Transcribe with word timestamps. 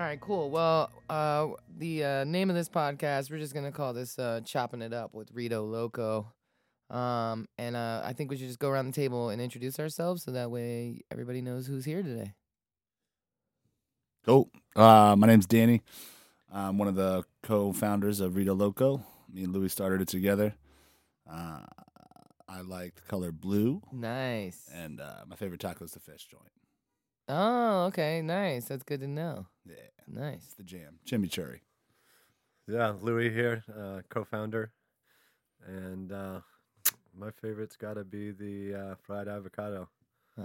All 0.00 0.06
right, 0.06 0.18
cool. 0.18 0.48
Well, 0.50 0.90
uh, 1.10 1.48
the 1.76 2.02
uh, 2.04 2.24
name 2.24 2.48
of 2.48 2.56
this 2.56 2.70
podcast, 2.70 3.30
we're 3.30 3.36
just 3.36 3.52
gonna 3.52 3.70
call 3.70 3.92
this 3.92 4.18
uh, 4.18 4.40
"Chopping 4.46 4.80
It 4.80 4.94
Up" 4.94 5.12
with 5.12 5.30
Rito 5.34 5.62
Loco. 5.62 6.32
Um, 6.88 7.46
and 7.58 7.76
uh, 7.76 8.00
I 8.02 8.14
think 8.14 8.30
we 8.30 8.38
should 8.38 8.46
just 8.46 8.58
go 8.58 8.70
around 8.70 8.86
the 8.86 8.92
table 8.92 9.28
and 9.28 9.42
introduce 9.42 9.78
ourselves, 9.78 10.22
so 10.22 10.30
that 10.30 10.50
way 10.50 11.02
everybody 11.10 11.42
knows 11.42 11.66
who's 11.66 11.84
here 11.84 12.02
today. 12.02 12.32
Cool. 14.24 14.48
Uh, 14.74 15.16
my 15.18 15.26
name's 15.26 15.44
Danny. 15.44 15.82
I'm 16.50 16.78
one 16.78 16.88
of 16.88 16.94
the 16.94 17.22
co-founders 17.42 18.20
of 18.20 18.36
Rito 18.36 18.54
Loco. 18.54 19.04
Me 19.30 19.44
and 19.44 19.52
Louis 19.52 19.68
started 19.68 20.00
it 20.00 20.08
together. 20.08 20.54
Uh, 21.30 21.60
I 22.48 22.62
like 22.62 22.94
the 22.94 23.02
color 23.02 23.32
blue, 23.32 23.82
Nice. 23.92 24.66
and 24.72 24.98
uh, 24.98 25.24
my 25.28 25.36
favorite 25.36 25.60
taco 25.60 25.84
is 25.84 25.92
the 25.92 26.00
fish 26.00 26.26
joint. 26.26 26.44
Oh, 27.32 27.84
okay, 27.84 28.22
nice. 28.22 28.64
That's 28.64 28.82
good 28.82 28.98
to 29.00 29.06
know. 29.06 29.46
Yeah, 29.70 30.20
Nice. 30.20 30.42
it's 30.46 30.54
the 30.54 30.62
jam. 30.64 30.98
Chimichurri. 31.06 31.60
Yeah, 32.66 32.94
Louis 33.00 33.30
here, 33.30 33.64
uh, 33.76 34.02
co-founder, 34.08 34.70
and 35.66 36.12
uh, 36.12 36.40
my 37.18 37.30
favorite's 37.30 37.76
got 37.76 37.94
to 37.94 38.04
be 38.04 38.30
the 38.30 38.74
uh, 38.74 38.94
fried 39.02 39.28
avocado. 39.28 39.88
Ah, 40.38 40.44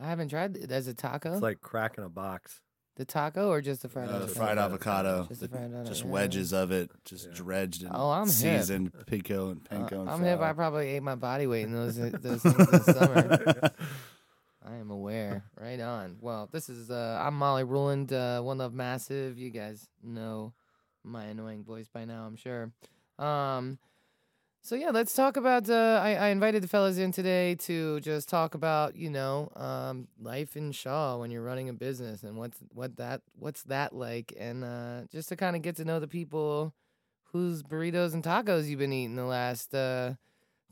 I 0.00 0.06
haven't 0.08 0.28
tried 0.28 0.56
it 0.56 0.70
as 0.70 0.86
a 0.88 0.94
taco. 0.94 1.32
It's 1.32 1.42
like 1.42 1.60
cracking 1.60 2.04
a 2.04 2.08
box. 2.08 2.60
the 2.96 3.04
taco 3.06 3.48
or 3.48 3.62
just 3.62 3.80
the 3.82 3.88
fried 3.88 4.10
Uh, 4.10 4.16
avocado? 4.16 4.34
fried 4.34 4.58
avocado. 4.58 5.26
Just 5.28 5.40
the 5.40 5.46
the- 5.48 5.56
fried 5.56 5.64
avocado, 5.70 5.88
just 5.88 6.04
yeah. 6.04 6.10
wedges 6.10 6.52
of 6.52 6.70
it, 6.70 6.90
just 7.06 7.28
Yeah. 7.28 7.32
dredged 7.34 7.82
and 7.82 7.92
Oh, 7.94 8.10
I'm 8.10 8.26
hip. 8.26 8.34
seasoned 8.34 8.92
pico 9.06 9.50
and 9.50 9.66
Uh, 9.70 9.74
panko. 9.74 10.00
and 10.02 10.10
I'm 10.10 10.20
hip. 10.22 10.34
I 10.36 10.38
flour. 10.38 10.54
probably 10.54 10.88
ate 10.88 11.02
my 11.02 11.14
body 11.14 11.46
weight 11.46 11.62
in 11.64 11.72
those 11.72 11.96
those 11.96 12.42
things 12.42 12.70
this 12.70 12.84
summer. 12.84 13.70
Am 14.80 14.90
aware. 14.90 15.44
Right 15.60 15.78
on. 15.78 16.16
Well, 16.22 16.48
this 16.50 16.70
is 16.70 16.90
uh 16.90 17.20
I'm 17.22 17.34
Molly 17.34 17.64
Ruland, 17.64 18.14
uh 18.14 18.40
one 18.40 18.56
love 18.56 18.72
massive. 18.72 19.36
You 19.38 19.50
guys 19.50 19.86
know 20.02 20.54
my 21.04 21.24
annoying 21.26 21.64
voice 21.64 21.86
by 21.92 22.06
now, 22.06 22.24
I'm 22.24 22.36
sure. 22.36 22.72
Um 23.18 23.78
so 24.62 24.76
yeah, 24.76 24.90
let's 24.90 25.14
talk 25.14 25.36
about 25.36 25.68
uh 25.68 26.00
I, 26.02 26.14
I 26.14 26.28
invited 26.28 26.62
the 26.62 26.68
fellas 26.68 26.96
in 26.96 27.12
today 27.12 27.56
to 27.56 28.00
just 28.00 28.30
talk 28.30 28.54
about, 28.54 28.96
you 28.96 29.10
know, 29.10 29.50
um 29.54 30.08
life 30.18 30.56
in 30.56 30.72
Shaw 30.72 31.18
when 31.18 31.30
you're 31.30 31.42
running 31.44 31.68
a 31.68 31.74
business 31.74 32.22
and 32.22 32.38
what's 32.38 32.58
what 32.72 32.96
that 32.96 33.20
what's 33.38 33.64
that 33.64 33.94
like 33.94 34.32
and 34.40 34.64
uh 34.64 35.02
just 35.12 35.28
to 35.28 35.36
kind 35.36 35.56
of 35.56 35.62
get 35.62 35.76
to 35.76 35.84
know 35.84 36.00
the 36.00 36.08
people 36.08 36.74
whose 37.32 37.62
burritos 37.62 38.14
and 38.14 38.24
tacos 38.24 38.66
you've 38.66 38.78
been 38.78 38.94
eating 38.94 39.16
the 39.16 39.24
last 39.26 39.74
uh 39.74 40.14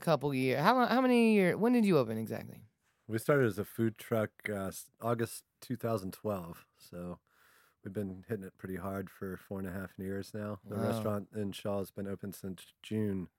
couple 0.01 0.33
years. 0.33 0.61
How 0.61 0.75
long- 0.75 0.87
how 0.87 1.01
many 1.01 1.35
years 1.35 1.57
when 1.57 1.73
did 1.73 1.85
you 1.85 1.97
open 1.99 2.17
exactly? 2.17 2.63
We 3.09 3.17
started 3.17 3.47
as 3.47 3.57
a 3.57 3.65
food 3.65 3.97
truck 3.97 4.29
uh, 4.53 4.69
August 5.01 5.43
2012, 5.61 6.67
so 6.77 7.17
we've 7.83 7.91
been 7.91 8.23
hitting 8.27 8.43
it 8.45 8.55
pretty 8.59 8.75
hard 8.75 9.09
for 9.09 9.35
four 9.35 9.57
and 9.57 9.67
a 9.67 9.71
half 9.71 9.97
years 9.97 10.31
now. 10.31 10.59
The 10.69 10.75
Wow. 10.75 10.89
restaurant 10.89 11.27
in 11.35 11.51
Shaw 11.51 11.79
has 11.79 11.89
been 11.89 12.07
open 12.07 12.33
since 12.33 12.67
June 12.83 13.29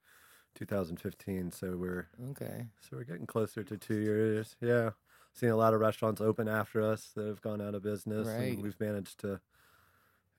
2015, 0.57 1.53
so 1.53 1.77
we're 1.77 2.09
Okay. 2.31 2.67
so 2.81 2.97
we're 2.97 3.05
getting 3.05 3.29
closer 3.29 3.63
to 3.63 3.79
two 3.79 3.99
years. 4.01 4.57
Yeah, 4.61 4.91
seen 5.35 5.51
a 5.51 5.57
lot 5.57 5.73
of 5.73 5.79
restaurants 5.81 6.21
open 6.21 6.49
after 6.49 6.83
us 6.83 7.13
that 7.15 7.27
have 7.29 7.41
gone 7.41 7.61
out 7.61 7.77
of 7.77 7.83
business, 7.85 8.27
Right. 8.27 8.55
and 8.55 8.65
we've 8.65 8.81
managed 8.81 9.21
to, 9.21 9.41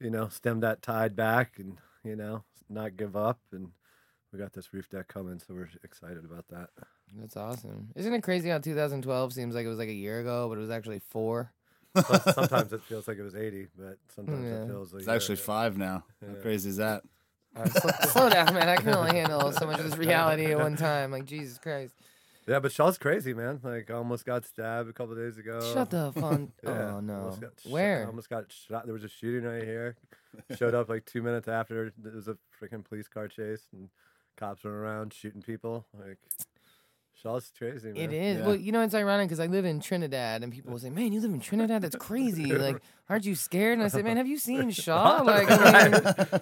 you 0.01 0.09
know, 0.09 0.27
stem 0.27 0.59
that 0.59 0.81
tide 0.81 1.15
back 1.15 1.57
and 1.57 1.77
you 2.03 2.17
know 2.17 2.43
not 2.69 2.97
give 2.97 3.15
up. 3.15 3.39
And 3.53 3.71
we 4.31 4.39
got 4.39 4.53
this 4.53 4.73
roof 4.73 4.89
deck 4.89 5.07
coming, 5.07 5.39
so 5.39 5.53
we're 5.53 5.69
excited 5.83 6.23
about 6.25 6.47
that. 6.49 6.69
That's 7.19 7.35
awesome. 7.35 7.89
Isn't 7.95 8.13
it 8.13 8.21
crazy 8.23 8.49
how 8.49 8.59
2012 8.59 9.33
seems 9.33 9.55
like 9.55 9.65
it 9.65 9.69
was 9.69 9.79
like 9.79 9.89
a 9.89 9.93
year 9.93 10.19
ago, 10.21 10.47
but 10.47 10.57
it 10.57 10.61
was 10.61 10.69
actually 10.69 10.99
four? 11.09 11.51
Some- 11.95 12.21
sometimes 12.33 12.71
it 12.71 12.81
feels 12.83 13.07
like 13.07 13.17
it 13.17 13.23
was 13.23 13.35
80, 13.35 13.67
but 13.77 13.97
sometimes 14.15 14.45
Yeah. 14.45 14.63
it 14.63 14.67
feels 14.67 14.93
like 14.93 15.01
It's 15.01 15.09
actually 15.09 15.35
five 15.35 15.77
now. 15.77 16.05
How 16.21 16.33
Yeah. 16.33 16.41
crazy 16.41 16.69
is 16.69 16.77
that? 16.77 17.03
All 17.55 17.63
right, 17.63 17.71
slow, 17.73 17.91
slow 18.09 18.29
down, 18.29 18.53
man. 18.53 18.69
I 18.69 18.77
can 18.77 18.93
only 18.95 19.17
handle 19.19 19.51
so 19.51 19.65
much 19.65 19.77
of 19.79 19.83
this 19.89 19.97
reality 19.97 20.45
at 20.45 20.57
one 20.57 20.77
time. 20.77 21.11
Like 21.11 21.25
Jesus 21.25 21.57
Christ. 21.57 21.93
Yeah, 22.47 22.59
but 22.59 22.71
Shaw's 22.71 22.97
crazy, 22.97 23.33
man. 23.33 23.59
Like, 23.61 23.91
I 23.91 23.95
almost 23.95 24.25
got 24.25 24.45
stabbed 24.45 24.89
a 24.89 24.93
couple 24.93 25.13
days 25.15 25.37
ago. 25.37 25.59
Shut 25.73 25.89
the 25.89 26.11
fun. 26.13 26.53
Yeah, 26.63 26.95
oh 26.95 26.99
no. 27.01 27.15
almost 27.19 27.41
got 27.41 27.51
shot- 27.61 27.71
Where? 27.71 28.07
almost 28.07 28.29
got 28.29 28.51
shot. 28.51 28.85
There 28.85 28.93
was 28.93 29.03
a 29.03 29.09
shooting 29.09 29.43
right 29.43 29.63
here. 29.63 29.97
Showed 30.57 30.73
up 30.73 30.87
like 30.87 31.05
two 31.05 31.21
minutes 31.21 31.49
after. 31.49 31.91
There 31.97 32.13
was 32.13 32.29
a 32.29 32.37
freaking 32.59 32.85
police 32.85 33.09
car 33.09 33.27
chase 33.27 33.67
and 33.73 33.89
cops 34.37 34.63
running 34.65 34.79
around 34.79 35.13
shooting 35.13 35.41
people. 35.41 35.85
Like, 35.97 36.17
Shaw's 37.21 37.51
crazy, 37.55 37.89
man. 37.89 37.97
It 37.97 38.13
is. 38.13 38.37
Yeah. 38.39 38.45
Well, 38.47 38.55
you 38.55 38.71
know, 38.71 38.81
it's 38.81 38.95
ironic 38.95 39.27
because 39.27 39.39
I 39.39 39.45
live 39.45 39.63
in 39.65 39.79
Trinidad, 39.79 40.41
and 40.41 40.51
people 40.51 40.71
will 40.71 40.79
say, 40.79 40.89
"Man, 40.89 41.11
you 41.13 41.21
live 41.21 41.31
in 41.31 41.39
Trinidad? 41.39 41.81
That's 41.83 41.95
crazy! 41.95 42.51
Like, 42.55 42.81
aren't 43.09 43.25
you 43.25 43.35
scared?" 43.35 43.73
And 43.77 43.83
I 43.83 43.89
say, 43.89 44.01
"Man, 44.01 44.17
have 44.17 44.25
you 44.27 44.39
seen 44.39 44.71
Shaw? 44.71 45.21
Like, 45.21 45.47
I 45.51 45.83
mean, 45.89 45.91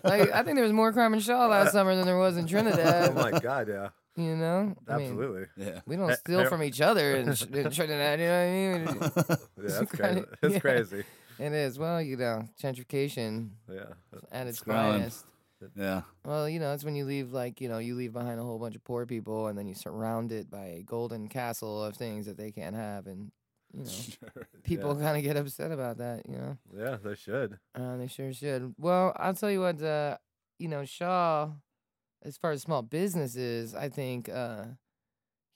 like, 0.03 0.31
I 0.31 0.43
think 0.43 0.55
there 0.55 0.63
was 0.63 0.71
more 0.71 0.93
crime 0.93 1.13
in 1.13 1.19
Shaw 1.19 1.47
last 1.47 1.73
summer 1.73 1.95
than 1.95 2.05
there 2.05 2.17
was 2.17 2.37
in 2.37 2.47
Trinidad. 2.47 3.09
Oh 3.09 3.13
my 3.13 3.37
god, 3.39 3.67
yeah, 3.67 3.89
You 4.15 4.37
know? 4.37 4.73
I 4.87 4.97
mean, 4.97 5.07
absolutely. 5.09 5.45
Yeah. 5.57 5.81
we 5.85 5.97
don't 5.97 6.11
Eh, 6.11 6.15
steal 6.15 6.39
eh, 6.41 6.45
from 6.45 6.63
each 6.63 6.79
other 6.79 7.15
in, 7.17 7.27
in 7.27 7.71
Trinidad. 7.71 8.19
You 8.21 8.25
know 8.27 8.85
what 8.85 8.89
I 8.89 8.93
mean? 8.93 9.11
Yeah, 9.69 9.79
that's 9.79 9.91
crazy. 9.91 10.23
It's 10.43 10.53
yeah. 10.53 10.59
crazy. 10.59 11.03
It 11.39 11.53
is. 11.53 11.77
Well, 11.79 12.01
you 12.01 12.15
know, 12.15 12.47
gentrification 12.61 13.49
Yeah, 13.69 13.83
at 14.31 14.47
its 14.47 14.59
It's 14.59 14.63
growing. 14.65 14.91
finest. 14.99 15.25
Yeah. 15.75 16.01
Well, 16.25 16.49
you 16.49 16.59
know, 16.59 16.73
it's 16.73 16.83
when 16.83 16.95
you 16.95 17.05
leave, 17.05 17.31
like, 17.31 17.61
you 17.61 17.69
know, 17.69 17.77
you 17.79 17.95
leave 17.95 18.13
behind 18.13 18.39
a 18.39 18.43
whole 18.43 18.59
bunch 18.59 18.75
of 18.75 18.83
poor 18.83 19.05
people 19.05 19.47
and 19.47 19.57
then 19.57 19.67
you 19.67 19.73
surround 19.75 20.31
it 20.31 20.49
by 20.49 20.65
a 20.65 20.83
golden 20.83 21.27
castle 21.27 21.83
of 21.83 21.95
things 21.95 22.25
that 22.25 22.37
they 22.37 22.51
can't 22.51 22.75
have. 22.75 23.07
And, 23.07 23.31
you 23.73 23.83
know, 23.83 23.89
Sure. 23.91 24.47
people 24.63 24.95
kind 24.95 25.17
of 25.17 25.23
get 25.23 25.37
upset 25.37 25.71
about 25.71 25.97
that, 25.97 26.27
you 26.27 26.37
know. 26.37 26.57
yeah, 26.75 26.97
they 27.03 27.15
should. 27.15 27.59
Uh, 27.75 27.97
they 27.97 28.07
sure 28.07 28.33
should. 28.33 28.73
Well, 28.77 29.13
I'll 29.15 29.33
tell 29.33 29.51
you 29.51 29.61
what, 29.61 29.81
uh, 29.81 30.17
you 30.57 30.67
know, 30.67 30.85
Shaw, 30.85 31.49
as 32.23 32.37
far 32.37 32.51
as 32.51 32.61
small 32.61 32.81
businesses, 32.81 33.73
I 33.75 33.89
think, 33.89 34.29
uh, 34.29 34.65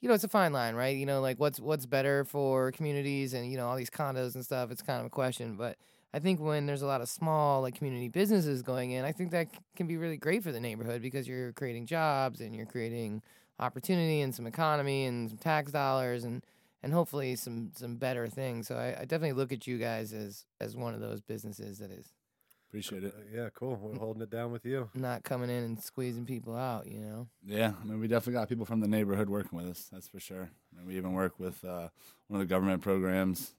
you 0.00 0.08
know, 0.08 0.14
it's 0.14 0.24
a 0.24 0.28
fine 0.28 0.52
line, 0.52 0.74
right? 0.74 0.96
You 0.96 1.06
know, 1.06 1.20
like 1.20 1.38
what's 1.40 1.58
what's 1.60 1.86
better 1.86 2.24
for 2.24 2.72
communities 2.72 3.32
and 3.32 3.50
you 3.50 3.56
know 3.56 3.66
all 3.68 3.76
these 3.76 3.90
condos 3.90 4.34
and 4.34 4.44
stuff. 4.44 4.70
It's 4.70 4.82
kind 4.82 5.00
of 5.00 5.06
a 5.06 5.10
question, 5.10 5.56
but 5.56 5.78
I 6.14 6.20
think 6.20 6.38
when 6.40 6.64
there's 6.66 6.82
a 6.82 6.86
lot 6.86 7.00
of 7.00 7.08
small 7.08 7.60
like 7.62 7.74
community 7.74 8.08
businesses 8.08 8.62
going 8.62 8.92
in, 8.92 9.04
I 9.04 9.10
think 9.12 9.32
that 9.32 9.50
c- 9.52 9.58
can 9.76 9.86
be 9.88 9.96
really 9.96 10.16
great 10.16 10.42
for 10.44 10.52
the 10.52 10.60
neighborhood 10.60 11.02
because 11.02 11.26
you're 11.26 11.52
creating 11.52 11.86
jobs 11.86 12.40
and 12.40 12.54
you're 12.54 12.66
creating 12.66 13.20
opportunity 13.58 14.20
and 14.20 14.34
some 14.34 14.46
economy 14.46 15.06
and 15.06 15.28
some 15.28 15.38
tax 15.38 15.72
dollars 15.72 16.22
and 16.24 16.44
and 16.84 16.92
hopefully 16.92 17.34
some 17.34 17.72
some 17.74 17.96
better 17.96 18.28
things. 18.28 18.68
So 18.68 18.76
I, 18.76 18.88
I 19.00 19.04
definitely 19.06 19.32
look 19.32 19.52
at 19.52 19.66
you 19.66 19.76
guys 19.78 20.12
as 20.12 20.44
as 20.60 20.76
one 20.76 20.94
of 20.94 21.00
those 21.00 21.20
businesses 21.20 21.78
that 21.78 21.90
is 21.90 22.12
Appreciate 22.68 23.04
Uh, 23.04 23.06
it. 23.08 23.14
yeah, 23.32 23.48
cool. 23.54 23.76
We're 23.80 23.98
holding 23.98 24.22
it 24.22 24.30
down 24.30 24.50
with 24.50 24.64
you. 24.66 24.90
not 24.94 25.22
coming 25.22 25.48
in 25.48 25.62
and 25.62 25.80
squeezing 25.80 26.26
people 26.26 26.56
out, 26.56 26.88
you 26.88 26.98
know. 26.98 27.28
Yeah, 27.46 27.72
I 27.80 27.84
mean, 27.86 28.00
we 28.00 28.08
definitely 28.08 28.32
got 28.40 28.48
people 28.48 28.64
from 28.66 28.80
the 28.80 28.88
neighborhood 28.88 29.28
working 29.28 29.56
with 29.56 29.68
us. 29.68 29.88
That's 29.92 30.08
for 30.08 30.18
sure. 30.18 30.50
And 30.76 30.84
we 30.86 30.96
even 30.96 31.12
work 31.12 31.38
with 31.38 31.64
uh, 31.64 31.88
one 32.26 32.40
of 32.40 32.46
the 32.48 32.52
government 32.52 32.82
programs, 32.82 33.54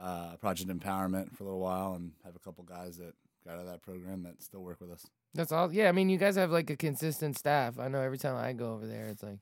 uh, 0.00 0.36
Project 0.36 0.70
Empowerment, 0.70 1.36
for 1.36 1.44
a 1.44 1.46
little 1.46 1.60
while, 1.60 1.94
and 1.94 2.12
have 2.24 2.36
a 2.36 2.38
couple 2.38 2.64
guys 2.64 2.96
that 2.98 3.14
got 3.46 3.54
out 3.54 3.60
of 3.60 3.66
that 3.66 3.82
program 3.82 4.22
that 4.24 4.42
still 4.42 4.60
work 4.62 4.80
with 4.80 4.90
us. 4.90 5.06
That's 5.34 5.52
all. 5.52 5.72
Yeah, 5.72 5.88
I 5.88 5.92
mean, 5.92 6.08
you 6.08 6.18
guys 6.18 6.36
have 6.36 6.50
like 6.50 6.70
a 6.70 6.76
consistent 6.76 7.36
staff. 7.38 7.78
I 7.78 7.88
know 7.88 8.00
every 8.00 8.18
time 8.18 8.36
I 8.36 8.52
go 8.52 8.72
over 8.72 8.86
there, 8.86 9.06
it's 9.06 9.22
like 9.22 9.38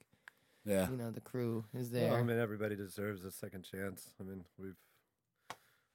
Yeah, 0.65 0.89
you 0.91 0.97
know 0.97 1.11
the 1.11 1.21
crew 1.21 1.65
is 1.75 1.91
Well, 1.91 2.01
there. 2.03 2.19
I 2.19 2.23
mean, 2.23 2.39
everybody 2.39 2.75
deserves 2.77 3.25
a 3.25 3.31
second 3.31 3.63
chance. 3.65 4.11
I 4.21 4.25
mean, 4.25 4.45
we've 4.59 4.75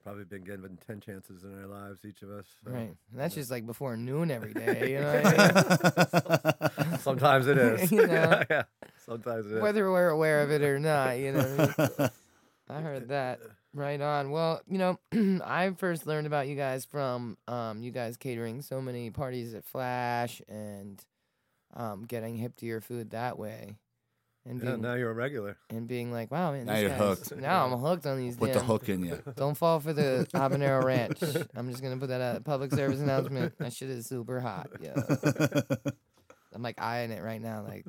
probably 0.03 0.23
been 0.23 0.44
given 0.44 0.77
10 0.88 1.00
chances 1.01 1.44
in 1.44 1.53
our 1.61 1.67
lives, 1.67 2.03
each 2.05 2.21
of 2.23 2.31
us. 2.31 2.45
so- 2.66 2.71
Right, 2.71 2.95
and 3.11 3.19
that's 3.19 3.35
just 3.35 3.51
like 3.51 3.66
before 3.67 3.95
noon 3.97 4.31
every 4.31 4.53
day. 4.53 4.91
You 4.94 5.01
know, 5.01 5.21
what 5.21 6.79
I 6.81 6.89
mean? 6.89 6.97
Sometimes 7.00 7.47
it 7.47 7.57
is. 7.57 7.91
You 7.91 8.07
know. 8.07 8.44
yeah, 8.50 8.63
sometimes 9.05 9.45
it 9.47 9.53
is. 9.57 9.61
whether 9.61 9.91
we're 9.91 10.09
aware 10.09 10.41
of 10.41 10.51
it 10.51 10.61
or 10.61 10.79
not. 10.79 11.17
You 11.19 11.33
know, 11.33 11.74
I, 11.77 11.81
mean? 12.00 12.09
I 12.69 12.81
heard 12.81 13.09
that. 13.09 13.39
Right 13.73 14.01
on. 14.01 14.31
Well, 14.31 14.62
you 14.68 14.77
know, 14.77 15.00
I 15.45 15.71
first 15.77 16.06
learned 16.06 16.27
about 16.27 16.47
you 16.50 16.56
guys 16.57 16.83
from 16.83 17.38
um, 17.47 17.81
you 17.81 17.91
guys 17.91 18.18
catering 18.18 18.62
so 18.62 18.81
many 18.81 19.09
parties 19.12 19.53
at 19.53 19.63
Flash 19.63 20.41
and 20.50 21.01
um, 21.73 22.03
getting 22.03 22.35
hip 22.35 22.57
to 22.57 22.65
your 22.65 22.81
food 22.81 23.12
that 23.12 23.39
way, 23.39 23.77
and 24.45 24.59
yeah, 24.59 24.71
being 24.71 24.81
now 24.81 24.95
you're 24.95 25.12
a 25.12 25.13
regular. 25.13 25.56
and 25.69 25.88
being 25.88 26.12
like, 26.12 26.31
wow, 26.31 26.51
man, 26.51 26.65
Now 26.65 26.75
you're 26.75 26.89
guys- 26.89 27.00
hooked. 27.00 27.35
Now 27.38 27.65
I'm 27.65 27.79
hooked 27.79 28.06
on 28.06 28.18
these. 28.18 28.35
Put 28.35 28.51
the 28.51 28.59
hook 28.59 28.89
in 28.89 29.06
you. 29.06 29.21
Don't 29.38 29.56
fall 29.56 29.79
for 29.79 29.94
the 29.94 30.27
habanero 30.33 30.83
ranch. 30.83 31.21
I'm 31.56 31.69
just 31.69 31.81
gonna 31.81 31.95
put 31.95 32.09
that 32.09 32.19
out. 32.19 32.35
A 32.35 32.41
public 32.41 32.74
service 32.74 33.00
announcement. 33.00 33.57
That 33.59 33.71
shit 33.71 33.89
is 33.89 34.06
super 34.06 34.41
hot. 34.41 34.69
Yeah, 34.81 34.95
I'm 36.53 36.62
like 36.62 36.81
eyeing 36.81 37.12
it 37.12 37.24
right 37.24 37.41
now. 37.41 37.63
Like, 37.65 37.85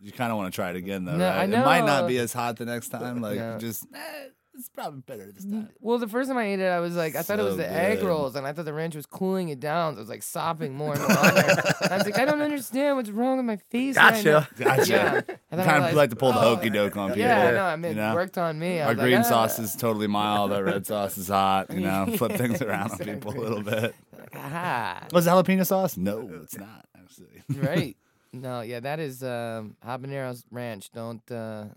You 0.00 0.10
kind 0.10 0.32
of 0.32 0.38
want 0.38 0.52
to 0.52 0.56
try 0.56 0.70
it 0.70 0.76
again, 0.76 1.04
though. 1.04 1.16
No, 1.16 1.24
right? 1.28 1.38
I 1.40 1.44
It 1.44 1.64
might 1.64 1.84
not 1.84 2.08
be 2.08 2.18
as 2.18 2.32
hot 2.32 2.56
the 2.56 2.64
next 2.64 2.88
time. 2.88 3.20
Like, 3.20 3.38
No. 3.38 3.58
just 3.58 3.86
eh, 3.94 4.28
it's 4.60 4.68
probably 4.68 5.00
better 5.06 5.32
this 5.32 5.44
time. 5.44 5.68
Well, 5.80 5.98
the 5.98 6.06
first 6.06 6.28
time 6.28 6.38
I 6.38 6.44
ate 6.44 6.60
it, 6.60 6.66
I 6.68 6.78
was 6.80 6.94
like, 6.94 7.16
I 7.16 7.22
thought 7.22 7.40
it 7.40 7.42
was 7.42 7.54
So 7.54 7.56
the 7.58 7.70
egg 7.72 7.98
good. 8.00 8.06
rolls, 8.06 8.36
and 8.36 8.46
I 8.46 8.52
thought 8.52 8.66
the 8.66 8.72
ranch 8.72 8.94
was 8.94 9.06
cooling 9.06 9.48
it 9.48 9.58
down. 9.58 9.94
So 9.94 9.98
I 9.98 10.00
was 10.02 10.08
like 10.08 10.22
sopping 10.22 10.74
more 10.74 10.92
and 10.92 11.02
more. 11.02 11.10
on 11.10 11.16
I 11.16 11.96
was 11.96 12.04
like, 12.04 12.18
I 12.18 12.24
don't 12.24 12.40
understand 12.42 12.96
what's 12.96 13.10
wrong 13.10 13.38
with 13.38 13.46
my 13.46 13.56
face. 13.56 13.96
right 13.96 14.24
now. 14.24 14.40
Gotcha. 14.40 14.48
Gotcha. 14.64 14.92
Yeah. 14.92 15.14
And 15.50 15.58
then 15.58 15.60
I 15.60 15.64
kind 15.64 15.68
of 15.68 15.74
realized, 15.76 15.96
like 15.96 16.10
to 16.10 16.16
pull 16.16 16.32
the 16.32 16.38
oh, 16.38 16.54
hokey 16.56 16.70
doke 16.70 16.96
on 16.96 17.08
people. 17.10 17.20
Yeah, 17.22 17.44
Yeah. 17.44 17.50
no, 17.52 17.64
I 17.64 17.76
mean, 17.76 17.96
You 17.96 18.02
it 18.02 18.14
worked 18.14 18.38
on 18.38 18.58
me. 18.58 18.80
I 18.80 18.84
Our 18.84 18.88
was 18.90 18.98
like, 18.98 19.04
green 19.06 19.18
ah. 19.18 19.22
sauce 19.22 19.58
is 19.58 19.74
totally 19.74 20.06
mild. 20.06 20.52
Our 20.52 20.62
red 20.62 20.86
sauce 20.86 21.18
is 21.18 21.28
hot. 21.28 21.72
You 21.72 21.80
know, 21.80 22.06
flip 22.16 22.32
things 22.32 22.62
around 22.62 22.92
on 22.92 22.98
people 22.98 23.32
a 23.32 23.40
little 23.40 23.62
bit. 23.62 23.94
Ah, 24.34 25.06
Was 25.12 25.26
it 25.26 25.30
jalapeno 25.30 25.66
sauce? 25.66 25.96
No, 25.96 26.28
it's 26.42 26.56
not 26.58 26.86
actually. 26.96 27.42
right. 27.48 27.96
No, 28.32 28.60
yeah, 28.60 28.78
that 28.78 29.00
is 29.00 29.24
um, 29.24 29.74
habaneros 29.84 30.44
ranch. 30.52 30.92
Don't 30.92 31.20
uh, 31.32 31.64
We 31.64 31.72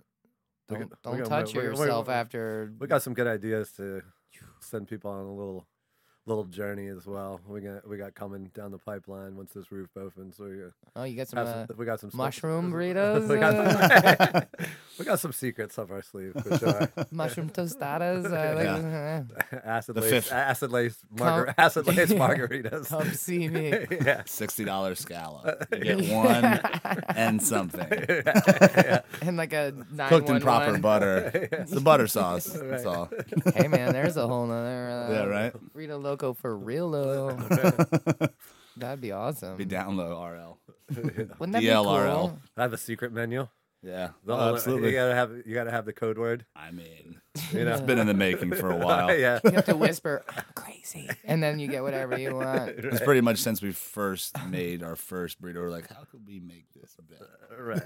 don't 0.80 0.90
got- 0.90 1.02
don't 1.04 1.14
we 1.16 1.20
got- 1.22 1.30
touch 1.30 1.54
we 1.54 1.60
we 1.62 1.66
yourself 1.68 2.10
after. 2.10 2.72
We 2.80 2.88
got 2.88 3.02
some 3.02 3.14
good 3.14 3.28
ideas 3.28 3.72
to 3.74 4.02
send 4.60 4.88
people 4.88 5.12
on 5.12 5.26
a 5.26 5.34
little 5.34 5.68
little 6.26 6.46
journey 6.46 6.88
as 6.88 7.06
well. 7.06 7.42
We 7.48 7.60
got 7.62 7.88
we 7.88 7.98
got 7.98 8.16
coming 8.16 8.50
down 8.56 8.72
the 8.72 8.78
pipeline 8.78 9.36
once 9.36 9.52
this 9.54 9.72
roof 9.72 9.90
opens. 9.98 10.38
So 10.38 10.46
we 10.46 10.56
got, 10.58 10.72
Oh, 10.96 11.04
you 11.04 11.18
got 11.18 11.28
some 11.28 11.38
have 11.38 11.48
uh, 11.48 11.68
some, 11.68 11.78
we 11.78 11.86
got 11.86 12.00
some 12.00 12.10
stuff- 12.12 12.18
mushroom 12.18 12.72
burritos. 12.74 13.28
we, 13.28 13.38
got 13.40 13.56
uh, 13.56 14.32
some, 14.32 14.44
we 15.00 15.06
got 15.06 15.20
some 15.20 15.34
secrets 15.34 15.78
up 15.78 15.92
our 15.92 16.02
sleeve 16.02 16.34
for 16.42 16.58
sure. 16.58 16.90
mushroom 17.12 17.50
tostadas. 17.50 18.26
Uh, 18.26 18.56
like, 18.56 18.66
Yeah. 19.52 19.60
acid 19.66 19.96
The 19.96 20.02
lace, 20.02 20.32
acid 20.32 20.72
lace, 20.72 20.98
Come- 21.18 21.28
margar- 21.28 21.54
acid 21.58 21.88
lace 21.88 22.14
margaritas. 22.14 22.88
Come 22.88 23.12
see 23.12 23.50
me. 23.50 23.86
yeah. 23.92 24.22
Sixty 24.26 24.64
dollars 24.64 25.00
scallop. 25.00 25.68
You 25.74 25.84
get 25.84 26.10
one 26.14 26.46
and 27.18 27.42
something 27.44 27.82
and 29.22 29.36
like 29.38 29.54
a 29.54 29.74
nine 29.92 30.10
cooked 30.10 30.30
in 30.30 30.40
proper 30.40 30.78
butter. 30.78 31.50
It's 31.52 31.72
the 31.72 31.82
butter 31.82 32.08
sauce. 32.08 32.46
That's 32.46 32.86
all. 32.86 33.10
Hey 33.56 33.68
man, 33.68 33.94
there's 33.94 34.16
a 34.18 34.28
whole 34.28 34.46
nother. 34.48 34.90
Uh, 34.90 35.12
Yeah, 35.14 35.24
right. 35.26 35.54
Rito 35.74 35.98
Loco 36.14 36.34
for 36.34 36.56
real 36.56 36.90
low. 36.90 37.32
That'd 38.78 39.02
be 39.02 39.12
awesome. 39.12 39.58
Be 39.58 39.66
down 39.66 39.98
low, 39.98 40.24
RL. 40.24 40.60
Wouldn't 40.96 41.54
that 41.54 41.62
be 41.62 41.68
DLRL. 41.68 42.14
cool? 42.14 42.40
I 42.56 42.62
have 42.62 42.72
a 42.74 42.78
secret 42.78 43.12
menu. 43.12 43.48
Yeah, 43.82 44.10
The 44.24 44.34
oh, 44.34 44.40
only- 44.40 44.54
absolutely. 44.54 44.90
You 44.90 44.96
gotta 44.96 45.16
have 45.16 45.32
you 45.46 45.54
gotta 45.56 45.72
have 45.72 45.86
the 45.86 45.92
code 45.92 46.20
word. 46.20 46.46
I 46.56 46.70
mean, 46.70 47.20
You 47.52 47.66
know. 47.66 47.72
it's 47.72 47.82
been 47.82 47.98
in 47.98 48.06
the 48.08 48.14
making 48.14 48.54
for 48.54 48.70
a 48.70 48.78
while. 48.86 49.14
yeah. 49.18 49.40
You 49.44 49.52
have 49.52 49.66
to 49.66 49.76
whisper, 49.76 50.24
"I'm 50.30 50.44
crazy," 50.56 51.10
and 51.26 51.42
then 51.44 51.58
you 51.60 51.68
get 51.68 51.82
whatever 51.84 52.18
you 52.18 52.36
want. 52.36 52.70
It's 52.78 53.02
pretty 53.02 53.22
much 53.22 53.40
since 53.40 53.60
we 53.62 53.72
first 53.74 54.38
made 54.50 54.84
our 54.84 54.96
first 54.96 55.42
burrito. 55.42 55.56
We're 55.56 55.70
like, 55.72 55.90
how 55.92 56.04
could 56.12 56.26
we 56.28 56.40
make 56.40 56.68
this 56.80 56.96
better? 57.10 57.28
Uh, 57.52 57.62
right. 57.64 57.84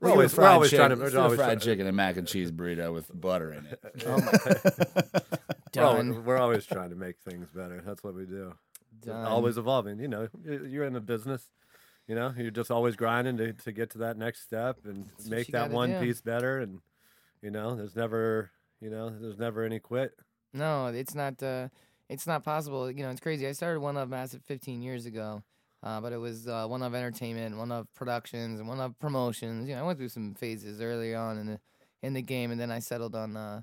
We're 0.00 0.08
We're 0.08 0.10
always, 0.10 0.36
we're 0.36 0.46
always 0.46 0.70
trying 0.70 0.90
to. 0.90 0.96
Let's 0.96 1.14
We're 1.14 1.20
always 1.20 1.36
fried 1.38 1.46
trying, 1.48 1.58
chicken 1.60 1.86
and 1.86 1.96
mac 1.96 2.16
and 2.18 2.28
cheese 2.28 2.52
burrito 2.52 2.92
with 2.92 3.10
butter 3.18 3.52
in 3.52 3.64
it. 3.66 3.80
Oh 4.06 4.18
my, 4.18 4.32
we're, 4.44 4.54
always, 4.54 5.12
done. 5.72 6.24
we're 6.24 6.36
always 6.38 6.66
trying 6.66 6.90
to 6.90 6.96
make 6.96 7.18
things 7.20 7.48
better. 7.54 7.82
That's 7.84 8.02
what 8.02 8.14
we 8.14 8.24
do. 8.26 8.54
Done. 9.04 9.24
Always 9.26 9.56
evolving. 9.58 9.98
You 10.00 10.08
know, 10.08 10.28
you- 10.44 10.64
you're 10.66 10.84
in 10.84 10.92
the 10.92 11.00
business. 11.00 11.48
You 12.06 12.14
know, 12.14 12.32
you're 12.36 12.50
just 12.50 12.70
always 12.70 12.96
grinding 12.96 13.36
to, 13.36 13.52
to 13.52 13.72
get 13.72 13.90
to 13.90 13.98
that 13.98 14.16
next 14.16 14.40
step 14.42 14.78
and 14.84 15.10
what 15.16 15.28
make 15.28 15.46
that 15.48 15.70
one 15.70 15.90
do. 15.90 16.00
piece 16.00 16.20
better. 16.22 16.58
And 16.58 16.80
you 17.42 17.50
know, 17.50 17.76
there's 17.76 17.94
never, 17.94 18.50
you 18.80 18.88
know, 18.90 19.10
there's 19.10 19.38
never 19.38 19.62
any 19.62 19.78
quit. 19.78 20.18
No, 20.54 20.86
it's 20.86 21.14
not. 21.14 21.42
Uh, 21.42 21.68
it's 22.08 22.26
not 22.26 22.42
possible. 22.42 22.90
You 22.90 23.02
know, 23.02 23.10
it's 23.10 23.20
crazy. 23.20 23.46
I 23.46 23.52
started 23.52 23.80
One 23.80 23.94
Love 23.96 24.08
Massive 24.08 24.42
15 24.44 24.80
years 24.80 25.04
ago, 25.04 25.42
uh, 25.82 26.00
but 26.00 26.14
it 26.14 26.16
was 26.16 26.48
uh, 26.48 26.66
One 26.66 26.80
Love 26.80 26.94
Entertainment, 26.94 27.58
One 27.58 27.68
Love 27.68 27.86
Productions, 27.94 28.58
and 28.58 28.66
One 28.66 28.78
Love 28.78 28.98
Promotions. 28.98 29.68
You 29.68 29.74
know, 29.74 29.82
I 29.82 29.86
went 29.86 29.98
through 29.98 30.08
some 30.08 30.34
phases 30.34 30.80
early 30.80 31.14
on 31.14 31.36
in 31.36 31.46
the 31.46 31.60
in 32.02 32.14
the 32.14 32.22
game, 32.22 32.50
and 32.50 32.58
then 32.58 32.70
I 32.70 32.78
settled 32.78 33.14
on 33.14 33.36
uh, 33.36 33.60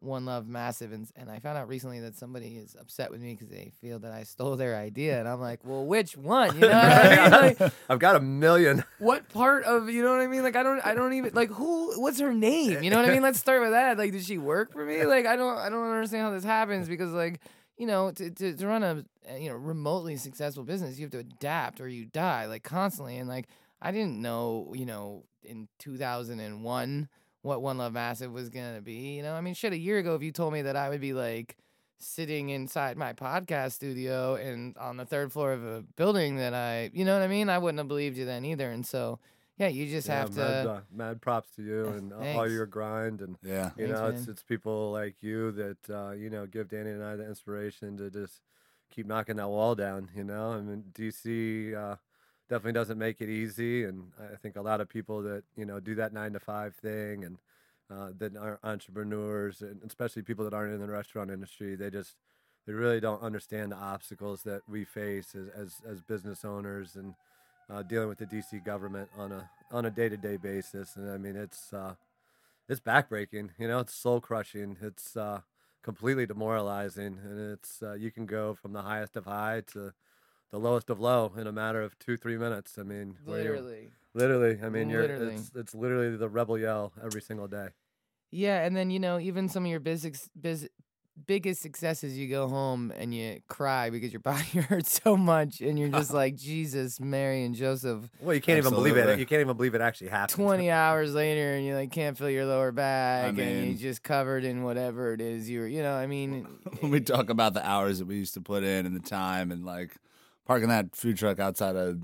One 0.00 0.26
Love 0.26 0.46
Massive, 0.46 0.92
and 0.92 1.08
and 1.16 1.30
I 1.30 1.38
found 1.38 1.56
out 1.56 1.68
recently 1.68 2.00
that 2.00 2.16
somebody 2.16 2.56
is 2.56 2.76
upset 2.78 3.10
with 3.10 3.20
me 3.20 3.32
because 3.32 3.48
they 3.48 3.72
feel 3.80 3.98
that 4.00 4.12
I 4.12 4.24
stole 4.24 4.56
their 4.56 4.76
idea, 4.76 5.18
and 5.18 5.28
I'm 5.28 5.40
like, 5.40 5.60
well, 5.64 5.84
which 5.84 6.16
one? 6.16 6.54
You 6.54 6.62
know, 6.62 6.68
what 6.68 6.84
I 6.84 7.20
mean? 7.20 7.56
like, 7.60 7.72
I've 7.88 7.98
got 7.98 8.16
a 8.16 8.20
million. 8.20 8.84
what 8.98 9.28
part 9.30 9.64
of 9.64 9.88
you 9.88 10.02
know 10.02 10.10
what 10.10 10.20
I 10.20 10.26
mean? 10.26 10.42
Like 10.42 10.56
I 10.56 10.62
don't 10.62 10.84
I 10.84 10.94
don't 10.94 11.14
even 11.14 11.32
like 11.34 11.50
who 11.50 12.00
what's 12.00 12.20
her 12.20 12.34
name? 12.34 12.82
You 12.82 12.90
know 12.90 12.96
what 12.96 13.08
I 13.08 13.12
mean? 13.12 13.22
Let's 13.22 13.38
start 13.38 13.62
with 13.62 13.70
that. 13.70 13.96
Like 13.98 14.12
did 14.12 14.24
she 14.24 14.38
work 14.38 14.72
for 14.72 14.84
me? 14.84 14.96
Like 15.06 15.26
I 15.26 15.36
don't 15.36 15.56
I 15.56 15.68
don't 15.70 15.88
understand 15.88 16.24
how 16.24 16.30
this 16.30 16.44
happens 16.44 16.88
because 16.88 17.12
like 17.12 17.40
you 17.78 17.86
know 17.86 18.10
to 18.10 18.30
to, 18.30 18.54
to 18.54 18.66
run 18.66 18.82
a 18.82 19.04
you 19.38 19.48
know 19.48 19.54
remotely 19.54 20.16
successful 20.16 20.64
business 20.64 20.98
you 20.98 21.04
have 21.04 21.12
to 21.12 21.18
adapt 21.18 21.80
or 21.80 21.88
you 21.88 22.04
die 22.04 22.46
like 22.46 22.62
constantly 22.62 23.16
and 23.18 23.28
like 23.28 23.46
I 23.80 23.92
didn't 23.92 24.20
know 24.20 24.72
you 24.74 24.84
know 24.84 25.24
in 25.44 25.68
2001 25.78 27.08
what 27.46 27.62
One 27.62 27.78
Love 27.78 27.92
Massive 27.92 28.32
was 28.32 28.48
gonna 28.50 28.80
be. 28.82 29.16
You 29.16 29.22
know 29.22 29.34
I 29.34 29.40
mean 29.40 29.54
shit 29.54 29.72
a 29.72 29.78
year 29.78 29.98
ago 29.98 30.14
if 30.14 30.22
you 30.22 30.32
told 30.32 30.52
me 30.52 30.62
that 30.62 30.76
I 30.76 30.88
would 30.88 31.00
be 31.00 31.12
like 31.12 31.56
sitting 31.98 32.50
inside 32.50 32.96
my 32.96 33.12
podcast 33.14 33.72
studio 33.72 34.34
and 34.34 34.76
on 34.76 34.96
the 34.98 35.06
third 35.06 35.32
floor 35.32 35.52
of 35.52 35.64
a 35.64 35.82
building 35.96 36.36
that 36.36 36.52
I, 36.52 36.90
you 36.92 37.04
know 37.06 37.14
what 37.14 37.22
I 37.22 37.28
mean? 37.28 37.48
I 37.48 37.56
wouldn't 37.58 37.78
have 37.78 37.88
believed 37.88 38.18
you 38.18 38.26
then 38.26 38.44
either. 38.44 38.70
And 38.70 38.84
so, 38.84 39.18
yeah, 39.56 39.68
you 39.68 39.88
just 39.88 40.06
Yeah, 40.06 40.14
have 40.16 40.30
to. 40.32 40.40
mad, 40.40 40.66
uh, 40.66 40.80
mad 40.92 41.22
props 41.22 41.48
to 41.56 41.62
you 41.62 41.86
and 41.88 42.12
all 42.12 42.50
your 42.50 42.66
grind 42.66 43.22
and 43.22 43.36
Yeah. 43.42 43.70
you 43.78 43.86
Thanks, 43.86 44.00
know 44.00 44.08
it's 44.08 44.28
it's 44.28 44.42
people 44.42 44.92
like 44.92 45.22
you 45.22 45.52
that 45.52 45.78
uh, 45.90 46.10
you 46.10 46.28
know 46.28 46.46
give 46.46 46.68
Danny 46.68 46.90
and 46.90 47.02
I 47.02 47.16
the 47.16 47.26
inspiration 47.26 47.96
to 47.98 48.10
just 48.10 48.40
keep 48.90 49.06
knocking 49.06 49.36
that 49.36 49.48
wall 49.48 49.74
down. 49.74 50.10
You 50.14 50.24
know, 50.24 50.50
I 50.52 50.60
mean 50.60 50.84
DC 50.92 51.74
uh, 51.74 51.96
definitely 52.48 52.72
doesn't 52.72 52.98
make 52.98 53.20
it 53.20 53.28
easy, 53.28 53.84
and 53.84 54.12
I 54.20 54.36
think 54.36 54.56
a 54.56 54.62
lot 54.62 54.80
of 54.80 54.88
people 54.88 55.22
that 55.22 55.44
you 55.56 55.64
know 55.64 55.80
do 55.80 55.94
that 55.96 56.12
nine 56.12 56.32
to 56.32 56.40
five 56.40 56.74
thing 56.74 57.24
and 57.24 57.38
uh, 57.90 58.10
that 58.18 58.36
are 58.36 58.58
entrepreneurs 58.64 59.62
and 59.62 59.80
especially 59.86 60.22
people 60.22 60.44
that 60.44 60.54
aren't 60.54 60.74
in 60.74 60.80
the 60.80 60.88
restaurant 60.88 61.30
industry, 61.30 61.76
they 61.76 61.90
just 61.90 62.16
they 62.66 62.72
really 62.72 63.00
don't 63.00 63.22
understand 63.22 63.72
the 63.72 63.76
obstacles 63.76 64.42
that 64.42 64.62
we 64.68 64.84
face 64.84 65.34
as 65.34 65.48
as, 65.48 65.74
as 65.88 66.00
business 66.02 66.44
owners 66.44 66.96
and 66.96 67.14
uh, 67.70 67.82
dealing 67.82 68.08
with 68.08 68.18
the 68.18 68.26
DC 68.26 68.64
government 68.64 69.08
on 69.16 69.32
a 69.32 69.50
on 69.72 69.84
a 69.86 69.90
day 69.90 70.08
to 70.08 70.16
day 70.16 70.36
basis. 70.36 70.96
And 70.96 71.10
I 71.10 71.18
mean, 71.18 71.36
it's 71.36 71.72
uh, 71.72 71.94
it's 72.68 72.80
backbreaking. 72.80 73.50
You 73.58 73.68
know, 73.68 73.80
it's 73.80 73.94
soul 73.94 74.20
crushing. 74.20 74.76
It's 74.80 75.16
uh, 75.16 75.40
completely 75.82 76.26
demoralizing, 76.26 77.18
and 77.24 77.52
it's 77.52 77.82
uh, 77.82 77.94
you 77.94 78.10
can 78.10 78.26
go 78.26 78.54
from 78.54 78.72
the 78.72 78.82
highest 78.82 79.16
of 79.16 79.24
high 79.24 79.62
to 79.72 79.92
the 80.50 80.58
lowest 80.58 80.90
of 80.90 81.00
low 81.00 81.32
in 81.36 81.46
a 81.46 81.52
matter 81.52 81.82
of 81.82 81.98
two 81.98 82.16
three 82.16 82.36
minutes. 82.38 82.78
I 82.78 82.82
mean, 82.82 83.16
Literally. 83.26 83.90
literally. 84.14 84.58
I 84.62 84.68
mean, 84.68 84.88
you're 84.90 85.02
Literally. 85.02 85.34
it's 85.34 85.50
it's 85.54 85.74
literally 85.74 86.16
the 86.16 86.28
rebel 86.28 86.58
yell 86.58 86.92
every 87.02 87.20
single 87.22 87.48
day. 87.48 87.68
Yeah. 88.30 88.64
And 88.64 88.76
then, 88.76 88.90
you 88.90 88.98
know, 88.98 89.18
even 89.18 89.48
some 89.48 89.64
of 89.64 89.70
your 89.70 89.80
biz- 89.80 90.28
biz- 90.38 90.68
biggest 91.26 91.62
successes, 91.62 92.18
you 92.18 92.28
go 92.28 92.48
home 92.48 92.92
and 92.96 93.14
you 93.14 93.40
cry 93.48 93.88
because 93.88 94.12
your 94.12 94.20
body 94.32 94.44
hurts 94.60 95.00
so 95.02 95.16
much. 95.16 95.60
And 95.60 95.78
you're 95.78 95.88
just 95.88 96.12
like, 96.22 96.36
Jesus, 96.36 97.00
Mary, 97.00 97.44
and 97.44 97.54
Joseph. 97.54 98.10
Well, 98.20 98.34
you 98.34 98.40
can't 98.40 98.58
even 98.58 98.72
believe 98.74 98.96
it. 98.96 99.18
You 99.18 99.26
can't 99.26 99.40
even 99.40 99.56
believe 99.56 99.74
it 99.74 99.80
actually 99.80 100.08
happened. 100.08 100.34
20 100.36 100.70
hours 100.82 101.14
later, 101.14 101.52
and 101.54 101.64
you 101.64 101.74
like 101.74 101.92
can't 101.92 102.18
feel 102.18 102.28
your 102.30 102.46
lower 102.46 102.72
back, 102.72 103.28
and 103.28 103.36
mean- 103.36 103.64
you're 103.70 103.78
just 103.78 104.02
covered 104.02 104.44
in 104.44 104.62
whatever 104.64 105.12
it 105.12 105.20
is 105.20 105.48
you're, 105.48 105.66
you 105.68 105.82
know, 105.82 105.94
I 105.94 106.06
mean, 106.06 106.46
when 106.80 106.90
we 106.90 106.98
eh, 106.98 107.02
talk 107.04 107.30
about 107.30 107.54
the 107.54 107.66
hours 107.66 107.98
that 108.00 108.06
we 108.06 108.16
used 108.16 108.34
to 108.34 108.40
put 108.40 108.62
in 108.64 108.86
and 108.86 108.94
the 108.94 109.00
time 109.08 109.50
and 109.52 109.64
like 109.64 109.96
parking 110.46 110.68
that 110.70 110.96
food 110.96 111.18
truck 111.18 111.38
outside 111.38 111.76
of 111.76 112.00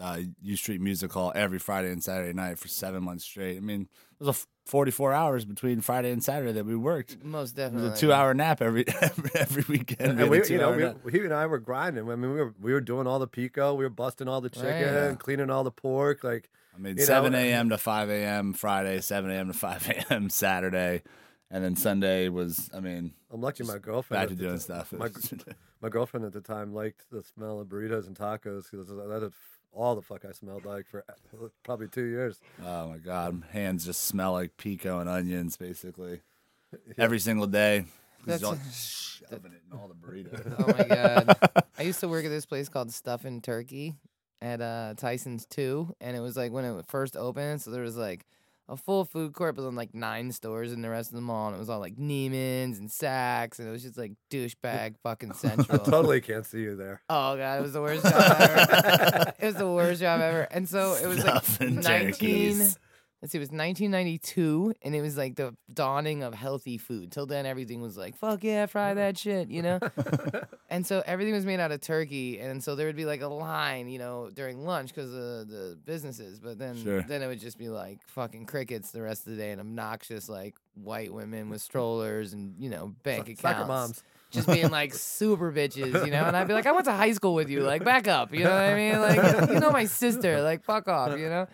uh, 0.00 0.18
U 0.40 0.56
Street 0.56 0.80
Music 0.80 1.12
Hall 1.12 1.30
every 1.34 1.58
Friday 1.58 1.92
and 1.92 2.02
Saturday 2.02 2.32
night 2.32 2.58
for 2.58 2.66
seven 2.66 3.04
months 3.04 3.24
straight. 3.24 3.56
I 3.58 3.60
mean, 3.60 3.82
it 3.82 4.18
was 4.18 4.28
a 4.28 4.30
f- 4.30 4.46
44 4.64 5.12
hours 5.12 5.44
between 5.44 5.80
Friday 5.82 6.10
and 6.12 6.22
Saturday 6.24 6.52
that 6.52 6.64
we 6.64 6.74
worked. 6.76 7.22
most 7.22 7.52
It 7.52 7.56
definitely. 7.56 7.90
was 7.90 7.98
a 7.98 8.00
two 8.00 8.12
hour 8.12 8.32
nap 8.32 8.62
every 8.62 8.84
every, 9.00 9.30
every 9.34 9.64
weekend. 9.68 10.12
And 10.12 10.18
had 10.20 10.30
we, 10.30 10.42
you 10.48 10.56
know, 10.58 10.96
we, 11.04 11.12
he 11.12 11.18
and 11.20 11.34
I 11.34 11.46
were 11.46 11.58
grinding. 11.58 12.08
I 12.10 12.16
mean, 12.16 12.32
we 12.32 12.40
were 12.40 12.54
we 12.60 12.72
were 12.72 12.80
doing 12.80 13.06
all 13.06 13.18
the 13.18 13.26
pico, 13.26 13.74
we 13.74 13.84
were 13.84 13.90
busting 13.90 14.28
all 14.28 14.40
the 14.40 14.50
chicken, 14.50 14.94
Right. 14.94 15.18
cleaning 15.18 15.50
all 15.50 15.62
the 15.64 15.70
pork. 15.72 16.24
Like, 16.24 16.48
I 16.74 16.78
mean, 16.78 16.96
7 16.96 17.34
uh, 17.34 17.38
a.m. 17.38 17.68
to 17.68 17.76
5 17.76 18.08
a.m. 18.08 18.52
Friday, 18.54 19.00
7 19.02 19.30
a.m. 19.30 19.48
to 19.48 19.52
5 19.52 19.88
a.m. 20.10 20.30
Saturday. 20.30 21.02
And 21.50 21.62
then 21.62 21.76
Sunday 21.76 22.30
was, 22.30 22.70
I 22.74 22.80
mean, 22.80 23.12
I'm 23.30 23.42
lucky 23.42 23.62
my 23.64 23.76
girlfriend. 23.76 24.18
back 24.18 24.22
at 24.22 24.28
to 24.30 24.34
the 24.36 24.44
doing 24.44 24.58
stuff. 24.58 24.90
My, 24.92 25.10
my 25.82 25.88
girlfriend 25.88 26.24
at 26.24 26.32
the 26.32 26.40
time 26.40 26.72
liked 26.72 27.10
the 27.10 27.22
smell 27.22 27.60
of 27.60 27.66
burritos 27.66 28.06
and 28.06 28.16
tacos 28.16 28.70
because 28.70 28.86
that 28.88 29.22
is 29.26 29.32
all 29.72 29.94
the 29.94 30.02
fuck 30.02 30.24
I 30.24 30.32
smelled 30.32 30.64
like 30.64 30.86
for 30.86 31.04
uh, 31.08 31.46
probably 31.64 31.88
two 31.88 32.04
years. 32.04 32.40
Oh 32.64 32.88
my 32.88 32.98
god, 32.98 33.42
hands 33.50 33.84
just 33.84 34.04
smell 34.04 34.32
like 34.32 34.56
pico 34.56 35.00
and 35.00 35.08
onions 35.08 35.56
basically 35.56 36.20
every 36.98 37.18
single 37.18 37.46
day. 37.46 37.86
That's 38.24 38.42
y'all 38.42 38.52
a- 38.52 38.72
shoving 38.72 39.52
it 39.52 39.62
in 39.70 39.78
all 39.78 39.88
the 39.88 39.94
burritos. 39.94 40.54
Oh 40.58 40.66
my 40.78 40.84
god! 40.84 41.64
I 41.78 41.82
used 41.82 42.00
to 42.00 42.08
work 42.08 42.24
at 42.24 42.28
this 42.28 42.46
place 42.46 42.68
called 42.68 42.92
Stuff 42.92 43.20
Stuffin' 43.22 43.40
Turkey 43.40 43.96
at 44.40 44.60
uh, 44.60 44.94
Tyson's 44.96 45.46
Two, 45.46 45.94
and 46.00 46.16
it 46.16 46.20
was 46.20 46.36
like 46.36 46.52
when 46.52 46.64
it 46.64 46.86
first 46.86 47.16
opened. 47.16 47.60
So 47.62 47.70
there 47.72 47.82
was 47.82 47.96
like 47.96 48.26
a 48.68 48.76
full 48.76 49.04
food 49.04 49.32
court, 49.32 49.56
but 49.56 49.62
then 49.62 49.74
like 49.74 49.94
nine 49.94 50.32
stores 50.32 50.72
in 50.72 50.82
the 50.82 50.90
rest 50.90 51.10
of 51.10 51.16
the 51.16 51.20
mall, 51.20 51.48
and 51.48 51.56
it 51.56 51.58
was 51.58 51.68
all 51.68 51.80
like 51.80 51.96
Neiman's 51.96 52.78
and 52.78 52.88
Saks, 52.88 53.58
and 53.58 53.68
it 53.68 53.70
was 53.70 53.82
just 53.82 53.98
like 53.98 54.12
douchebag 54.30 54.96
fucking 55.02 55.32
central. 55.34 55.80
I 55.80 55.84
totally 55.84 56.20
can't 56.20 56.46
see 56.46 56.60
you 56.60 56.76
there. 56.76 57.02
Oh 57.08 57.36
god, 57.36 57.58
it 57.58 57.62
was 57.62 57.72
the 57.72 57.80
worst 57.82 58.04
job 58.04 58.14
ever. 58.38 59.32
it 59.40 59.46
was 59.46 59.54
the 59.56 59.70
worst 59.70 60.00
job 60.00 60.20
ever, 60.20 60.42
and 60.50 60.68
so 60.68 60.94
it 60.94 61.06
was 61.06 61.24
like 61.24 61.60
nineteen. 61.60 62.10
turkeys. 62.12 62.78
Let's 63.22 63.32
see, 63.32 63.38
it 63.38 63.40
was 63.40 63.50
1992, 63.50 64.74
and 64.82 64.94
it 64.94 65.00
was 65.00 65.16
like 65.16 65.36
the 65.36 65.54
dawning 65.72 66.22
of 66.22 66.34
healthy 66.34 66.76
food. 66.78 67.12
Till 67.12 67.24
then, 67.26 67.46
everything 67.46 67.80
was 67.80 67.96
like, 67.96 68.16
fuck 68.16 68.42
yeah, 68.42 68.66
fry 68.66 68.94
that 68.94 69.16
shit, 69.16 69.48
you 69.48 69.62
know? 69.62 69.78
and 70.70 70.86
so 70.86 71.02
everything 71.06 71.32
was 71.32 71.46
made 71.46 71.60
out 71.60 71.72
of 71.72 71.80
turkey, 71.80 72.40
and 72.40 72.62
so 72.62 72.74
there 72.74 72.86
would 72.86 72.96
be 72.96 73.04
like 73.04 73.22
a 73.22 73.28
line, 73.28 73.88
you 73.88 73.98
know, 73.98 74.30
during 74.34 74.64
lunch 74.64 74.88
because 74.94 75.10
of 75.12 75.48
the 75.48 75.78
businesses. 75.84 76.40
But 76.40 76.58
then, 76.58 76.76
Sure. 76.82 77.02
then 77.02 77.22
it 77.22 77.28
would 77.28 77.40
just 77.40 77.58
be 77.58 77.68
like 77.68 78.00
fucking 78.08 78.46
crickets 78.46 78.90
the 78.90 79.02
rest 79.02 79.26
of 79.26 79.32
the 79.32 79.38
day, 79.38 79.50
and 79.52 79.60
obnoxious 79.60 80.28
like 80.28 80.56
white 80.74 81.12
women 81.12 81.48
with 81.50 81.60
strollers 81.60 82.32
and 82.32 82.54
you 82.58 82.70
know 82.70 82.94
bank 83.02 83.26
Suck- 83.26 83.38
accounts 83.52 83.68
moms. 83.68 84.02
just 84.30 84.48
being 84.48 84.70
like 84.70 84.94
super 84.94 85.52
bitches, 85.52 86.04
you 86.04 86.10
know. 86.10 86.24
And 86.24 86.36
I'd 86.36 86.48
be 86.48 86.54
like, 86.54 86.66
I 86.66 86.72
went 86.72 86.86
to 86.86 86.92
high 86.92 87.12
school 87.12 87.34
with 87.34 87.50
you, 87.50 87.60
like 87.60 87.84
back 87.84 88.08
up, 88.08 88.32
you 88.34 88.42
know 88.44 88.50
what 88.50 88.62
I 88.62 88.74
mean? 88.74 88.98
Like 89.00 89.50
you 89.52 89.60
know 89.60 89.70
my 89.70 89.84
sister, 89.84 90.40
like 90.42 90.64
fuck 90.64 90.88
off, 90.88 91.18
you 91.18 91.28
know. 91.28 91.46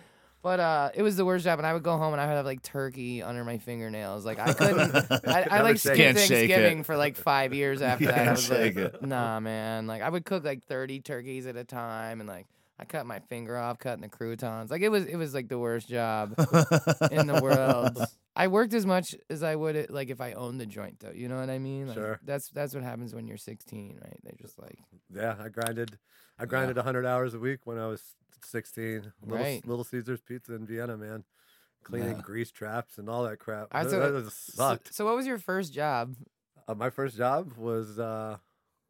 But 0.42 0.60
uh, 0.60 0.90
it 0.94 1.02
was 1.02 1.16
the 1.16 1.24
worst 1.24 1.44
job, 1.44 1.58
and 1.58 1.66
I 1.66 1.72
would 1.74 1.82
go 1.82 1.96
home 1.96 2.12
and 2.12 2.20
I 2.20 2.26
would 2.26 2.34
have 2.36 2.46
like 2.46 2.62
turkey 2.62 3.22
under 3.22 3.44
my 3.44 3.58
fingernails. 3.58 4.24
Like 4.24 4.38
I 4.38 4.52
couldn't. 4.52 4.94
I, 5.26 5.46
I 5.50 5.62
like 5.62 5.78
skipped. 5.78 5.96
Can't 5.96 6.16
shake 6.18 6.28
Thanksgiving 6.50 6.78
it. 6.80 6.86
for 6.86 6.96
like 6.96 7.16
five 7.16 7.52
years 7.52 7.82
after 7.82 8.06
that. 8.06 8.14
I 8.14 8.18
Can't 8.18 8.30
was 8.30 8.44
shake 8.46 8.76
like, 8.76 8.94
it. 8.94 9.02
nah, 9.02 9.40
man. 9.40 9.86
Like 9.88 10.00
I 10.02 10.08
would 10.08 10.24
cook 10.24 10.44
like 10.44 10.64
thirty 10.64 11.00
turkeys 11.00 11.46
at 11.46 11.56
a 11.56 11.64
time, 11.64 12.20
and 12.20 12.28
like 12.28 12.46
I 12.78 12.84
cut 12.84 13.04
my 13.06 13.18
finger 13.28 13.56
off 13.56 13.80
cutting 13.80 14.02
the 14.02 14.08
croutons. 14.08 14.70
Like 14.70 14.82
it 14.82 14.90
was, 14.90 15.06
it 15.06 15.16
was 15.16 15.34
like 15.34 15.48
the 15.48 15.58
worst 15.58 15.88
job 15.88 16.34
in 17.10 17.26
the 17.26 17.40
world. 17.42 17.98
I 18.36 18.46
worked 18.46 18.72
as 18.74 18.86
much 18.86 19.16
as 19.28 19.42
I 19.42 19.56
would 19.56 19.74
it- 19.74 19.90
like 19.90 20.10
if 20.10 20.20
I 20.20 20.32
owned 20.34 20.60
the 20.60 20.66
joint, 20.66 21.00
though. 21.00 21.10
You 21.10 21.28
know 21.28 21.40
what 21.40 21.50
I 21.50 21.58
mean? 21.58 21.88
Like, 21.88 21.96
Sure. 21.96 22.20
That's 22.24 22.48
that's 22.50 22.74
what 22.74 22.84
happens 22.84 23.12
when 23.12 23.26
you're 23.26 23.36
16, 23.36 23.98
right? 24.00 24.16
They 24.22 24.36
just 24.40 24.56
like 24.60 24.78
Yeah, 25.12 25.34
I 25.42 25.48
grinded. 25.48 25.98
I 26.38 26.46
grinded 26.46 26.76
a 26.76 26.82
100 26.82 27.04
hours 27.04 27.34
a 27.34 27.40
week 27.40 27.58
when 27.64 27.78
I 27.78 27.88
was 27.88 28.00
16. 28.44 29.12
Little, 29.22 29.38
Right. 29.38 29.66
Little 29.66 29.84
Caesars 29.84 30.20
Pizza 30.20 30.54
in 30.54 30.66
Vienna, 30.66 30.96
man. 30.96 31.24
Cleaning 31.84 32.16
Yeah. 32.16 32.22
grease 32.22 32.50
traps 32.50 32.98
and 32.98 33.08
all 33.08 33.24
that 33.24 33.38
crap. 33.38 33.68
I 33.70 33.84
That- 33.84 33.90
so- 33.90 34.00
that 34.00 34.12
was- 34.12 34.34
so, 34.34 34.52
sucked. 34.54 34.92
so 34.94 35.04
what 35.04 35.16
was 35.16 35.26
your 35.26 35.38
first 35.38 35.72
job? 35.72 36.16
Uh, 36.66 36.74
my 36.74 36.90
first 36.90 37.16
job 37.16 37.56
was 37.56 37.98
uh, 37.98 38.38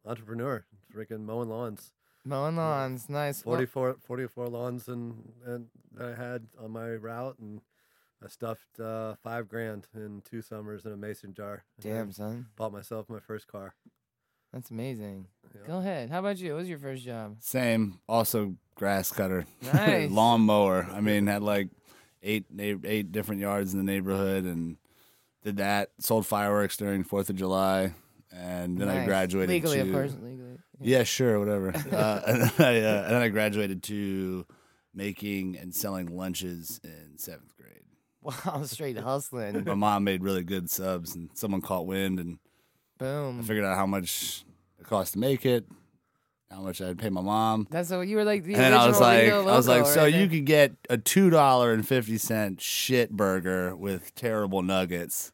entrepreneur, 0.05 0.65
freaking 0.93 1.21
mowing 1.21 1.49
lawns. 1.49 1.93
Mowing 2.25 2.57
lawns, 2.57 3.07
nice. 3.09 3.45
Well, 3.45 3.55
44, 3.55 3.97
44 4.01 4.47
lawns 4.47 4.87
and, 4.89 5.33
and 5.45 5.69
I 5.99 6.13
had 6.13 6.47
on 6.59 6.71
my 6.71 6.89
route, 6.95 7.39
and 7.39 7.61
I 8.21 8.27
stuffed 8.27 8.79
uh, 8.79 9.15
five 9.23 9.47
grand 9.47 9.87
in 9.93 10.21
two 10.21 10.41
summers 10.41 10.85
in 10.85 10.91
a 10.91 10.97
mason 10.97 11.33
jar. 11.33 11.63
damn, 11.79 12.11
son, 12.11 12.47
Bought 12.57 12.73
myself 12.73 13.07
my 13.07 13.19
first 13.19 13.47
car. 13.47 13.75
that's 14.51 14.69
amazing. 14.71 15.27
Yeah. 15.55 15.61
Go 15.67 15.77
ahead. 15.77 16.09
How 16.09 16.19
about 16.19 16.37
you? 16.39 16.51
What 16.53 16.59
was 16.59 16.69
your 16.69 16.79
first 16.79 17.03
job? 17.05 17.37
Same. 17.39 18.01
Also, 18.09 18.55
grass 18.79 19.11
cutter, 19.11 19.45
Nice. 19.73 20.09
lawn 20.09 20.41
mower. 20.41 20.87
I 20.91 21.01
mean, 21.01 21.27
had 21.27 21.43
like 21.43 21.67
eight 22.23 22.45
eight 22.57 22.77
eight 22.85 23.11
different 23.11 23.41
yards 23.41 23.73
in 23.73 23.77
the 23.77 23.85
neighborhood, 23.85 24.45
and 24.45 24.77
did 25.43 25.57
that. 25.57 25.91
Sold 25.99 26.25
fireworks 26.25 26.77
during 26.77 27.03
Fourth 27.03 27.29
of 27.29 27.35
July, 27.35 27.93
and 28.31 28.77
then 28.77 28.89
I 28.89 29.05
graduated 29.05 29.49
legally, 29.49 29.77
to, 29.77 29.83
of 29.83 29.91
course, 29.91 30.15
legally. 30.21 30.57
Yeah, 30.81 31.03
sure, 31.03 31.39
whatever. 31.39 31.69
uh, 31.91 32.21
and, 32.27 32.41
then 32.41 32.51
I, 32.59 32.81
uh, 32.81 33.03
and 33.03 33.13
then 33.15 33.21
I 33.21 33.27
graduated 33.27 33.83
to 33.83 34.45
making 34.93 35.57
and 35.57 35.75
selling 35.75 36.15
lunches 36.15 36.79
in 36.83 37.17
seventh 37.17 37.55
grade. 37.57 37.83
Wow, 38.21 38.63
straight 38.63 38.97
hustling. 38.97 39.63
My 39.65 39.73
mom 39.75 40.03
made 40.05 40.23
really 40.23 40.43
good 40.43 40.69
subs, 40.69 41.15
and 41.15 41.29
someone 41.33 41.61
caught 41.61 41.85
wind, 41.85 42.19
and 42.19 42.39
boom, 42.97 43.39
I 43.39 43.43
figured 43.43 43.65
out 43.65 43.75
how 43.77 43.85
much 43.85 44.45
it 44.79 44.85
cost 44.85 45.13
to 45.13 45.19
make 45.19 45.45
it, 45.45 45.65
how 46.51 46.61
much 46.61 46.81
I'd 46.81 46.97
pay 46.97 47.09
my 47.09 47.21
mom. 47.21 47.67
That's 47.69 47.89
what 47.91 48.07
you 48.07 48.17
were 48.17 48.23
like 48.23 48.43
the 48.43 48.53
And 48.55 48.63
then 48.63 48.73
I 48.73 48.87
was 48.87 48.99
like, 48.99 49.31
I 49.31 49.39
was 49.41 49.67
like, 49.67 49.85
so 49.85 50.01
right 50.03 50.13
you 50.13 50.19
there. 50.21 50.27
could 50.29 50.45
get 50.45 50.71
a 50.89 50.97
two 50.97 51.29
dollar 51.29 51.71
and 51.73 51.87
fifty 51.87 52.17
cent 52.17 52.61
shit 52.61 53.11
burger 53.11 53.75
with 53.75 54.13
terrible 54.15 54.61
nuggets, 54.61 55.31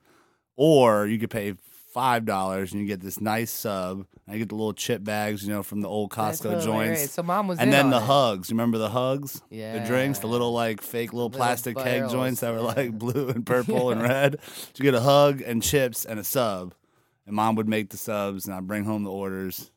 or 0.55 1.05
you 1.07 1.17
could 1.19 1.29
pay 1.29 1.53
five 1.93 2.25
dollars 2.25 2.74
and 2.74 2.81
you 2.81 2.88
get 2.88 3.00
this 3.01 3.22
nice 3.22 3.51
sub. 3.51 4.05
I 4.27 4.38
get 4.39 4.50
the 4.50 4.55
little 4.55 4.74
chip 4.74 5.03
bags, 5.03 5.43
you 5.43 5.53
know, 5.53 5.62
from 5.62 5.81
the 5.81 5.88
old 5.88 6.10
Costco 6.10 6.63
joints. 6.63 7.12
So 7.12 7.22
mom 7.22 7.48
was 7.48 7.60
And 7.60 7.72
then 7.72 7.91
the 7.91 7.98
it. 7.98 8.03
hugs. 8.03 8.50
You 8.50 8.55
remember 8.55 8.79
the 8.79 8.89
hugs? 8.89 9.39
Yeah. 9.51 9.77
The 9.79 9.86
drinks, 9.88 10.17
the 10.19 10.25
little 10.27 10.51
like 10.51 10.81
fake 10.81 11.13
little, 11.13 11.29
Little 11.29 11.38
plastic 11.38 11.77
keg 11.77 12.10
joints 12.10 12.41
that 12.41 12.51
were 12.51 12.57
yeah. 12.60 12.65
like 12.65 12.91
blue 12.98 13.29
and 13.29 13.45
purple 13.45 13.91
and 13.91 14.01
red. 14.01 14.39
So 14.43 14.72
you 14.77 14.84
get 14.84 14.95
a 14.95 15.01
hug 15.01 15.41
and 15.41 15.62
chips 15.62 16.05
and 16.05 16.19
a 16.19 16.24
sub. 16.24 16.74
And 17.27 17.36
mom 17.36 17.53
would 17.55 17.69
make 17.69 17.89
the 17.91 17.98
subs 17.98 18.48
and 18.48 18.55
I'd 18.55 18.65
bring 18.67 18.84
home 18.86 19.03
the 19.03 19.12
orders. 19.12 19.69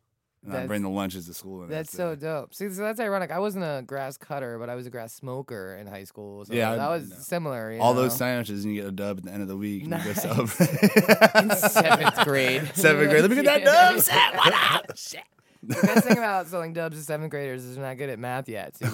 And 0.45 0.57
I'd 0.57 0.69
bring 0.69 0.83
the 0.83 0.89
lunches 0.89 1.27
to 1.27 1.35
school. 1.35 1.63
And 1.63 1.71
That's 1.71 1.91
that's 1.91 1.97
so 1.97 2.13
it. 2.13 2.21
dope. 2.21 2.55
See, 2.55 2.71
so 2.71 2.83
that's 2.83 3.01
ironic. 3.01 3.31
I 3.33 3.39
wasn't 3.41 3.65
a 3.65 3.83
grass 3.85 4.17
cutter, 4.17 4.57
but 4.59 4.71
I 4.71 4.77
was 4.77 4.87
a 4.87 4.91
grass 4.91 5.13
smoker 5.13 5.77
in 5.77 5.87
high 5.89 6.05
school. 6.05 6.45
So 6.45 6.55
Yeah, 6.55 6.77
that 6.77 6.81
I- 6.81 6.89
was 6.97 7.11
no. 7.11 7.17
similar. 7.17 7.73
you 7.73 7.81
All 7.81 7.93
know? 7.93 8.03
those 8.03 8.17
sandwiches 8.17 8.65
and 8.65 8.73
you 8.75 8.81
get 8.83 8.89
a 8.89 8.93
dub 8.93 9.19
at 9.19 9.25
the 9.25 9.33
end 9.33 9.43
of 9.43 9.49
the 9.49 9.57
week. 9.57 9.83
And 9.83 9.93
you 9.93 9.99
Nice. 9.99 10.25
in 10.25 11.51
seventh 11.57 12.17
grade. 12.25 12.71
Seventh 12.75 13.11
grade. 13.11 13.23
Let 13.23 13.31
me 13.31 13.37
get 13.43 13.45
that 13.47 13.65
dub 13.93 14.01
set. 14.01 14.35
What 14.37 14.55
up? 14.55 14.93
Shit. 14.97 15.23
The 15.61 15.75
best 15.75 16.07
thing 16.07 16.17
about 16.17 16.47
selling 16.47 16.73
dubs 16.73 16.97
to 16.97 17.03
seventh 17.03 17.31
graders 17.33 17.65
is 17.65 17.75
they're 17.75 17.85
not 17.85 17.99
good 17.99 18.09
at 18.09 18.21
math 18.21 18.49
yet. 18.49 18.77
So 18.77 18.87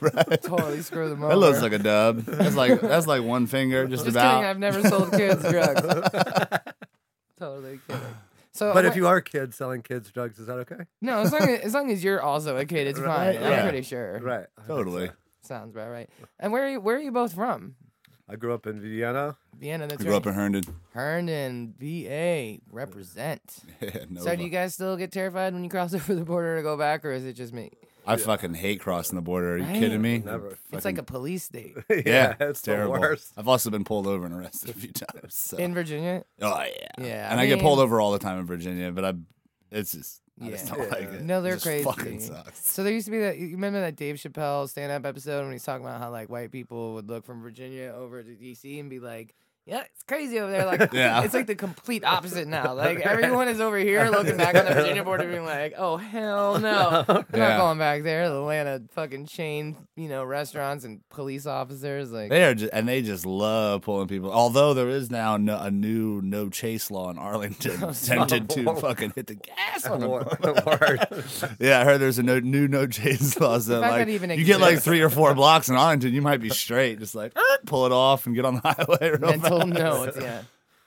right. 0.00 0.42
totally 0.42 0.80
screw 0.80 1.10
them 1.10 1.22
over. 1.22 1.34
That 1.34 1.38
looks 1.38 1.60
like 1.60 1.72
a 1.72 1.78
dub. 1.78 2.20
That's 2.24 2.56
like 2.56 2.80
that's 2.80 3.06
like 3.06 3.22
one 3.22 3.46
finger, 3.46 3.86
just, 3.86 4.04
Just 4.06 4.16
about. 4.16 4.36
kidding. 4.36 4.46
I've 4.48 4.58
never 4.58 4.82
sold 4.88 5.12
kids 5.12 5.42
drugs. 5.42 5.82
totally 7.38 7.78
kidding. 7.86 8.02
So, 8.56 8.72
But 8.72 8.84
I 8.84 8.88
if 8.88 8.92
went- 8.92 8.96
you 8.96 9.06
are 9.06 9.20
kids 9.20 9.56
selling 9.56 9.82
kids 9.82 10.10
drugs, 10.10 10.38
is 10.38 10.46
that 10.46 10.58
okay? 10.60 10.84
no, 11.02 11.20
as 11.20 11.32
long 11.32 11.42
as, 11.42 11.60
as 11.60 11.74
long 11.74 11.90
as 11.90 12.02
you're 12.02 12.22
also 12.22 12.56
a 12.56 12.64
kid, 12.64 12.86
it's 12.86 12.98
fine. 13.12 13.36
Right, 13.36 13.42
I'm 13.42 13.62
pretty 13.68 13.82
sure. 13.82 14.18
Right. 14.22 14.46
Totally. 14.66 15.08
so. 15.08 15.12
Sounds 15.42 15.70
about 15.74 15.90
right. 15.90 16.08
And 16.40 16.52
where 16.52 16.64
are 16.64 16.70
you, 16.70 16.80
where 16.80 16.96
are 16.96 17.00
you 17.00 17.12
both 17.12 17.32
from? 17.34 17.76
I 18.28 18.34
grew 18.34 18.52
up 18.54 18.66
in 18.66 18.80
Vienna. 18.80 19.36
Vienna. 19.56 19.86
That's 19.86 20.00
I 20.00 20.04
grew 20.04 20.12
right. 20.14 20.16
up 20.18 20.26
in 20.26 20.34
Herndon. 20.34 20.64
Herndon, 20.92 21.74
VA, 21.78 22.58
represent. 22.72 23.58
Yeah, 23.80 24.04
no, 24.10 24.22
So 24.22 24.34
do 24.34 24.42
you 24.42 24.48
guys 24.50 24.74
still 24.74 24.96
get 24.96 25.12
terrified 25.12 25.52
when 25.54 25.62
you 25.62 25.70
cross 25.70 25.94
over 25.94 26.14
the 26.14 26.24
border 26.24 26.56
to 26.56 26.62
go 26.62 26.76
back, 26.76 27.04
or 27.04 27.12
is 27.12 27.24
it 27.24 27.34
just 27.34 27.52
me? 27.52 27.70
I 28.06 28.16
fucking 28.16 28.54
hate 28.54 28.80
crossing 28.80 29.16
the 29.16 29.22
border. 29.22 29.54
Are 29.54 29.58
you 29.58 29.64
Right? 29.64 29.74
kidding 29.80 30.00
me? 30.02 30.18
Never. 30.18 30.56
It's 30.72 30.84
like 30.84 30.98
a 30.98 31.02
police 31.02 31.44
state 31.44 31.76
yeah, 32.06 32.34
it's 32.40 32.62
terrible. 32.62 32.94
the 32.94 33.00
worst. 33.00 33.32
I've 33.36 33.48
also 33.48 33.70
been 33.70 33.84
pulled 33.84 34.06
over 34.06 34.24
and 34.26 34.34
arrested 34.34 34.70
a 34.70 34.74
few 34.74 34.92
times. 34.92 35.34
So. 35.34 35.56
in 35.56 35.74
Virginia. 35.74 36.24
oh 36.42 36.62
yeah, 36.64 37.04
Yeah, 37.04 37.30
And 37.30 37.40
I 37.40 37.44
I, 37.44 37.46
get 37.46 37.60
pulled 37.60 37.78
over 37.80 38.00
all 38.00 38.12
the 38.12 38.18
time 38.18 38.38
in 38.38 38.46
Virginia, 38.46 38.90
but 38.92 39.04
I, 39.04 39.14
it's 39.70 39.92
just 39.92 40.20
I 40.42 40.50
just 40.50 40.68
Yeah. 40.68 40.74
like 40.76 41.02
it. 41.02 41.22
No, 41.22 41.40
they're 41.40 41.54
it 41.54 41.62
crazy. 41.62 41.84
Fucking 41.84 42.20
sucks. 42.20 42.70
So 42.70 42.84
there 42.84 42.92
used 42.92 43.06
to 43.06 43.10
be 43.10 43.18
that. 43.20 43.38
You 43.38 43.52
remember 43.52 43.80
that 43.80 43.96
Dave 43.96 44.16
Chappelle 44.16 44.68
stand-up 44.68 45.06
episode 45.06 45.42
when 45.44 45.52
he's 45.52 45.64
talking 45.64 45.86
about 45.86 45.98
how 46.00 46.10
like 46.10 46.28
white 46.28 46.52
people 46.52 46.94
would 46.94 47.08
look 47.08 47.24
from 47.24 47.40
Virginia 47.42 47.94
over 47.96 48.22
to 48.22 48.30
DC 48.30 48.78
and 48.78 48.90
be 48.90 48.98
like, 49.00 49.34
"Yeah, 49.66 49.82
it's 49.92 50.02
crazy 50.04 50.38
over 50.38 50.50
there." 50.50 50.64
Like, 50.64 50.92
Yeah. 50.92 51.22
it's 51.22 51.34
like 51.34 51.46
the 51.46 51.54
complete 51.54 52.04
opposite 52.04 52.46
now. 52.48 52.72
Like 52.86 53.00
everyone 53.00 53.48
is 53.48 53.60
over 53.60 53.76
here 53.78 54.08
looking 54.10 54.36
back 54.36 54.54
on 54.54 54.64
the 54.64 54.74
Virginia 54.74 55.02
border, 55.04 55.26
being 55.28 55.44
like, 55.56 55.74
"Oh 55.76 55.96
hell 55.96 56.58
no, 56.60 57.04
I'm 57.08 57.24
Yeah. 57.34 57.48
not 57.48 57.58
going 57.58 57.78
back 57.78 58.02
there." 58.02 58.28
The 58.28 58.40
land 58.40 58.68
of 58.68 58.90
fucking 58.92 59.26
chain, 59.26 59.76
you 59.96 60.08
know, 60.08 60.22
restaurants 60.24 60.84
and 60.84 61.00
police 61.08 61.46
officers. 61.46 62.12
Like, 62.12 62.30
They 62.30 62.44
are 62.44 62.54
just, 62.54 62.72
and 62.72 62.88
they 62.88 63.02
just 63.02 63.26
love 63.26 63.82
pulling 63.82 64.08
people. 64.08 64.30
Although 64.32 64.74
there 64.74 64.88
is 64.88 65.10
now 65.10 65.36
no, 65.36 65.58
a 65.58 65.70
new 65.70 66.20
no 66.22 66.48
chase 66.48 66.90
law 66.90 67.10
in 67.10 67.18
Arlington, 67.18 67.82
oh, 67.82 67.92
tempted 67.92 68.48
to 68.50 68.74
fucking 68.76 69.12
hit 69.16 69.26
the 69.26 69.34
gas 69.34 69.86
on 69.86 70.00
them. 70.00 70.10
Word. 70.10 71.06
Yeah, 71.58 71.80
I 71.80 71.84
heard 71.84 71.98
there's 72.00 72.18
a 72.18 72.22
no, 72.22 72.38
new 72.38 72.68
no 72.68 72.86
chase 72.86 73.38
law. 73.40 73.58
So 73.58 73.80
like, 73.80 74.08
even 74.08 74.30
you 74.30 74.44
get 74.44 74.60
like 74.60 74.80
three 74.80 75.00
or 75.00 75.10
four 75.10 75.34
blocks 75.34 75.68
in 75.68 75.76
Arlington, 75.76 76.12
you 76.14 76.22
might 76.22 76.40
be 76.40 76.50
straight. 76.50 76.98
Just 76.98 77.14
like 77.14 77.32
pull 77.66 77.86
it 77.86 77.92
off 77.92 78.26
and 78.26 78.34
get 78.34 78.44
on 78.44 78.54
the 78.56 78.60
highway. 78.60 79.10
Real 79.18 79.30
mental 79.30 79.55
fast. 79.60 79.68
notes. 79.78 80.16
Yeah. 80.20 80.42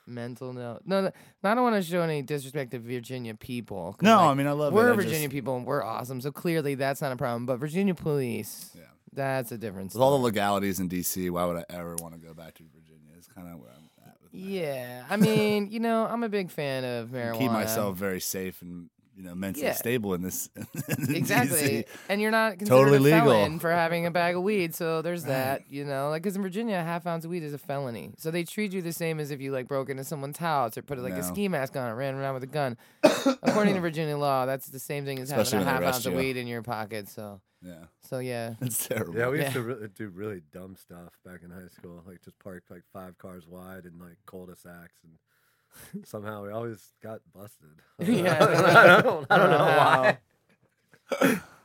Mental 0.06 0.52
note. 0.52 0.80
No, 0.86 1.02
no, 1.02 1.10
I 1.44 1.54
don't 1.54 1.62
want 1.62 1.76
to 1.76 1.88
show 1.88 2.00
any 2.02 2.22
disrespect 2.22 2.72
to 2.72 2.78
Virginia 2.80 3.34
people. 3.34 3.92
'cause, 3.92 4.02
No, 4.04 4.16
like, 4.16 4.30
I 4.30 4.34
mean 4.34 4.46
I 4.48 4.52
love 4.52 4.72
we're 4.72 4.92
it. 4.92 4.96
Virginia 4.96 5.20
just- 5.28 5.30
people 5.32 5.56
and 5.56 5.64
we're 5.66 5.84
awesome. 5.84 6.20
So 6.20 6.32
clearly 6.32 6.74
that's 6.74 7.00
not 7.00 7.12
a 7.12 7.16
problem. 7.16 7.46
But 7.46 7.58
Virginia 7.60 7.94
police, 7.94 8.70
Yeah. 8.76 8.84
that's 9.12 9.52
a 9.52 9.58
difference. 9.58 9.94
With 9.94 10.02
all 10.02 10.18
the 10.18 10.24
legalities 10.24 10.80
in 10.80 10.88
DC, 10.88 11.30
why 11.30 11.44
would 11.44 11.56
I 11.58 11.64
ever 11.70 11.94
want 12.00 12.14
to 12.14 12.20
go 12.20 12.34
back 12.34 12.54
to 12.54 12.64
Virginia? 12.74 13.12
It's 13.16 13.28
kind 13.28 13.46
of 13.46 13.60
where 13.60 13.70
I'm 13.70 13.88
at 14.08 14.16
with 14.20 14.32
that. 14.32 14.38
Yeah, 14.38 15.04
I 15.08 15.16
mean, 15.16 15.70
you 15.70 15.78
know, 15.78 16.06
I'm 16.06 16.24
a 16.24 16.28
big 16.28 16.50
fan 16.50 16.84
of 16.84 17.10
marijuana. 17.10 17.38
Keep 17.38 17.52
myself 17.52 17.96
very 17.96 18.20
safe 18.20 18.62
and 18.62 18.88
you 19.20 19.26
know 19.28 19.34
mentally 19.34 19.66
Yeah. 19.66 19.72
stable 19.74 20.14
in 20.14 20.22
this. 20.22 20.48
in 20.98 21.14
exactly, 21.14 21.58
DC. 21.58 21.84
and 22.08 22.20
you're 22.22 22.30
not 22.30 22.58
considered 22.58 22.76
Totally 22.78 22.96
a 22.96 23.00
legal. 23.00 23.20
felon 23.32 23.58
for 23.58 23.70
having 23.70 24.06
a 24.06 24.10
bag 24.10 24.34
of 24.34 24.42
weed. 24.42 24.74
So 24.74 25.02
there's 25.02 25.24
that, 25.24 25.70
you 25.70 25.84
know, 25.84 26.08
like 26.08 26.22
because 26.22 26.36
in 26.36 26.42
Virginia, 26.42 26.76
a 26.76 26.82
half 26.82 27.06
ounce 27.06 27.26
of 27.26 27.30
weed 27.30 27.42
is 27.42 27.52
a 27.52 27.58
felony. 27.58 28.12
So 28.16 28.30
they 28.30 28.44
treat 28.44 28.72
you 28.72 28.80
the 28.80 28.94
same 28.94 29.20
as 29.20 29.30
if 29.30 29.40
you 29.42 29.52
like 29.52 29.68
broke 29.68 29.90
into 29.90 30.04
someone's 30.04 30.38
house 30.38 30.78
or 30.78 30.82
put 30.82 30.98
like 31.00 31.12
a 31.12 31.22
ski 31.22 31.48
mask 31.48 31.76
on 31.76 31.88
and 31.88 31.98
ran 31.98 32.14
around 32.14 32.34
with 32.34 32.44
a 32.44 32.46
gun. 32.46 32.78
According 33.02 33.74
to 33.74 33.80
Virginia 33.80 34.16
law, 34.16 34.46
that's 34.46 34.68
the 34.68 34.78
same 34.78 35.04
thing 35.04 35.18
as 35.18 35.30
Especially 35.30 35.58
having 35.58 35.68
a 35.68 35.70
half 35.72 35.80
arrest 35.82 35.96
ounce 35.98 36.06
of 36.06 36.14
weed 36.14 36.36
in 36.38 36.46
your 36.46 36.62
pocket. 36.62 37.08
So, 37.08 37.40
Yeah, 37.62 37.84
so 38.00 38.20
yeah. 38.20 38.54
it's 38.62 38.88
terrible. 38.88 39.14
Yeah, 39.18 39.28
we 39.28 39.36
used 39.40 39.48
Yeah. 39.48 39.52
to 39.54 39.62
really, 39.62 39.88
do 39.88 40.08
really 40.08 40.40
dumb 40.50 40.76
stuff 40.76 41.12
back 41.26 41.40
in 41.44 41.50
high 41.50 41.68
school, 41.68 42.02
like 42.06 42.22
just 42.24 42.38
park 42.38 42.62
like 42.70 42.84
five 42.92 43.18
cars 43.18 43.46
wide 43.46 43.84
in 43.84 43.98
like 43.98 44.16
cul-de-sacs, 44.26 44.96
and 45.04 45.18
somehow 46.04 46.44
we 46.44 46.50
always 46.50 46.92
got 47.02 47.20
busted. 47.34 47.68
Yeah. 47.98 48.36
I 48.98 49.02
don't, 49.02 49.26
I 49.30 49.36
don't 49.36 49.50
know 49.50 49.58
why. 49.58 50.18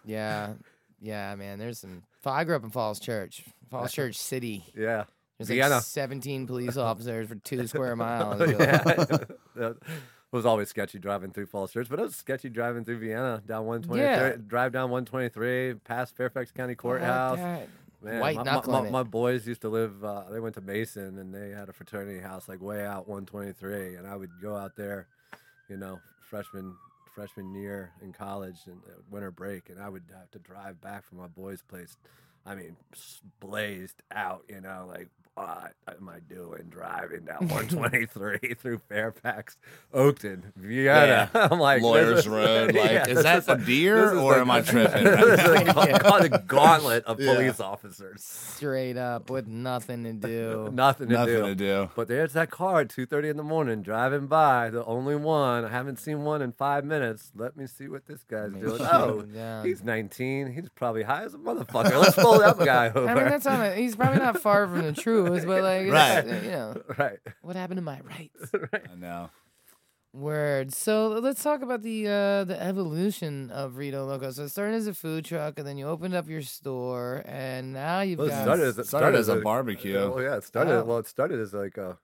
Yeah, 0.06 0.54
yeah, 1.02 1.36
man. 1.36 1.60
There's 1.60 1.80
some. 1.80 2.04
I 2.26 2.44
grew 2.44 2.56
up 2.56 2.64
in 2.64 2.70
Falls 2.72 3.00
Church, 3.00 3.44
Falls 3.70 3.92
Church 3.92 4.18
City. 4.18 4.64
Yeah, 4.76 5.04
There's 5.38 5.50
Vienna. 5.50 5.76
like 5.76 5.84
17 5.84 6.48
police 6.48 6.78
officers 6.78 7.28
for 7.28 7.36
two 7.36 7.68
square 7.68 7.96
miles. 7.98 8.40
You're 8.40 8.62
yeah. 8.62 8.84
That 9.56 9.78
was 10.32 10.46
always 10.46 10.70
sketchy 10.70 11.00
driving 11.00 11.32
through 11.32 11.46
Falls 11.46 11.72
Church, 11.72 11.88
but 11.90 12.00
it 12.00 12.04
was 12.04 12.16
sketchy 12.16 12.50
driving 12.50 12.84
through 12.84 12.98
Vienna 13.00 13.42
down 13.46 13.66
123, 13.66 14.02
Yeah. 14.04 14.36
drive 14.48 14.72
down 14.74 14.90
123 14.90 15.76
past 15.84 16.16
Fairfax 16.18 16.52
County 16.52 16.76
Courthouse. 16.76 17.38
that. 17.38 17.68
Man, 18.06 18.20
White 18.20 18.36
my, 18.36 18.44
my, 18.44 18.52
knuckling 18.52 18.82
my, 18.84 18.88
it. 18.88 18.92
my 18.92 19.04
boys 19.04 19.48
used 19.48 19.62
to 19.62 19.70
live. 19.70 20.04
Uh, 20.04 20.24
they 20.32 20.40
went 20.40 20.56
to 20.56 20.62
Mason, 20.62 21.18
and 21.18 21.34
they 21.34 21.50
had 21.50 21.70
a 21.70 21.74
fraternity 21.74 22.20
house 22.20 22.48
like 22.48 22.62
way 22.62 22.86
out 22.86 23.08
123. 23.08 23.96
And 23.96 24.08
I 24.08 24.16
would 24.16 24.30
go 24.42 24.56
out 24.56 24.76
there, 24.76 25.08
you 25.70 25.78
know, 25.78 26.00
freshman 26.22 26.76
freshman 27.16 27.56
year 27.56 27.92
in 28.02 28.12
college 28.12 28.58
and 28.68 28.78
uh, 28.88 28.92
winter 29.10 29.32
break, 29.32 29.70
and 29.70 29.82
I 29.82 29.90
would 29.90 30.04
have 30.14 30.30
to 30.32 30.40
drive 30.40 30.80
back 30.82 31.06
from 31.06 31.18
my 31.18 31.28
boys' 31.28 31.62
place. 31.62 31.98
I 32.46 32.54
mean, 32.54 32.76
blazed 33.40 34.04
out, 34.12 34.44
you 34.50 34.62
know, 34.62 34.86
like 34.88 35.08
what 35.36 35.74
am 36.00 36.10
I 36.10 36.20
doing 36.34 36.64
driving 36.70 37.26
down 37.26 37.48
123 37.50 38.54
through 38.56 38.80
Fairfax, 38.90 39.58
Oakton, 39.94 40.44
Vienna? 40.56 41.30
I'm 41.34 41.60
like 41.60 41.78
this 41.80 41.84
Lawyers 41.84 42.20
is- 42.20 42.28
Road. 42.28 42.74
Like, 42.76 42.92
Yeah, 42.92 43.08
is 43.08 43.16
this 43.16 43.24
that 43.24 43.38
is 43.40 43.50
a 43.50 43.56
this 43.56 43.66
deer 43.66 44.06
is 44.14 44.18
or 44.18 44.36
the- 44.36 44.40
am 44.42 44.52
I 44.52 44.62
tripping? 44.62 45.04
this 45.04 45.40
is 45.42 45.48
right 45.48 45.62
a, 45.68 45.74
now? 45.74 45.98
ga- 45.98 46.18
a 46.36 46.40
gauntlet 46.40 47.04
of 47.06 47.20
Yeah. 47.20 47.34
police 47.34 47.60
officers. 47.60 48.24
Straight 48.24 48.98
up 48.98 49.30
with 49.30 49.46
nothing 49.48 50.04
to 50.06 50.14
do. 50.14 50.70
Nothing 50.72 51.08
to 51.10 51.14
Nothing 51.14 51.36
do. 51.36 51.42
to 51.48 51.56
do. 51.56 51.90
But 51.96 52.08
there's 52.08 52.34
that 52.34 52.50
car 52.50 52.82
at 52.82 52.88
2:30 52.90 53.32
in 53.32 53.38
the 53.38 53.44
morning 53.44 53.82
driving 53.82 54.28
by, 54.28 54.70
the 54.70 54.86
only 54.86 55.16
one. 55.16 55.66
I 55.66 55.70
haven't 55.70 56.00
seen 56.00 56.24
one 56.24 56.42
in 56.42 56.54
five 56.54 56.86
minutes. 56.86 57.32
Let 57.36 57.58
me 57.58 57.68
see 57.68 57.88
what 57.90 58.06
this 58.06 58.24
guy's 58.24 58.52
Make 58.54 58.64
doing. 58.64 58.82
Oh, 58.82 59.22
down. 59.24 59.66
he's 59.66 59.84
19. 59.84 60.54
He's 60.54 60.70
probably 60.70 61.04
high 61.04 61.24
as 61.24 61.34
a 61.34 61.38
motherfucker. 61.38 62.00
Let's 62.00 62.16
pull 62.16 62.40
that 62.40 62.58
guy 62.60 62.88
over. 62.90 63.08
I 63.10 63.14
mean, 63.16 63.26
that's 63.26 63.46
on 63.46 63.62
it. 63.62 63.78
He's 63.78 63.96
probably 63.96 64.20
not 64.20 64.40
far 64.40 64.68
from 64.68 64.84
the 64.84 64.94
truth, 64.94 65.25
but 65.30 65.64
like, 65.64 65.82
it's, 65.84 65.92
Right. 65.92 66.28
uh, 66.28 66.42
you 66.44 66.52
know, 66.52 66.82
right. 66.98 67.20
what 67.42 67.56
happened 67.56 67.78
to 67.78 67.82
my 67.82 68.00
rights? 68.02 68.52
I 68.74 68.96
know. 68.96 69.30
Word. 70.14 70.74
So 70.74 71.10
let's 71.10 71.44
talk 71.44 71.62
about 71.62 71.82
the 71.84 72.08
uh, 72.08 72.44
the 72.46 72.58
evolution 72.62 73.52
of 73.52 73.76
Rito 73.76 74.06
Loco. 74.06 74.32
So 74.32 74.44
it 74.44 74.50
started 74.50 74.76
as 74.76 74.88
a 74.88 74.94
food 74.94 75.26
truck, 75.26 75.60
and 75.60 75.68
then 75.68 75.78
you 75.78 75.88
opened 75.88 76.14
up 76.16 76.30
your 76.30 76.42
store, 76.42 77.22
and 77.26 77.74
now 77.74 78.00
you've 78.00 78.20
Well, 78.20 78.28
it 78.28 78.32
got 78.32 78.44
started 78.44 78.64
as, 78.68 78.78
it 78.80 78.88
Started 78.88 79.20
as 79.20 79.28
a 79.28 79.34
as 79.34 79.44
barbecue. 79.44 79.98
Oh 79.98 80.18
yeah, 80.22 80.38
it 80.38 80.46
started. 80.46 80.72
Oh. 80.74 80.84
Well, 80.86 80.98
it 81.00 81.08
started 81.08 81.42
as 81.42 81.54
like 81.54 81.78
a 81.78 81.98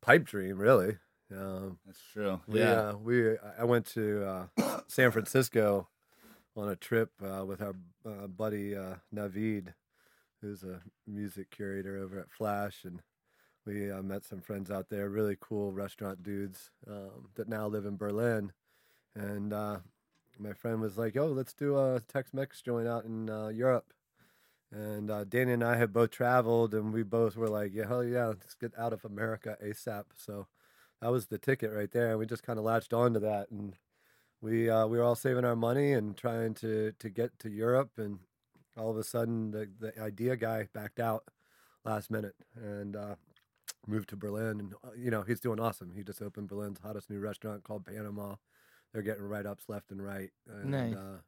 pipe 0.00 0.24
dream, 0.24 0.58
really. 0.58 0.96
Um, 1.32 1.78
That's 1.86 2.00
true. 2.12 2.40
We, 2.48 2.58
yeah. 2.58 2.72
uh, 2.72 2.96
we 2.96 3.30
I- 3.30 3.60
I 3.60 3.64
went 3.64 3.86
to 3.94 4.26
uh, 4.58 4.80
San 4.88 5.12
Francisco 5.12 5.88
on 6.56 6.68
a 6.68 6.74
trip 6.76 7.10
uh, 7.24 7.44
with 7.46 7.62
our 7.62 7.74
uh, 8.04 8.26
buddy 8.26 8.76
uh, 8.76 8.96
Navid, 9.14 9.72
who's 10.42 10.64
a 10.64 10.80
music 11.06 11.50
curator 11.50 11.96
over 11.96 12.18
at 12.18 12.30
Flash, 12.30 12.84
and 12.84 13.00
we 13.64 13.90
uh, 13.90 14.02
met 14.02 14.24
some 14.24 14.40
friends 14.40 14.70
out 14.70 14.88
there, 14.90 15.08
really 15.08 15.36
cool 15.40 15.72
restaurant 15.72 16.22
dudes 16.22 16.70
um, 16.90 17.28
that 17.36 17.48
now 17.48 17.68
live 17.68 17.86
in 17.86 17.96
Berlin. 17.96 18.52
And 19.14 19.52
uh, 19.52 19.78
my 20.38 20.52
friend 20.52 20.80
was 20.80 20.98
like, 20.98 21.14
"Yo, 21.14 21.26
let's 21.28 21.54
do 21.54 21.78
a 21.78 22.00
Tex-Mex 22.00 22.60
joint 22.62 22.88
out 22.88 23.04
in 23.04 23.30
uh, 23.30 23.48
Europe." 23.48 23.92
And 24.72 25.10
uh, 25.10 25.24
Danny 25.24 25.52
and 25.52 25.64
I 25.64 25.76
had 25.76 25.92
both 25.92 26.10
traveled, 26.10 26.74
and 26.74 26.92
we 26.92 27.02
both 27.02 27.36
were 27.36 27.48
like, 27.48 27.72
"Yeah, 27.74 27.86
hell 27.86 28.04
yeah, 28.04 28.26
let's 28.26 28.54
get 28.54 28.72
out 28.76 28.92
of 28.92 29.04
America 29.04 29.56
ASAP." 29.62 30.04
So 30.16 30.48
that 31.00 31.12
was 31.12 31.26
the 31.26 31.38
ticket 31.38 31.72
right 31.72 31.90
there. 31.90 32.10
And 32.10 32.18
we 32.18 32.26
just 32.26 32.42
kind 32.42 32.58
of 32.58 32.64
latched 32.64 32.92
on 32.92 33.14
to 33.14 33.20
that, 33.20 33.50
and 33.50 33.76
we 34.40 34.68
uh, 34.68 34.86
we 34.86 34.98
were 34.98 35.04
all 35.04 35.14
saving 35.14 35.44
our 35.44 35.56
money 35.56 35.92
and 35.92 36.16
trying 36.16 36.54
to 36.54 36.92
to 36.98 37.08
get 37.10 37.38
to 37.40 37.50
Europe, 37.50 37.92
and 37.98 38.20
all 38.76 38.90
of 38.90 38.96
a 38.96 39.04
sudden 39.04 39.50
the 39.50 39.68
the 39.78 40.00
idea 40.00 40.36
guy 40.36 40.68
backed 40.72 41.00
out 41.00 41.24
last 41.84 42.10
minute 42.10 42.34
and 42.56 42.96
uh, 42.96 43.14
moved 43.86 44.08
to 44.10 44.16
Berlin, 44.16 44.60
and 44.60 44.74
uh, 44.84 44.90
you 44.96 45.10
know 45.10 45.22
he's 45.22 45.40
doing 45.40 45.60
awesome. 45.60 45.92
He 45.94 46.02
just 46.02 46.22
opened 46.22 46.48
Berlin's 46.48 46.80
hottest 46.80 47.10
new 47.10 47.18
restaurant 47.18 47.64
called 47.64 47.84
Panama. 47.84 48.36
They're 48.92 49.02
getting 49.02 49.24
write 49.24 49.46
ups 49.46 49.64
left 49.68 49.90
and 49.90 50.04
right. 50.04 50.30
And, 50.48 50.70
Nice. 50.70 50.94
Uh, 50.94 51.18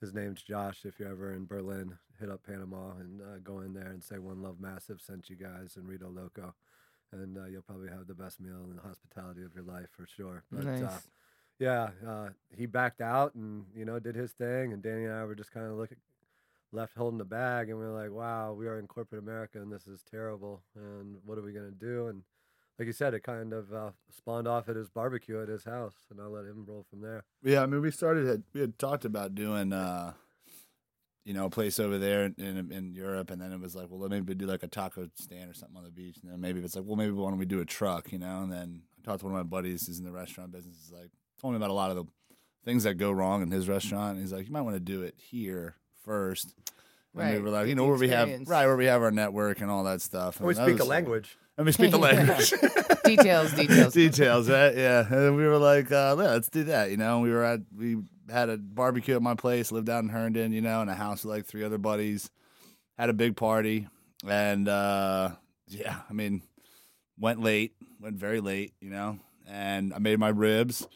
his 0.00 0.14
name's 0.14 0.42
Josh. 0.42 0.84
If 0.84 1.00
you're 1.00 1.08
ever 1.08 1.34
in 1.34 1.46
Berlin, 1.46 1.98
hit 2.20 2.30
up 2.30 2.44
Panama 2.46 2.92
and 3.00 3.20
uh, 3.20 3.38
go 3.42 3.60
in 3.60 3.74
there 3.74 3.88
and 3.88 4.02
say 4.02 4.18
One 4.18 4.40
Love 4.40 4.60
Massive 4.60 5.00
sent 5.00 5.28
you 5.28 5.34
guys 5.34 5.74
and 5.76 5.88
Rito 5.88 6.08
Loco, 6.08 6.54
and 7.12 7.36
uh, 7.36 7.46
you'll 7.46 7.62
probably 7.62 7.88
have 7.88 8.06
the 8.06 8.14
best 8.14 8.40
meal 8.40 8.64
and 8.70 8.78
hospitality 8.78 9.42
of 9.42 9.54
your 9.54 9.64
life 9.64 9.88
for 9.90 10.06
sure. 10.06 10.44
But, 10.52 10.64
nice. 10.64 10.82
Uh, 10.82 10.98
yeah, 11.58 11.88
uh, 12.06 12.28
he 12.56 12.66
backed 12.66 13.00
out 13.00 13.34
and 13.34 13.64
you 13.74 13.84
know 13.84 13.98
did 13.98 14.14
his 14.14 14.30
thing, 14.32 14.72
and 14.72 14.80
Danny 14.82 15.04
and 15.04 15.14
I 15.14 15.24
were 15.24 15.34
just 15.34 15.50
kind 15.50 15.66
of 15.66 15.72
looking, 15.72 15.98
left 16.72 16.96
holding 16.96 17.18
the 17.18 17.24
bag, 17.24 17.68
and 17.70 17.78
we 17.78 17.84
were 17.84 17.92
like, 17.92 18.10
"Wow, 18.10 18.52
we 18.52 18.66
are 18.66 18.78
in 18.78 18.86
corporate 18.86 19.22
America, 19.22 19.60
and 19.60 19.72
this 19.72 19.86
is 19.86 20.02
terrible. 20.02 20.62
And 20.74 21.18
what 21.24 21.38
are 21.38 21.42
we 21.42 21.52
gonna 21.52 21.70
do?" 21.70 22.08
And 22.08 22.22
like 22.78 22.86
you 22.86 22.92
said, 22.92 23.14
it 23.14 23.22
kind 23.22 23.52
of 23.52 23.72
uh, 23.72 23.90
spawned 24.10 24.46
off 24.46 24.68
at 24.68 24.76
his 24.76 24.88
barbecue 24.88 25.42
at 25.42 25.48
his 25.48 25.64
house, 25.64 25.94
and 26.10 26.20
I 26.20 26.26
let 26.26 26.44
him 26.44 26.64
roll 26.66 26.84
from 26.88 27.00
there. 27.00 27.24
Yeah, 27.42 27.62
I 27.62 27.66
mean, 27.66 27.80
we 27.80 27.90
started. 27.90 28.44
We 28.52 28.60
had 28.60 28.78
talked 28.78 29.04
about 29.04 29.34
doing, 29.34 29.72
uh, 29.72 30.12
you 31.24 31.34
know, 31.34 31.46
a 31.46 31.50
place 31.50 31.80
over 31.80 31.98
there 31.98 32.24
in, 32.24 32.34
in 32.38 32.72
in 32.72 32.94
Europe, 32.94 33.30
and 33.30 33.40
then 33.40 33.52
it 33.52 33.60
was 33.60 33.74
like, 33.74 33.86
well, 33.90 34.08
maybe 34.08 34.26
we 34.26 34.34
do 34.34 34.46
like 34.46 34.62
a 34.62 34.68
taco 34.68 35.08
stand 35.14 35.50
or 35.50 35.54
something 35.54 35.76
on 35.76 35.84
the 35.84 35.90
beach, 35.90 36.18
and 36.22 36.30
then 36.30 36.40
maybe 36.40 36.60
it's 36.60 36.76
like, 36.76 36.84
well, 36.84 36.96
maybe 36.96 37.12
why 37.12 37.30
don't 37.30 37.38
we 37.38 37.46
do 37.46 37.60
a 37.60 37.64
truck, 37.64 38.12
you 38.12 38.18
know? 38.18 38.42
And 38.42 38.52
then 38.52 38.82
I 38.98 39.04
talked 39.04 39.20
to 39.20 39.26
one 39.26 39.34
of 39.34 39.38
my 39.38 39.48
buddies 39.48 39.86
who's 39.86 39.98
in 39.98 40.04
the 40.04 40.12
restaurant 40.12 40.52
business. 40.52 40.92
Like, 40.92 41.10
told 41.40 41.54
me 41.54 41.56
about 41.56 41.70
a 41.70 41.74
lot 41.74 41.90
of 41.90 41.96
the 41.96 42.04
things 42.64 42.84
that 42.84 42.94
go 42.94 43.10
wrong 43.10 43.42
in 43.42 43.50
his 43.50 43.68
restaurant. 43.68 44.12
And 44.12 44.20
he's 44.20 44.32
like, 44.32 44.46
you 44.46 44.52
might 44.52 44.62
want 44.62 44.76
to 44.76 44.80
do 44.80 45.02
it 45.02 45.14
here 45.16 45.76
first. 46.08 46.54
And 47.14 47.28
we 47.30 47.34
Right, 47.34 47.42
were 47.42 47.50
like, 47.50 47.66
you 47.68 47.74
know, 47.74 47.84
the 47.84 47.88
where 47.90 47.98
we 47.98 48.08
have 48.10 48.28
right 48.46 48.66
where 48.66 48.76
we 48.76 48.86
have 48.86 49.02
our 49.02 49.10
network 49.10 49.60
and 49.60 49.70
all 49.70 49.84
that 49.84 50.00
stuff. 50.00 50.40
we 50.40 50.48
And 50.48 50.56
that 50.56 50.68
speak 50.68 50.80
a 50.80 50.84
language. 50.84 51.36
And 51.58 51.66
we 51.66 51.72
speak 51.72 51.90
the 51.90 51.98
language. 52.10 52.50
details, 53.04 53.52
details. 53.52 53.92
details, 53.92 54.48
right? 54.48 54.76
Yeah, 54.76 55.04
and 55.12 55.34
we 55.34 55.44
were 55.44 55.58
like, 55.58 55.90
uh, 55.90 56.14
yeah, 56.16 56.30
let's 56.30 56.48
do 56.48 56.62
that. 56.64 56.92
You 56.92 56.96
know, 56.96 57.18
we 57.18 57.30
were 57.32 57.42
at 57.42 57.60
we 57.76 57.96
had 58.30 58.48
a 58.48 58.56
barbecue 58.58 59.16
at 59.16 59.22
my 59.22 59.34
place, 59.34 59.72
lived 59.72 59.90
out 59.90 60.04
in 60.04 60.08
Herndon, 60.08 60.52
you 60.52 60.60
know, 60.60 60.80
in 60.82 60.88
a 60.88 60.94
house 60.94 61.24
with 61.24 61.34
like 61.34 61.46
three 61.46 61.64
other 61.64 61.78
buddies. 61.78 62.30
Had 62.96 63.10
a 63.10 63.12
big 63.12 63.36
party, 63.36 63.88
and 64.24 64.68
uh, 64.68 65.30
yeah, 65.66 65.96
I 66.08 66.12
mean, 66.12 66.42
went 67.18 67.40
late, 67.42 67.72
went 68.00 68.14
very 68.16 68.40
late, 68.40 68.72
you 68.80 68.90
know, 68.90 69.18
and 69.48 69.92
I 69.92 69.98
made 69.98 70.20
my 70.20 70.28
ribs. 70.28 70.86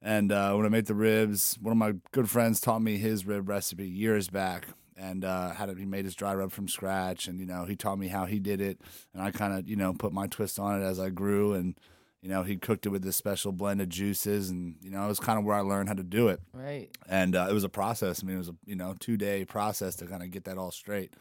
And 0.00 0.30
uh, 0.30 0.54
when 0.54 0.64
I 0.64 0.68
made 0.68 0.86
the 0.86 0.94
ribs, 0.94 1.58
one 1.60 1.72
of 1.72 1.78
my 1.78 1.94
good 2.12 2.30
friends 2.30 2.60
taught 2.60 2.80
me 2.82 2.98
his 2.98 3.26
rib 3.26 3.48
recipe 3.48 3.88
years 3.88 4.28
back, 4.28 4.68
and 4.96 5.24
uh, 5.24 5.50
had 5.50 5.76
he 5.76 5.84
made 5.86 6.04
his 6.04 6.14
dry 6.14 6.34
rub 6.34 6.52
from 6.52 6.68
scratch, 6.68 7.26
and 7.26 7.40
you 7.40 7.46
know 7.46 7.64
he 7.64 7.74
taught 7.74 7.98
me 7.98 8.08
how 8.08 8.24
he 8.24 8.38
did 8.38 8.60
it, 8.60 8.80
and 9.12 9.22
I 9.22 9.30
kind 9.32 9.52
of 9.54 9.68
you 9.68 9.74
know 9.76 9.92
put 9.92 10.12
my 10.12 10.26
twist 10.28 10.58
on 10.60 10.80
it 10.80 10.84
as 10.84 11.00
I 11.00 11.10
grew, 11.10 11.52
and 11.54 11.74
you 12.22 12.28
know 12.28 12.44
he 12.44 12.56
cooked 12.56 12.86
it 12.86 12.90
with 12.90 13.02
this 13.02 13.16
special 13.16 13.50
blend 13.50 13.80
of 13.80 13.88
juices, 13.88 14.50
and 14.50 14.76
you 14.80 14.90
know 14.90 15.04
it 15.04 15.08
was 15.08 15.18
kind 15.18 15.36
of 15.38 15.44
where 15.44 15.56
I 15.56 15.60
learned 15.62 15.88
how 15.88 15.94
to 15.96 16.04
do 16.04 16.28
it, 16.28 16.40
Right. 16.52 16.90
and 17.08 17.34
uh, 17.34 17.48
it 17.50 17.52
was 17.52 17.64
a 17.64 17.68
process. 17.68 18.22
I 18.22 18.26
mean, 18.26 18.36
it 18.36 18.38
was 18.38 18.48
a 18.50 18.54
you 18.66 18.76
know 18.76 18.94
two 19.00 19.16
day 19.16 19.44
process 19.44 19.96
to 19.96 20.06
kind 20.06 20.22
of 20.22 20.30
get 20.30 20.44
that 20.44 20.58
all 20.58 20.70
straight, 20.70 21.12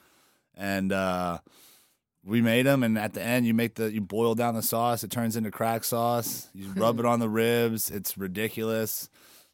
and 0.55 0.91
uh, 0.91 1.39
we 2.27 2.41
made 2.41 2.65
them. 2.65 2.83
And 2.83 2.97
at 2.97 3.13
the 3.13 3.21
end, 3.21 3.47
you 3.47 3.53
make 3.53 3.75
the 3.75 3.91
you 3.91 4.01
boil 4.01 4.35
down 4.35 4.53
the 4.53 4.61
sauce. 4.61 5.03
It 5.03 5.09
turns 5.09 5.35
into 5.35 5.49
crack 5.49 5.83
sauce. 5.83 6.49
You 6.53 6.71
rub 6.75 6.99
it 6.99 7.05
on 7.05 7.19
the 7.19 7.29
ribs. 7.29 7.89
It's 7.89 8.17
ridiculous. 8.17 9.09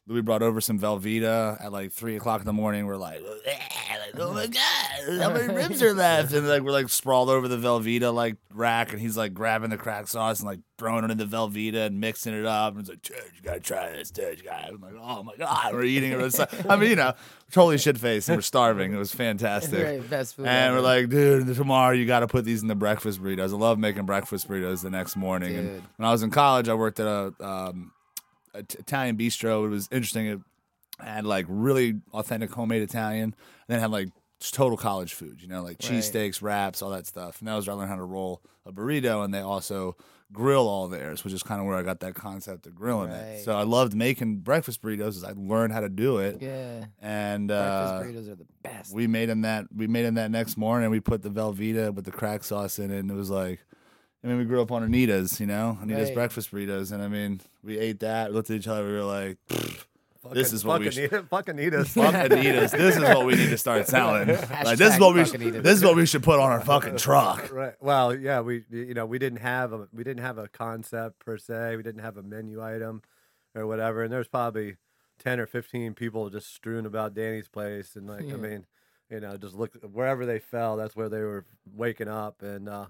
Louis 0.06 0.20
brought 0.20 0.42
over 0.42 0.60
some 0.60 0.78
Velveeta 0.78 1.64
at 1.64 1.72
like 1.72 1.90
three 1.90 2.16
o'clock 2.16 2.40
in 2.40 2.46
the 2.46 2.52
morning. 2.52 2.86
We're 2.86 2.96
like, 2.96 3.22
like, 3.22 4.18
oh 4.18 4.34
my 4.34 4.46
god, 4.46 5.20
how 5.20 5.30
many 5.30 5.52
ribs 5.52 5.82
are 5.82 5.94
left? 5.94 6.32
And 6.32 6.46
like 6.46 6.62
we're 6.62 6.72
like 6.72 6.88
sprawled 6.90 7.30
over 7.30 7.48
the 7.48 7.56
Velveeta 7.56 8.12
like 8.12 8.36
rack, 8.52 8.92
and 8.92 9.00
he's 9.00 9.16
like 9.16 9.32
grabbing 9.32 9.70
the 9.70 9.78
crack 9.78 10.08
sauce 10.08 10.40
and 10.40 10.48
like 10.48 10.60
throwing 10.76 11.04
it 11.04 11.10
in 11.10 11.16
the 11.16 11.24
Velveeta 11.24 11.86
and 11.86 12.00
mixing 12.00 12.34
it 12.34 12.44
up. 12.44 12.74
And 12.74 12.82
he's 12.82 12.90
like, 12.90 13.02
dude, 13.02 13.16
you 13.34 13.42
gotta 13.42 13.60
try 13.60 13.92
this, 13.92 14.10
dude, 14.10 14.38
you 14.38 14.44
gotta. 14.44 14.74
I'm 14.74 14.80
like, 14.80 14.94
oh 15.00 15.22
my 15.22 15.36
god, 15.36 15.72
we're 15.72 15.84
eating 15.84 16.12
it. 16.12 16.20
It's 16.20 16.38
I 16.38 16.76
mean, 16.76 16.90
you 16.90 16.96
know, 16.96 17.14
totally 17.50 17.78
shit 17.78 17.96
faced, 17.96 18.28
and 18.28 18.36
we're 18.36 18.42
starving. 18.42 18.92
It 18.92 18.98
was 18.98 19.14
fantastic. 19.14 19.84
Right. 19.84 20.10
Best 20.10 20.36
food. 20.36 20.46
And 20.46 20.74
we're 20.74 20.82
like, 20.82 21.08
dude, 21.08 21.54
tomorrow 21.54 21.94
you 21.94 22.04
got 22.06 22.20
to 22.20 22.28
put 22.28 22.44
these 22.44 22.60
in 22.60 22.68
the 22.68 22.74
breakfast 22.74 23.22
burritos. 23.22 23.54
I 23.54 23.56
love 23.56 23.78
making 23.78 24.04
breakfast 24.04 24.48
burritos 24.48 24.82
the 24.82 24.90
next 24.90 25.16
morning. 25.16 25.56
And 25.56 25.82
when 25.96 26.06
I 26.06 26.12
was 26.12 26.22
in 26.22 26.30
college, 26.30 26.68
I 26.68 26.74
worked 26.74 27.00
at 27.00 27.06
a, 27.06 27.32
um, 27.40 27.92
Italian 28.54 29.16
bistro. 29.16 29.64
It 29.64 29.68
was 29.68 29.88
interesting. 29.90 30.26
It 30.26 30.40
had 31.00 31.24
like 31.26 31.46
really 31.48 32.00
authentic 32.12 32.52
homemade 32.52 32.82
Italian, 32.82 33.24
and 33.24 33.34
then 33.68 33.80
had 33.80 33.90
like 33.90 34.08
total 34.40 34.76
college 34.76 35.14
food. 35.14 35.40
You 35.42 35.48
know, 35.48 35.62
like 35.62 35.78
Right. 35.82 35.92
cheesesteaks, 35.92 36.42
wraps, 36.42 36.82
all 36.82 36.90
that 36.90 37.06
stuff. 37.06 37.38
And 37.40 37.48
that 37.48 37.54
was 37.54 37.66
where 37.66 37.74
I 37.74 37.78
learned 37.78 37.90
how 37.90 37.96
to 37.96 38.04
roll 38.04 38.42
a 38.66 38.72
burrito. 38.72 39.24
And 39.24 39.32
they 39.34 39.40
also 39.40 39.96
grill 40.32 40.66
all 40.66 40.88
theirs, 40.88 41.22
which 41.22 41.32
is 41.32 41.42
kind 41.42 41.60
of 41.60 41.66
where 41.66 41.76
I 41.76 41.82
got 41.82 42.00
that 42.00 42.14
concept 42.14 42.66
of 42.66 42.74
grilling 42.74 43.10
Right. 43.10 43.18
it. 43.18 43.44
So 43.44 43.56
I 43.56 43.62
loved 43.62 43.94
making 43.94 44.38
breakfast 44.38 44.82
burritos. 44.82 45.08
As 45.16 45.24
I 45.24 45.32
learned 45.36 45.72
how 45.72 45.80
to 45.80 45.88
do 45.88 46.18
it, 46.18 46.38
yeah. 46.42 46.86
and 47.00 47.50
uh, 47.50 48.00
Breakfast 48.00 48.28
burritos 48.28 48.32
are 48.32 48.36
the 48.36 48.46
best. 48.62 48.92
we 48.94 49.06
made 49.06 49.28
him 49.28 49.42
that 49.42 49.66
we 49.74 49.86
made 49.86 50.04
him 50.04 50.14
that 50.14 50.30
next 50.30 50.56
morning. 50.56 50.90
We 50.90 51.00
put 51.00 51.22
the 51.22 51.30
Velveeta 51.30 51.94
with 51.94 52.04
the 52.04 52.10
crack 52.10 52.42
sauce 52.44 52.78
in 52.78 52.90
it, 52.90 52.98
and 52.98 53.10
it 53.10 53.14
was 53.14 53.30
like, 53.30 53.60
I 54.24 54.28
mean, 54.28 54.38
we 54.38 54.44
grew 54.44 54.62
up 54.62 54.72
on 54.72 54.82
Anita's, 54.82 55.38
you 55.38 55.46
know, 55.46 55.78
Anita's 55.82 56.08
Right. 56.08 56.14
breakfast 56.14 56.50
burritos, 56.50 56.90
and 56.92 57.02
I 57.02 57.08
mean, 57.08 57.40
we 57.62 57.78
ate 57.78 58.00
that, 58.00 58.32
looked 58.32 58.48
at 58.50 58.56
each 58.56 58.66
other, 58.66 58.86
we 58.86 58.92
were 58.92 59.04
like, 59.04 59.36
This 60.32 60.54
is 60.54 60.64
what 60.64 60.80
we 60.80 60.86
fuck 60.86 60.94
should- 60.94 61.12
Anita- 61.12 61.26
fuck 61.28 61.48
Anita's. 61.50 61.88
Fuck 61.94 62.14
Adidas. 62.14 62.70
This 62.70 62.96
is 62.96 63.02
what 63.02 63.26
we 63.26 63.34
need 63.34 63.50
to 63.50 63.58
start 63.58 63.86
selling. 63.86 64.28
Like 64.64 64.78
this 64.78 64.94
is 64.94 64.98
what 65.00 65.14
we 65.14 65.24
fuck 65.24 65.38
this 65.62 65.76
is 65.78 65.84
what 65.84 65.96
we 65.96 66.06
should 66.06 66.22
put 66.22 66.40
on 66.40 66.50
our 66.50 66.62
fucking 66.62 66.96
truck. 66.96 67.50
Right. 67.52 67.74
Well, 67.82 68.14
yeah, 68.14 68.40
we 68.40 68.64
you 68.70 68.94
know 68.94 69.04
we 69.04 69.18
didn't 69.18 69.40
have 69.40 69.74
a 69.74 69.86
we 69.92 70.02
didn't 70.02 70.22
have 70.24 70.38
a 70.38 70.48
concept 70.48 71.18
per 71.18 71.36
se. 71.36 71.76
We 71.76 71.82
didn't 71.82 72.00
have 72.00 72.16
a 72.16 72.22
menu 72.22 72.62
item 72.64 73.02
or 73.54 73.66
whatever. 73.66 74.02
And 74.02 74.10
there's 74.10 74.26
probably 74.28 74.76
ten 75.22 75.38
or 75.38 75.46
fifteen 75.46 75.92
people 75.92 76.30
just 76.30 76.54
strewn 76.54 76.86
about 76.86 77.12
Danny's 77.12 77.48
place, 77.48 77.94
and 77.94 78.08
like 78.08 78.26
Yeah. 78.26 78.34
I 78.34 78.36
mean, 78.38 78.66
you 79.10 79.20
know, 79.20 79.36
just 79.36 79.54
look 79.54 79.74
wherever 79.92 80.24
they 80.24 80.38
fell, 80.38 80.78
that's 80.78 80.96
where 80.96 81.10
they 81.10 81.20
were 81.20 81.44
waking 81.70 82.08
up, 82.08 82.40
and 82.40 82.66
uh, 82.66 82.86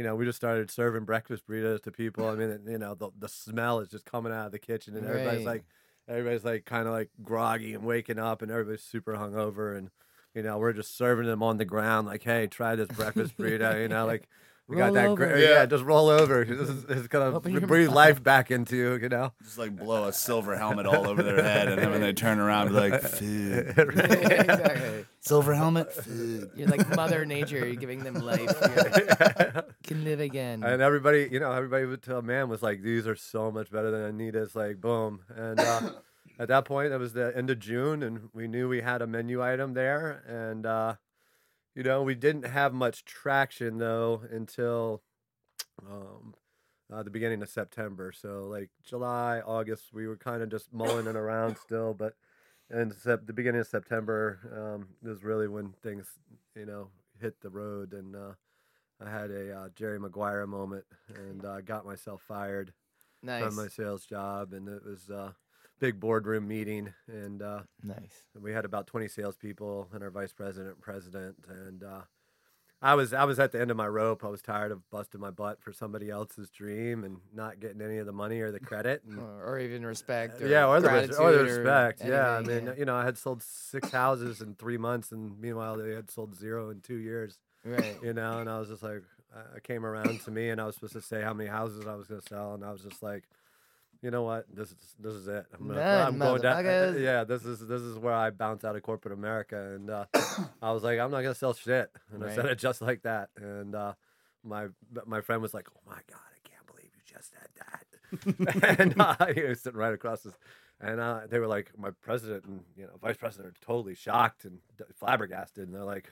you 0.00 0.06
know, 0.08 0.16
we 0.16 0.24
just 0.24 0.36
started 0.36 0.70
serving 0.70 1.04
breakfast 1.04 1.46
burritos 1.46 1.82
to 1.84 1.92
people. 1.92 2.28
I 2.28 2.36
mean, 2.36 2.60
you 2.66 2.78
know, 2.78 2.94
the 2.94 3.10
the 3.18 3.28
smell 3.28 3.80
is 3.80 3.88
just 3.88 4.06
coming 4.06 4.32
out 4.32 4.46
of 4.46 4.52
the 4.52 4.58
kitchen, 4.58 4.96
and 4.96 5.06
everybody's 5.06 5.44
Right. 5.44 5.46
like, 5.46 5.64
everybody's 6.08 6.44
like 6.44 6.64
kind 6.64 6.86
of 6.88 6.92
like 6.94 7.10
groggy 7.22 7.74
and 7.74 7.84
waking 7.84 8.18
up, 8.18 8.42
and 8.42 8.50
everybody's 8.50 8.82
super 8.84 9.14
hungover, 9.14 9.76
and 9.76 9.90
you 10.34 10.42
know, 10.42 10.58
we're 10.58 10.72
just 10.72 10.96
serving 10.96 11.26
them 11.26 11.42
on 11.42 11.58
the 11.58 11.64
ground, 11.64 12.06
like, 12.06 12.22
hey, 12.24 12.46
try 12.46 12.76
this 12.76 12.90
breakfast 12.90 13.36
burrito, 13.38 13.80
you 13.82 13.88
know, 13.88 14.06
like. 14.06 14.28
We 14.70 14.76
got 14.76 14.84
Roll 14.84 14.94
that, 14.94 15.06
over. 15.08 15.26
great, 15.26 15.42
yeah. 15.42 15.48
Yeah. 15.50 15.66
Just 15.66 15.82
roll 15.82 16.08
over. 16.08 16.44
This 16.60 16.70
it's 16.88 17.08
gonna 17.08 17.36
Open 17.36 17.58
breathe 17.66 17.88
life 18.04 18.22
back 18.22 18.52
into 18.52 18.76
you, 18.76 18.94
you 18.98 19.08
know. 19.08 19.32
Just 19.42 19.58
like 19.58 19.74
blow 19.74 20.06
a 20.06 20.12
silver 20.12 20.56
helmet 20.56 20.86
all 20.86 21.08
over 21.08 21.24
their 21.24 21.42
head, 21.42 21.66
and 21.66 21.82
then 21.82 21.90
when 21.90 22.00
they 22.00 22.12
turn 22.12 22.38
around, 22.38 22.68
be 22.68 22.74
like, 22.74 23.02
food. 23.02 23.74
exactly. 23.76 25.06
Silver 25.18 25.54
helmet, 25.54 25.92
food. 25.92 26.50
You're 26.54 26.68
like 26.68 26.88
Mother 26.94 27.26
Nature. 27.26 27.66
You're 27.66 27.74
giving 27.74 28.04
them 28.04 28.14
life. 28.14 28.40
You 28.40 29.62
can 29.82 30.04
live 30.04 30.20
again. 30.20 30.62
And 30.62 30.80
everybody, 30.80 31.28
you 31.32 31.40
know, 31.40 31.50
everybody 31.50 31.84
would 31.86 32.02
tell 32.02 32.22
man 32.22 32.48
was 32.48 32.62
like, 32.62 32.80
these 32.80 33.08
are 33.08 33.16
so 33.16 33.50
much 33.50 33.72
better 33.72 33.90
than 33.90 34.02
Anita's. 34.04 34.54
Like, 34.54 34.80
boom. 34.80 35.20
And 35.36 35.58
uh, 35.58 35.90
at 36.38 36.46
that 36.48 36.64
point, 36.64 36.92
it 36.92 36.98
was 36.98 37.12
the 37.12 37.36
end 37.36 37.50
of 37.50 37.58
June, 37.58 38.04
and 38.04 38.28
we 38.32 38.46
knew 38.46 38.68
we 38.68 38.82
had 38.82 39.02
a 39.02 39.06
menu 39.08 39.42
item 39.42 39.74
there. 39.74 40.22
And, 40.28 40.64
uh, 40.64 40.94
you 41.74 41.82
know, 41.82 42.02
we 42.02 42.14
didn't 42.14 42.44
have 42.44 42.72
much 42.72 43.04
traction 43.04 43.78
though 43.78 44.22
until 44.30 45.02
um, 45.88 46.34
uh, 46.92 47.02
the 47.02 47.10
beginning 47.10 47.42
of 47.42 47.48
September. 47.48 48.12
So, 48.12 48.48
like 48.50 48.70
July, 48.82 49.40
August, 49.44 49.92
we 49.92 50.06
were 50.06 50.16
kind 50.16 50.42
of 50.42 50.50
just 50.50 50.72
mulling 50.72 51.06
it 51.06 51.16
around 51.16 51.56
still. 51.58 51.94
But 51.94 52.14
in 52.70 52.92
sep- 52.92 53.26
the 53.26 53.32
beginning 53.32 53.60
of 53.60 53.66
September 53.66 54.38
um, 54.54 55.10
is 55.10 55.24
really 55.24 55.48
when 55.48 55.72
things, 55.82 56.06
you 56.54 56.66
know, 56.66 56.88
hit 57.20 57.40
the 57.40 57.50
road. 57.50 57.92
And, 57.92 58.16
uh, 58.16 58.32
I 59.04 59.10
had 59.10 59.30
a 59.30 59.56
uh, 59.56 59.68
Jerry 59.74 59.98
Maguire 59.98 60.46
moment 60.46 60.84
and 61.14 61.44
uh, 61.44 61.62
got 61.62 61.86
myself 61.86 62.22
fired 62.26 62.72
nice. 63.22 63.42
from 63.42 63.56
my 63.56 63.68
sales 63.68 64.04
job, 64.04 64.52
and 64.52 64.68
it 64.68 64.84
was 64.84 65.08
a 65.08 65.34
big 65.80 65.98
boardroom 65.98 66.46
meeting, 66.46 66.92
and 67.08 67.42
uh, 67.42 67.60
nice. 67.82 68.22
we 68.40 68.52
had 68.52 68.64
about 68.64 68.86
twenty 68.86 69.08
salespeople 69.08 69.88
and 69.92 70.02
our 70.02 70.10
vice 70.10 70.32
president, 70.32 70.74
and 70.74 70.80
president, 70.80 71.36
and 71.48 71.82
uh, 71.82 72.00
I 72.80 72.94
was 72.94 73.12
I 73.12 73.24
was 73.24 73.40
at 73.40 73.52
the 73.52 73.60
end 73.60 73.70
of 73.70 73.76
my 73.76 73.88
rope. 73.88 74.24
I 74.24 74.28
was 74.28 74.42
tired 74.42 74.70
of 74.70 74.88
busting 74.90 75.20
my 75.20 75.30
butt 75.30 75.60
for 75.60 75.72
somebody 75.72 76.10
else's 76.10 76.50
dream 76.50 77.04
and 77.04 77.18
not 77.34 77.58
getting 77.58 77.82
any 77.82 77.98
of 77.98 78.06
the 78.06 78.12
money 78.12 78.40
or 78.40 78.52
the 78.52 78.60
credit. 78.60 79.02
And, 79.04 79.18
Or, 79.18 79.44
or 79.54 79.58
even 79.58 79.84
respect. 79.84 80.40
Or 80.40 80.46
yeah, 80.46 80.66
or 80.66 80.80
the, 80.80 81.16
or 81.18 81.32
the 81.32 81.44
respect. 81.44 82.02
Yeah, 82.04 82.30
I 82.30 82.42
mean, 82.42 82.72
you 82.78 82.84
know, 82.84 82.94
I 82.94 83.04
had 83.04 83.18
sold 83.18 83.42
six 83.42 83.90
houses 83.90 84.40
in 84.40 84.54
three 84.54 84.78
months, 84.78 85.10
and 85.10 85.40
meanwhile, 85.40 85.76
they 85.76 85.94
had 85.94 86.10
sold 86.10 86.34
zero 86.36 86.70
in 86.70 86.80
two 86.80 86.98
years 86.98 87.38
right. 87.64 87.96
you 88.02 88.12
know, 88.12 88.38
and 88.38 88.48
I 88.48 88.58
was 88.58 88.68
just 88.68 88.82
like, 88.82 89.02
I 89.34 89.60
came 89.60 89.86
around 89.86 90.20
to 90.22 90.30
me, 90.30 90.50
and 90.50 90.60
I 90.60 90.66
was 90.66 90.74
supposed 90.74 90.94
to 90.94 91.00
say 91.00 91.22
how 91.22 91.32
many 91.32 91.48
houses 91.48 91.86
I 91.86 91.94
was 91.94 92.06
going 92.06 92.20
to 92.20 92.28
sell, 92.28 92.54
and 92.54 92.64
I 92.64 92.72
was 92.72 92.82
just 92.82 93.02
like, 93.02 93.24
you 94.02 94.10
know 94.10 94.22
what, 94.22 94.46
this 94.54 94.70
is 94.70 94.76
this 94.98 95.12
is 95.12 95.28
it. 95.28 95.46
I'm, 95.52 95.68
gonna, 95.68 95.80
I'm 95.80 96.18
going 96.18 96.40
down. 96.40 96.64
Yeah, 96.98 97.24
this 97.24 97.44
is 97.44 97.60
this 97.60 97.82
is 97.82 97.98
where 97.98 98.14
I 98.14 98.30
bounce 98.30 98.64
out 98.64 98.74
of 98.74 98.82
corporate 98.82 99.12
America, 99.12 99.74
and 99.74 99.90
uh, 99.90 100.04
I 100.62 100.72
was 100.72 100.82
like, 100.82 100.98
I'm 100.98 101.10
not 101.10 101.20
going 101.22 101.34
to 101.34 101.38
sell 101.38 101.52
shit, 101.52 101.90
and 102.12 102.24
I 102.24 102.34
said 102.34 102.46
it 102.46 102.58
just 102.58 102.80
like 102.80 103.02
that, 103.02 103.28
and 103.36 103.74
uh, 103.74 103.94
my 104.42 104.68
my 105.04 105.20
friend 105.20 105.42
was 105.42 105.52
like, 105.52 105.68
oh 105.76 105.80
my 105.86 105.98
god, 106.10 106.20
I 106.34 106.48
can't 106.48 106.66
believe 106.66 106.90
you 106.94 107.02
just 107.04 107.30
said 107.30 108.38
that, 108.48 108.78
and 108.80 109.00
uh, 109.00 109.26
he 109.34 109.42
was 109.42 109.60
sitting 109.60 109.78
right 109.78 109.94
across 109.94 110.22
this. 110.22 110.34
And 110.82 110.98
uh, 110.98 111.20
they 111.28 111.38
were 111.38 111.46
like, 111.46 111.72
my 111.76 111.90
president 111.90 112.44
and 112.44 112.62
you 112.74 112.84
know 112.84 112.96
vice 113.02 113.18
president 113.18 113.48
are 113.48 113.66
totally 113.66 113.94
shocked 113.94 114.46
and 114.46 114.60
flabbergasted, 114.98 115.66
and 115.66 115.74
they're 115.74 115.84
like, 115.84 116.10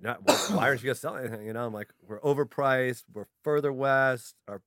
not, 0.00 0.22
why, 0.22 0.34
why 0.56 0.68
aren't 0.68 0.82
you 0.82 0.90
guys 0.90 1.00
selling 1.00 1.24
anything? 1.24 1.46
You 1.46 1.54
know, 1.54 1.66
I'm 1.66 1.72
like, 1.72 1.88
we're 2.06 2.20
overpriced. 2.20 3.04
We're 3.12 3.26
further 3.42 3.72
west. 3.72 4.34
Our 4.46 4.60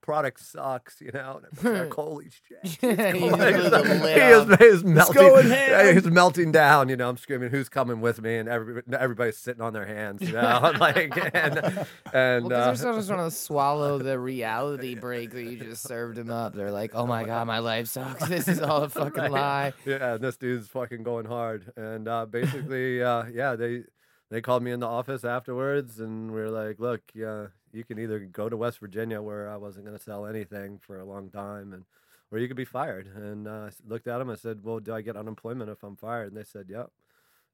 product 0.00 0.40
sucks. 0.40 1.00
You 1.00 1.10
know, 1.12 1.40
like, 1.62 1.92
holy 1.94 2.26
shit. 2.30 2.78
Yeah, 2.98 3.12
He's 3.12 3.22
you 3.22 3.30
going- 3.30 3.54
blew 3.54 3.70
the 3.70 3.84
he 4.14 4.20
is, 4.52 4.58
he 4.58 4.64
is 4.64 4.84
melting. 4.84 5.94
he's 5.94 6.06
melting 6.06 6.52
down. 6.52 6.88
You 6.88 6.96
know, 6.96 7.08
I'm 7.08 7.16
screaming, 7.16 7.50
"Who's 7.50 7.68
coming 7.68 8.00
with 8.00 8.20
me?" 8.22 8.36
And 8.36 8.48
every, 8.48 8.82
everybody's 8.98 9.36
sitting 9.36 9.62
on 9.62 9.72
their 9.72 9.86
hands. 9.86 10.22
You 10.22 10.32
know, 10.32 10.40
I'm 10.40 10.78
like, 10.78 11.16
and 11.34 11.86
and 12.12 12.44
Well, 12.46 12.52
uh, 12.60 12.74
they're 12.74 12.74
just 12.94 13.08
trying 13.08 13.28
to 13.28 13.30
swallow 13.30 13.98
the 13.98 14.18
reality 14.18 14.94
break 14.94 15.30
that 15.32 15.42
you 15.42 15.56
just 15.58 15.82
served 15.82 16.16
them 16.16 16.30
up. 16.30 16.54
They're 16.54 16.70
like, 16.72 16.92
"Oh 16.94 17.06
my 17.06 17.24
god, 17.24 17.46
my 17.46 17.58
life 17.58 17.88
sucks. 17.88 18.28
This 18.28 18.48
is 18.48 18.60
all 18.60 18.84
a 18.84 18.88
fucking 18.88 19.24
Right. 19.24 19.30
lie." 19.30 19.72
yeah, 19.84 20.16
this 20.16 20.36
dude's 20.36 20.68
fucking 20.68 21.02
going 21.02 21.26
hard. 21.26 21.72
And 21.76 22.08
uh, 22.08 22.26
basically, 22.26 23.02
uh, 23.02 23.24
yeah, 23.32 23.56
they 23.56 23.82
they 24.30 24.40
called 24.40 24.62
me 24.62 24.70
in 24.72 24.80
the 24.80 24.86
office 24.86 25.24
afterwards, 25.24 26.00
and 26.00 26.32
we 26.32 26.40
are 26.40 26.50
like, 26.50 26.78
look, 26.78 27.00
yeah, 27.14 27.46
you 27.72 27.84
can 27.84 27.98
either 27.98 28.18
go 28.20 28.48
to 28.48 28.56
West 28.56 28.78
Virginia 28.80 29.20
where 29.22 29.48
I 29.48 29.56
wasn't 29.56 29.84
going 29.86 29.96
to 29.96 30.02
sell 30.02 30.26
anything 30.26 30.78
for 30.78 30.98
a 31.00 31.04
long 31.04 31.30
time, 31.30 31.72
and 31.72 31.84
or 32.30 32.38
you 32.38 32.46
could 32.48 32.56
be 32.56 32.64
fired. 32.64 33.06
And 33.14 33.48
uh, 33.48 33.50
I 33.50 33.70
looked 33.86 34.06
at 34.06 34.18
them. 34.18 34.28
I 34.30 34.34
said, 34.34 34.62
well, 34.62 34.80
do 34.80 34.94
I 34.94 35.00
get 35.00 35.16
unemployment 35.16 35.70
if 35.70 35.82
I'm 35.82 35.96
fired? 35.96 36.28
And 36.28 36.36
they 36.36 36.44
said, 36.44 36.66
yep. 36.68 36.90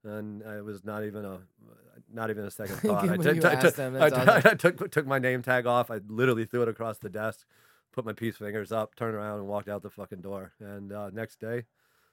And 0.03 0.43
it 0.43 0.65
was 0.65 0.85
not 0.85 1.05
even 1.05 1.25
a 1.25 1.39
not 2.13 2.29
even 2.31 2.45
a 2.45 2.51
second 2.61 2.77
thought. 2.77 3.09
I 3.09 3.17
took- 3.17 3.41
took- 3.61 3.75
them, 3.77 3.97
I 3.97 4.09
awesome. 4.11 4.29
I 4.51 4.55
took 4.55 4.91
took 4.91 5.07
my 5.07 5.19
name 5.19 5.43
tag 5.43 5.67
off. 5.67 5.91
I 5.91 6.01
literally 6.09 6.45
threw 6.45 6.63
it 6.63 6.69
across 6.69 6.99
the 6.99 7.09
desk, 7.09 7.47
put 7.93 8.05
my 8.05 8.13
peace 8.13 8.37
fingers 8.37 8.71
up, 8.73 8.95
turned 8.97 9.15
around, 9.15 9.39
and 9.39 9.49
walked 9.49 9.69
out 9.69 9.83
the 9.83 9.91
fucking 9.91 10.21
door. 10.21 10.53
And 10.61 10.93
uh, 10.93 11.11
next 11.11 11.41
day, 11.41 11.65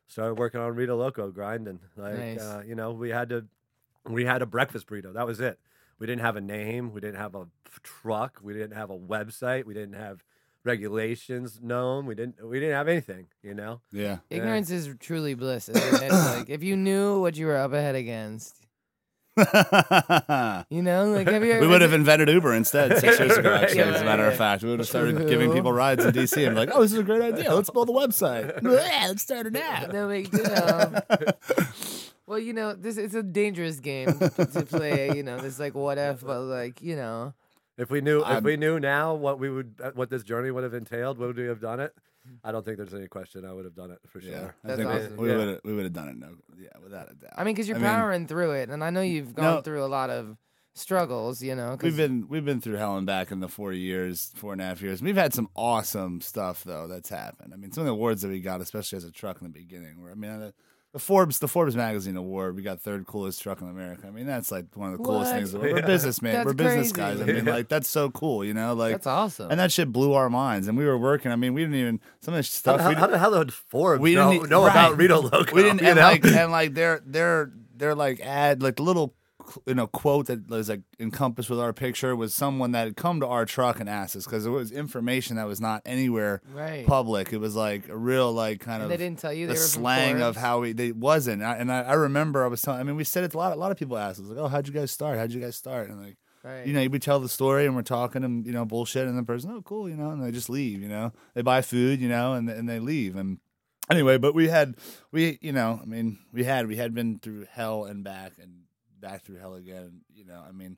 started 0.07 0.35
working 0.35 0.61
on 0.61 0.73
Rito 0.75 0.95
Loco 0.95 1.31
grinding. 1.31 1.79
Like 1.97 2.17
Nice. 2.17 2.39
uh, 2.41 2.63
you 2.65 2.75
know, 2.75 2.91
we 2.91 3.09
had 3.09 3.27
to 3.29 3.45
we 4.05 4.23
had 4.25 4.41
a 4.41 4.45
breakfast 4.45 4.87
burrito. 4.87 5.13
That 5.13 5.27
was 5.27 5.41
it. 5.41 5.59
We 6.01 6.07
didn't 6.07 6.21
have 6.23 6.35
a 6.35 6.41
name. 6.41 6.91
We 6.93 6.99
didn't 6.99 7.17
have 7.19 7.35
a 7.35 7.45
truck. 7.83 8.39
We 8.41 8.53
didn't 8.53 8.75
have 8.75 8.89
a 8.89 8.97
website. 8.97 9.65
We 9.65 9.75
didn't 9.75 9.93
have 9.93 10.23
regulations 10.63 11.59
known. 11.61 12.07
We 12.07 12.15
didn't 12.15 12.43
we 12.43 12.59
didn't 12.59 12.75
have 12.75 12.87
anything. 12.87 13.27
You 13.43 13.53
know. 13.53 13.81
Yeah. 13.91 14.17
Yeah. 14.31 14.37
Ignorance 14.37 14.71
is 14.71 14.89
truly 14.99 15.35
bliss. 15.35 15.69
It's 15.69 16.01
like 16.01 16.49
if 16.49 16.63
you 16.63 16.75
knew 16.75 17.21
what 17.21 17.37
you 17.37 17.45
were 17.45 17.55
up 17.55 17.71
ahead 17.73 17.93
against, 17.93 18.55
you 19.37 20.81
know, 20.81 21.11
like 21.11 21.27
have 21.29 21.43
you 21.45 21.59
we 21.59 21.67
would 21.67 21.81
have 21.81 21.93
invented 21.93 22.29
Uber 22.29 22.53
instead 22.55 22.97
six 22.97 23.19
years 23.19 23.37
ago. 23.37 23.51
Right. 23.51 23.63
Actually, 23.63 23.81
as 23.81 24.01
a 24.01 24.05
matter 24.05 24.23
Yeah. 24.23 24.29
of 24.29 24.37
fact, 24.37 24.63
we 24.63 24.71
would 24.71 24.79
have 24.79 24.87
started 24.87 25.27
giving 25.27 25.53
people 25.53 25.71
rides 25.71 26.03
in 26.03 26.11
DC 26.13 26.45
and 26.45 26.55
be 26.55 26.59
like, 26.61 26.69
"Oh, 26.73 26.81
this 26.81 26.93
is 26.93 26.97
a 26.99 27.03
great 27.03 27.21
idea. 27.21 27.53
Let's 27.53 27.69
build 27.69 27.89
a 27.89 27.93
website. 27.93 28.59
Yeah, 28.63 29.05
let's 29.07 29.21
start 29.21 29.45
it 29.45 29.55
out." 29.55 29.93
No 29.93 30.07
big 30.07 30.31
deal. 30.31 31.03
Well, 32.31 32.39
you 32.39 32.53
know, 32.53 32.73
this 32.73 32.97
it's 32.97 33.13
a 33.13 33.21
dangerous 33.23 33.79
game 33.79 34.07
to, 34.17 34.29
to 34.45 34.63
play. 34.65 35.11
You 35.15 35.23
know, 35.23 35.37
this 35.39 35.59
like 35.59 35.75
what 35.75 35.97
if, 35.97 36.21
but 36.25 36.39
like 36.41 36.81
you 36.81 36.95
know, 36.95 37.33
If 37.77 37.89
we 37.91 38.01
knew 38.01 38.21
if 38.21 38.25
I'm- 38.27 38.43
we 38.43 38.57
knew 38.57 38.79
now 38.79 39.13
what 39.13 39.37
we 39.39 39.49
would 39.49 39.75
uh, 39.83 39.91
what 39.93 40.09
this 40.09 40.23
journey 40.23 40.49
would 40.51 40.63
have 40.63 40.73
entailed, 40.73 41.17
would 41.19 41.35
we 41.37 41.45
have 41.45 41.59
done 41.61 41.79
it? 41.79 41.93
I 42.43 42.51
don't 42.51 42.63
think 42.63 42.77
there's 42.77 42.93
any 42.93 43.07
question. 43.07 43.45
I 43.45 43.51
would 43.53 43.65
have 43.65 43.73
done 43.75 43.89
it 43.91 43.99
for 44.07 44.21
sure. 44.21 44.31
Yeah, 44.31 44.51
I 44.63 44.67
That's 44.67 44.77
think 44.77 44.89
we- 44.89 44.95
awesome. 44.95 45.17
we 45.17 45.29
Yeah. 45.29 45.37
would 45.37 45.47
have 45.47 45.59
we 45.65 45.73
would 45.75 45.83
have 45.85 45.93
done 45.93 46.07
it. 46.09 46.17
No, 46.17 46.29
yeah, 46.57 46.69
without 46.83 47.11
a 47.11 47.15
doubt. 47.15 47.33
I 47.35 47.43
mean, 47.43 47.53
because 47.53 47.67
you're 47.67 47.77
I 47.77 47.81
mean, 47.81 47.89
powering 47.89 48.27
through 48.27 48.51
it, 48.51 48.69
and 48.69 48.83
I 48.83 48.89
know 48.91 49.01
you've 49.01 49.33
gone 49.35 49.55
No. 49.55 49.61
through 49.61 49.83
a 49.83 49.87
lot 49.87 50.09
of 50.09 50.37
struggles. 50.73 51.41
You 51.41 51.55
know, 51.55 51.71
'cause- 51.77 51.83
We've 51.83 51.97
been 51.97 52.27
we've 52.29 52.45
been 52.45 52.61
through 52.61 52.75
hell 52.77 52.95
and 52.97 53.05
back 53.07 53.31
in 53.31 53.39
the 53.39 53.49
four 53.49 53.73
years, 53.73 54.31
four 54.35 54.53
and 54.53 54.61
a 54.61 54.65
half 54.65 54.81
years. 54.81 55.01
We've 55.01 55.17
had 55.17 55.33
some 55.33 55.49
awesome 55.55 56.21
stuff 56.21 56.63
though 56.63 56.87
that's 56.87 57.09
happened. 57.09 57.53
I 57.53 57.57
mean, 57.57 57.71
some 57.71 57.81
of 57.81 57.87
the 57.87 57.93
awards 57.93 58.21
that 58.21 58.29
we 58.29 58.39
got, 58.39 58.61
especially 58.61 58.97
as 58.97 59.03
a 59.03 59.11
truck 59.11 59.41
in 59.41 59.47
the 59.47 59.53
beginning, 59.53 60.01
where 60.01 60.11
I 60.11 60.15
mean, 60.15 60.39
the, 60.39 60.53
the 60.93 60.99
Forbes 60.99 61.39
the 61.39 61.47
Forbes 61.47 61.75
magazine 61.75 62.17
award, 62.17 62.55
we 62.55 62.61
got 62.63 62.81
third 62.81 63.05
coolest 63.07 63.41
truck 63.41 63.61
in 63.61 63.69
America. 63.69 64.07
I 64.07 64.11
mean, 64.11 64.25
that's 64.27 64.51
like 64.51 64.65
one 64.75 64.91
of 64.91 64.97
the 64.97 65.03
coolest 65.03 65.31
What? 65.31 65.37
things. 65.37 65.53
We're, 65.53 65.61
we're 65.61 65.79
Yeah. 65.79 65.85
businessmen, 65.85 66.33
That's 66.33 66.45
we're 66.45 66.53
business 66.53 66.91
crazy. 66.91 67.17
guys. 67.17 67.21
I 67.29 67.31
mean, 67.31 67.45
like 67.45 67.69
that's 67.69 67.87
so 67.89 68.09
cool, 68.09 68.43
you 68.43 68.53
know, 68.53 68.73
like 68.73 68.91
that's 68.93 69.07
awesome. 69.07 69.49
and 69.51 69.59
that 69.59 69.71
shit 69.71 69.91
blew 69.91 70.13
our 70.13 70.29
minds. 70.29 70.67
And 70.67 70.77
we 70.77 70.85
were 70.85 70.97
working. 70.97 71.31
I 71.31 71.37
mean, 71.37 71.53
we 71.53 71.61
didn't 71.61 71.75
even 71.75 71.99
some 72.19 72.33
of 72.33 72.39
the 72.39 72.43
stuff. 72.43 72.81
how, 72.81 72.89
we 72.89 72.95
how 72.95 73.07
the 73.07 73.17
hell 73.19 73.31
did 73.31 73.53
Forbes 73.53 74.01
we 74.01 74.15
know, 74.15 74.33
didn't 74.33 74.49
know 74.49 74.65
about 74.65 74.91
right. 74.91 74.97
Rito 74.99 75.21
Loco? 75.21 75.55
we 75.55 75.63
didn't 75.63 75.81
you 75.81 75.87
and 75.87 75.95
know? 75.97 76.01
like 76.03 76.25
and 76.25 76.51
like 76.51 76.73
their 76.73 77.01
their 77.05 77.51
their 77.77 77.95
like 77.95 78.19
ad 78.19 78.61
like 78.61 78.79
little 78.79 79.15
you 79.65 79.73
know 79.73 79.87
quote 79.87 80.27
that 80.27 80.49
was 80.49 80.69
like 80.69 80.81
encompassed 80.99 81.49
with 81.49 81.59
our 81.59 81.73
picture 81.73 82.15
was 82.15 82.33
someone 82.33 82.71
that 82.71 82.85
had 82.85 82.95
come 82.95 83.19
to 83.19 83.27
our 83.27 83.45
truck 83.45 83.79
and 83.79 83.89
asked 83.89 84.15
us 84.15 84.25
because 84.25 84.45
it 84.45 84.49
was 84.49 84.71
information 84.71 85.35
that 85.35 85.47
was 85.47 85.61
not 85.61 85.81
anywhere 85.85 86.41
right. 86.53 86.85
public. 86.85 87.33
It 87.33 87.37
was 87.37 87.55
like 87.55 87.89
a 87.89 87.97
real 87.97 88.31
like 88.31 88.59
kind 88.59 88.81
and 88.81 88.91
of 88.91 88.97
they 88.97 89.03
didn't 89.03 89.19
tell 89.19 89.33
you 89.33 89.47
the 89.47 89.53
they 89.53 89.59
were 89.59 89.65
from 89.65 89.81
slang 89.81 90.21
of 90.21 90.35
how 90.37 90.59
we 90.61 90.73
they 90.73 90.91
wasn't. 90.91 91.43
I, 91.43 91.57
and 91.57 91.71
I, 91.71 91.81
I 91.81 91.93
remember 91.93 92.43
I 92.43 92.47
was 92.47 92.61
telling. 92.61 92.79
I 92.79 92.83
mean, 92.83 92.95
we 92.95 93.03
said 93.03 93.23
it 93.23 93.33
a 93.33 93.37
lot. 93.37 93.53
A 93.53 93.55
lot 93.55 93.71
of 93.71 93.77
people 93.77 93.97
asked 93.97 94.19
us 94.19 94.27
like, 94.27 94.37
"Oh, 94.37 94.47
how'd 94.47 94.67
you 94.67 94.73
guys 94.73 94.91
start? 94.91 95.17
How'd 95.17 95.31
you 95.31 95.41
guys 95.41 95.55
start?" 95.55 95.89
And 95.89 96.01
like. 96.01 96.17
Right. 96.43 96.65
You 96.65 96.73
know, 96.73 96.87
we 96.87 96.97
tell 96.97 97.19
the 97.19 97.29
story 97.29 97.67
and 97.67 97.75
we're 97.75 97.83
talking 97.83 98.23
and 98.23 98.43
you 98.47 98.51
know 98.51 98.65
bullshit, 98.65 99.07
and 99.07 99.15
the 99.15 99.21
person, 99.21 99.51
oh, 99.51 99.61
cool, 99.61 99.87
you 99.87 99.95
know, 99.95 100.09
and 100.09 100.23
they 100.23 100.31
just 100.31 100.49
leave. 100.49 100.81
You 100.81 100.89
know, 100.89 101.13
they 101.35 101.43
buy 101.43 101.61
food, 101.61 102.01
you 102.01 102.09
know, 102.09 102.33
and 102.33 102.49
and 102.49 102.67
they 102.67 102.79
leave. 102.79 103.15
And 103.15 103.37
anyway, 103.91 104.17
but 104.17 104.33
we 104.33 104.47
had 104.47 104.75
we 105.11 105.37
you 105.41 105.51
know 105.51 105.79
I 105.81 105.85
mean 105.85 106.19
we 106.31 106.43
had 106.43 106.67
we 106.67 106.77
had 106.77 106.93
been 106.93 107.19
through 107.19 107.45
hell 107.51 107.85
and 107.85 108.03
back 108.03 108.33
and 108.41 108.63
back 109.01 109.23
through 109.23 109.37
hell 109.37 109.55
again. 109.55 110.01
You 110.13 110.25
know 110.25 110.41
I 110.47 110.51
mean 110.51 110.77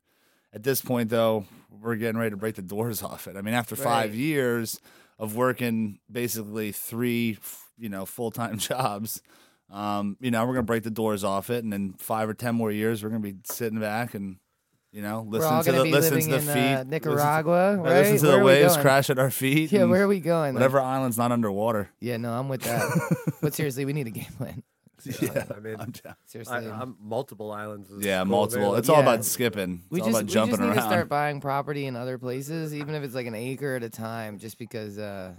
at 0.53 0.63
this 0.63 0.81
point 0.81 1.09
though 1.09 1.45
we're 1.81 1.95
getting 1.97 2.17
ready 2.17 2.31
to 2.31 2.37
break 2.37 2.55
the 2.55 2.61
doors 2.61 3.03
off 3.11 3.27
it. 3.27 3.35
I 3.35 3.41
mean 3.41 3.53
after 3.53 3.75
five 3.75 4.15
years 4.15 4.79
of 5.19 5.35
working 5.35 5.99
basically 6.11 6.71
three 6.71 7.37
you 7.77 7.89
know 7.89 8.05
full 8.05 8.31
time 8.31 8.57
jobs. 8.69 9.21
Um, 9.71 10.17
you 10.19 10.29
know, 10.29 10.45
we're 10.45 10.53
gonna 10.53 10.63
break 10.63 10.83
the 10.83 10.91
doors 10.91 11.23
off 11.23 11.49
it, 11.49 11.63
and 11.63 11.73
in 11.73 11.93
five 11.93 12.29
or 12.29 12.35
ten 12.35 12.53
more 12.53 12.71
years, 12.71 13.01
we're 13.01 13.09
gonna 13.09 13.21
be 13.21 13.37
sitting 13.45 13.79
back 13.79 14.13
and, 14.13 14.37
you 14.91 15.01
know, 15.01 15.25
listen 15.27 15.63
to 15.63 15.71
the 15.71 15.83
listen 15.85 16.19
to 16.21 16.27
the 16.27 16.35
in 16.35 16.41
feet, 16.41 16.49
uh, 16.51 16.51
listen 16.51 16.83
to- 16.85 16.89
Nicaragua, 16.91 17.77
right? 17.77 18.01
Listen 18.11 18.17
to 18.29 18.37
the 18.37 18.43
waves 18.43 18.77
crash 18.77 19.09
at 19.09 19.17
our 19.17 19.31
feet. 19.31 19.71
Yeah, 19.71 19.85
where 19.85 20.03
are 20.03 20.07
we 20.07 20.19
going? 20.19 20.53
Like- 20.53 20.61
Whatever 20.61 20.79
island's 20.79 21.17
not 21.17 21.31
underwater. 21.31 21.89
Yeah, 21.99 22.17
no, 22.17 22.33
I'm 22.33 22.49
with 22.49 22.61
that. 22.63 23.31
but 23.41 23.55
seriously, 23.55 23.85
we 23.85 23.93
need 23.93 24.05
a 24.05 24.11
game 24.11 24.31
plan. 24.37 24.61
Yeah, 25.21 25.45
I 25.55 25.59
mean, 25.59 25.75
I'm 25.79 25.91
down. 25.91 26.15
Seriously, 26.25 26.55
I, 26.55 26.81
I'm 26.81 26.95
multiple 27.01 27.51
islands. 27.51 27.89
is 27.91 28.05
Yeah, 28.05 28.19
cool, 28.19 28.25
multiple. 28.25 28.69
man. 28.71 28.79
It's 28.79 28.89
all 28.89 28.97
Yeah. 28.97 29.01
about 29.01 29.25
skipping. 29.25 29.81
It's 29.83 29.91
we 29.91 29.99
all 30.01 30.05
just 30.07 30.17
about 30.17 30.27
we 30.27 30.33
jumping 30.33 30.49
just 30.51 30.61
need 30.61 30.67
around. 30.67 30.75
to 30.77 30.81
start 30.83 31.09
buying 31.09 31.41
property 31.41 31.85
in 31.85 31.95
other 31.95 32.17
places, 32.17 32.73
even 32.73 32.95
if 32.95 33.03
it's 33.03 33.15
like 33.15 33.27
an 33.27 33.35
acre 33.35 33.75
at 33.75 33.83
a 33.83 33.89
time. 33.89 34.37
Just 34.39 34.57
because, 34.57 34.97
uh, 34.97 35.33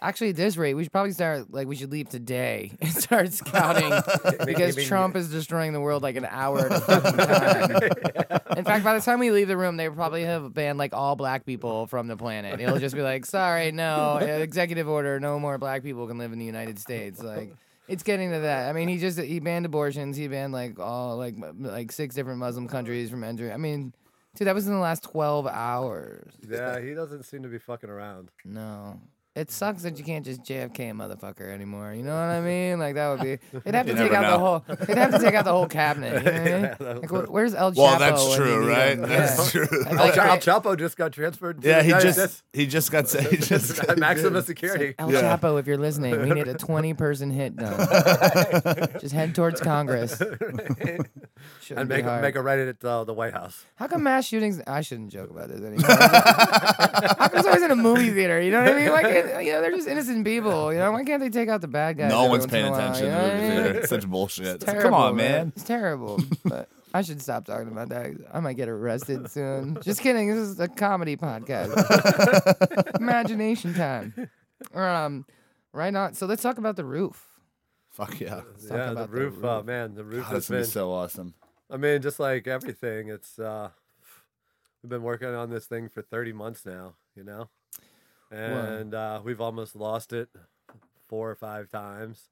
actually, 0.00 0.30
at 0.30 0.36
this 0.36 0.56
rate, 0.56 0.74
we 0.74 0.82
should 0.84 0.92
probably 0.92 1.12
start 1.12 1.52
like 1.52 1.66
we 1.68 1.76
should 1.76 1.90
leave 1.92 2.08
today 2.08 2.72
and 2.80 2.90
start 2.90 3.32
scouting 3.32 3.90
because 4.46 4.76
mean- 4.76 4.86
Trump 4.86 5.16
is 5.16 5.30
destroying 5.30 5.72
the 5.72 5.80
world 5.80 6.02
like 6.02 6.16
an 6.16 6.26
hour 6.28 6.60
at 6.66 6.72
a 6.72 6.80
fucking 6.80 7.18
time. 7.18 8.58
In 8.58 8.64
fact, 8.64 8.84
by 8.84 8.94
the 8.94 9.00
time 9.00 9.20
we 9.20 9.30
leave 9.30 9.46
the 9.48 9.56
room, 9.56 9.76
they 9.76 9.88
probably 9.88 10.24
have 10.24 10.52
banned 10.52 10.78
like 10.78 10.92
all 10.92 11.14
black 11.16 11.44
people 11.46 11.86
from 11.86 12.08
the 12.08 12.16
planet. 12.16 12.60
It'll 12.60 12.78
just 12.78 12.94
be 12.94 13.02
like, 13.02 13.24
sorry, 13.26 13.70
no, 13.72 14.18
uh, 14.20 14.24
executive 14.24 14.88
order, 14.88 15.20
no 15.20 15.38
more 15.38 15.58
black 15.58 15.82
people 15.84 16.06
can 16.08 16.18
live 16.18 16.32
in 16.32 16.38
the 16.38 16.44
United 16.44 16.78
States. 16.78 17.22
Like. 17.22 17.54
It's 17.88 18.02
getting 18.02 18.30
to 18.32 18.40
that. 18.40 18.68
I 18.68 18.72
mean, 18.72 18.88
he 18.88 18.98
just 18.98 19.18
he 19.18 19.40
banned 19.40 19.66
abortions. 19.66 20.16
He 20.16 20.28
banned 20.28 20.52
like 20.52 20.78
all 20.78 21.16
like 21.16 21.34
like 21.58 21.90
six 21.90 22.14
different 22.14 22.38
Muslim 22.38 22.68
countries 22.68 23.10
from 23.10 23.24
entering. 23.24 23.52
I 23.52 23.56
mean, 23.56 23.94
dude, 24.36 24.46
that 24.46 24.54
was 24.54 24.66
in 24.66 24.74
the 24.74 24.78
last 24.78 25.02
twelve 25.02 25.46
hours. 25.46 26.30
Yeah, 26.46 26.80
he 26.80 26.92
doesn't 26.92 27.24
seem 27.24 27.42
to 27.42 27.48
be 27.48 27.58
fucking 27.58 27.88
around. 27.88 28.30
No, 28.44 29.00
it 29.38 29.50
sucks 29.50 29.82
that 29.82 29.98
you 29.98 30.04
can't 30.04 30.24
just 30.24 30.42
JFK 30.42 30.90
a 30.90 30.92
motherfucker 30.94 31.48
anymore. 31.52 31.94
You 31.94 32.02
know 32.02 32.14
what 32.14 32.28
I 32.30 32.40
mean? 32.40 32.78
Like 32.78 32.94
that 32.96 33.08
would 33.10 33.20
be. 33.22 33.38
They'd 33.64 33.74
have 33.74 33.86
to 33.86 33.92
You 33.92 33.98
take 33.98 34.12
never 34.12 34.24
out 34.26 34.30
the 34.30 34.36
know. 34.36 34.38
whole. 34.38 34.76
They'd 34.86 34.98
have 34.98 35.10
to 35.12 35.18
take 35.18 35.34
out 35.34 35.44
the 35.44 35.52
whole 35.52 35.66
cabinet. 35.66 36.22
You 36.24 36.30
know 36.30 36.32
what 36.32 36.40
I 36.40 36.44
mean? 36.44 36.62
Yeah, 36.62 36.92
Like, 36.94 37.10
wh- 37.10 37.30
where's 37.32 37.54
El 37.54 37.72
Chapo? 37.72 37.76
well, 37.76 37.98
that's 37.98 38.34
true, 38.36 38.68
right? 38.68 38.92
him? 38.98 39.02
That's 39.02 39.54
Yeah. 39.54 39.64
true. 39.66 39.84
I 39.86 39.90
El, 39.90 40.00
El 40.00 40.38
Chapo 40.38 40.78
just 40.78 40.96
got 40.96 41.12
transferred. 41.12 41.62
Yeah, 41.64 41.78
the 41.78 41.84
he 41.84 41.90
just 42.02 42.18
States. 42.18 42.42
he 42.52 42.66
just 42.66 42.90
got 42.92 43.10
he 43.10 43.36
just 43.36 43.80
got 43.86 43.96
maximum 43.98 44.42
security. 44.42 44.94
El 44.98 45.12
Yeah. 45.12 45.22
Chapo, 45.36 45.58
if 45.60 45.66
you're 45.66 45.78
listening, 45.78 46.20
we 46.20 46.30
need 46.30 46.48
a 46.48 46.54
20 46.54 46.94
person 46.94 47.30
hit 47.30 47.56
done. 47.56 47.78
just 49.00 49.14
head 49.14 49.34
towards 49.34 49.60
Congress. 49.60 50.20
Shouldn't 51.62 51.80
and 51.80 51.88
be 51.88 51.96
make 51.96 52.04
hard. 52.04 52.22
make 52.22 52.34
a 52.36 52.42
right 52.42 52.58
at 52.58 52.84
uh, 52.84 53.04
the 53.04 53.12
White 53.14 53.32
House. 53.34 53.64
How 53.76 53.86
come 53.88 54.02
mass 54.02 54.26
shootings? 54.26 54.60
I 54.66 54.80
shouldn't 54.80 55.10
joke 55.10 55.30
about 55.30 55.48
this 55.48 55.60
anymore. 55.60 55.86
How 55.90 57.28
come 57.28 57.38
it's 57.38 57.46
always 57.46 57.62
in 57.62 57.70
a 57.70 57.76
movie 57.76 58.10
theater? 58.10 58.40
You 58.40 58.50
know 58.50 58.62
what 58.62 58.72
I 58.72 58.76
mean? 58.76 58.90
Like, 58.90 59.06
it- 59.06 59.44
you 59.46 59.52
know, 59.52 59.60
they're 59.60 59.70
just 59.76 59.88
innocent 59.88 60.24
people. 60.24 60.72
You 60.72 60.78
know, 60.78 60.92
why 60.92 61.04
can't 61.04 61.20
they 61.20 61.30
take 61.30 61.48
out 61.48 61.60
the 61.60 61.68
bad 61.68 61.98
guys? 61.98 62.10
no 62.10 62.20
every 62.20 62.30
one's 62.30 62.40
once 62.42 62.50
paying 62.52 62.66
in 62.66 62.72
a 62.72 62.76
while, 62.76 62.80
attention 62.92 63.04
you 63.06 63.10
know 63.12 63.18
the 63.18 63.22
what 63.28 63.32
I 63.32 63.36
movie 63.40 63.48
mean? 63.54 63.62
theater. 63.64 63.78
It's 63.80 63.88
such 63.90 64.06
bullshit. 64.08 64.46
It's 64.46 64.64
Come 64.64 64.74
terrible, 64.74 64.96
on, 64.98 65.16
man. 65.16 65.52
It's 65.54 65.64
terrible. 65.64 66.20
But 66.44 66.68
I 66.94 67.02
should 67.02 67.20
stop 67.20 67.44
talking 67.44 67.68
about 67.68 67.90
that. 67.90 68.12
I 68.32 68.40
might 68.40 68.54
get 68.56 68.68
arrested 68.68 69.30
soon. 69.30 69.76
Just 69.82 70.00
kidding. 70.00 70.28
This 70.34 70.38
is 70.48 70.58
a 70.60 70.68
comedy 70.68 71.16
podcast. 71.16 71.74
Imagination 73.00 73.74
time. 73.74 74.30
Um, 74.74 75.26
right 75.72 75.94
on. 75.94 76.14
So 76.14 76.26
let's 76.26 76.42
talk 76.42 76.58
about 76.58 76.76
the 76.76 76.84
roof. 76.84 77.24
Fuck 77.90 78.20
yeah. 78.20 78.36
talk 78.36 78.44
yeah, 78.62 78.68
the 78.86 78.90
about 78.92 79.10
the 79.10 79.16
roof, 79.16 79.44
uh, 79.44 79.56
roof. 79.56 79.66
man, 79.66 79.94
the 79.94 80.04
roof 80.04 80.22
God, 80.24 80.34
has 80.34 80.46
this 80.46 80.50
would 80.50 80.56
be 80.56 80.62
been. 80.62 80.70
so 80.70 80.92
awesome. 80.92 81.34
I 81.70 81.76
mean, 81.76 82.00
just 82.02 82.18
like 82.18 82.46
everything, 82.46 83.08
it's 83.08 83.38
uh, 83.38 83.70
we've 84.82 84.90
been 84.90 85.02
working 85.02 85.28
on 85.28 85.50
this 85.50 85.66
thing 85.66 85.88
for 85.88 86.02
30 86.02 86.32
months 86.32 86.64
now, 86.64 86.94
you 87.14 87.24
know, 87.24 87.48
and 88.30 88.94
uh, 88.94 89.20
we've 89.24 89.40
almost 89.40 89.76
lost 89.76 90.12
it 90.12 90.28
four 91.08 91.30
or 91.30 91.34
five 91.36 91.68
times. 91.70 92.30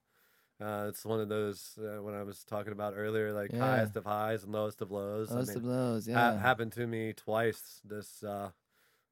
Uh, 0.61 0.87
it's 0.88 1.05
one 1.05 1.20
of 1.20 1.29
those 1.29 1.79
uh, 1.79 2.03
when 2.03 2.14
I 2.14 2.22
was 2.22 2.44
talking 2.44 2.72
about 2.72 2.94
earlier, 2.96 3.33
like 3.33 3.53
Yeah. 3.53 3.59
highest 3.59 3.96
of 3.96 4.05
highs 4.05 4.44
and 4.44 4.53
lowest 4.53 4.81
of 4.83 4.90
lows. 4.90 5.31
I 5.31 5.42
mean, 5.42 5.57
of 5.59 5.64
ha- 6.14 6.33
yeah. 6.35 6.38
happened 6.40 6.72
to 6.75 6.87
me 6.87 7.12
twice 7.12 7.81
this 7.85 8.22
uh, 8.25 8.51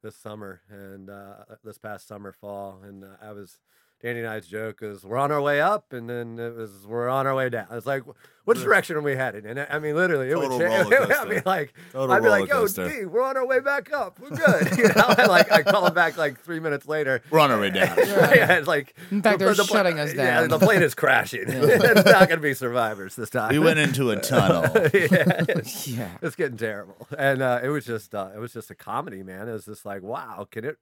this 0.03 0.17
summer 0.17 0.63
and 0.71 1.11
uh, 1.11 1.45
this 1.65 1.79
past 1.79 2.07
summer 2.09 2.33
fall, 2.33 2.81
and 2.83 3.05
uh, 3.05 3.17
I 3.21 3.33
was. 3.33 3.59
Danny 4.05 4.19
and 4.21 4.29
I's 4.29 4.47
joke 4.47 4.81
is 4.83 5.03
we're 5.03 5.17
on 5.17 5.33
our 5.33 5.41
way 5.41 5.63
up, 5.63 5.95
and 5.95 6.11
then 6.11 6.39
it 6.39 6.55
was 6.55 6.87
we're 6.87 7.09
on 7.09 7.27
our 7.27 7.35
way 7.35 7.49
down. 7.49 7.69
It's 7.71 7.87
like, 7.87 8.03
which 8.45 8.59
direction 8.63 8.97
are 8.97 9.01
we 9.01 9.17
headed? 9.17 9.47
And 9.47 9.59
I 9.59 9.67
I 9.71 9.79
mean, 9.79 9.95
literally, 9.97 10.29
it 10.29 10.35
Total 10.35 10.59
would 10.59 10.61
change. 10.61 10.87
I 10.93 11.01
mean, 11.01 11.09
coaster. 11.09 11.43
like, 11.47 11.73
Total 11.91 12.13
I'd 12.15 12.23
be 12.23 12.29
like, 12.29 12.53
roller 12.53 12.69
"Yo. 12.69 12.89
D, 13.01 13.07
we're 13.07 13.23
on 13.25 13.39
our 13.39 13.47
way 13.47 13.61
back 13.61 13.91
up. 13.95 14.21
We're 14.21 14.29
good." 14.37 14.77
You 14.85 14.89
know, 14.89 15.15
and 15.17 15.29
like 15.29 15.51
I 15.51 15.63
call 15.63 15.87
him 15.87 15.95
back 15.95 16.19
like 16.19 16.39
three 16.43 16.61
minutes 16.61 16.87
later. 16.87 17.23
We're 17.31 17.39
on 17.41 17.51
our 17.51 17.59
way 17.59 17.71
down. 17.71 17.97
yeah, 17.97 18.59
it's 18.59 18.69
like 18.69 18.95
In 19.11 19.23
fact, 19.23 19.39
the- 19.39 19.47
they're 19.47 19.55
the 19.55 19.65
pla- 19.65 19.77
shutting 19.79 19.99
us 19.99 20.13
Yeah, 20.15 20.41
down. 20.41 20.49
the 20.51 20.59
plane 20.59 20.83
is 20.83 20.95
crashing. 20.95 21.45
it's 21.47 22.05
not 22.05 22.29
going 22.29 22.39
to 22.41 22.43
be 22.43 22.53
survivors 22.53 23.17
this 23.17 23.31
time. 23.31 23.53
We 23.53 23.59
went 23.59 23.79
into 23.79 24.11
a 24.11 24.17
tunnel. 24.21 24.65
yeah, 24.75 25.45
it's, 25.49 25.89
yeah. 25.89 26.11
it's 26.21 26.37
getting 26.37 26.59
terrible, 26.59 27.09
and 27.17 27.41
uh, 27.41 27.61
it 27.63 27.69
was 27.69 27.87
just 27.87 28.15
uh, 28.15 28.29
it 28.35 28.39
was 28.39 28.53
just 28.53 28.71
a 28.71 28.75
comedy, 28.75 29.23
man. 29.23 29.49
It 29.49 29.53
was 29.53 29.65
just 29.65 29.87
like, 29.87 30.03
wow, 30.03 30.47
can 30.51 30.67
it? 30.67 30.77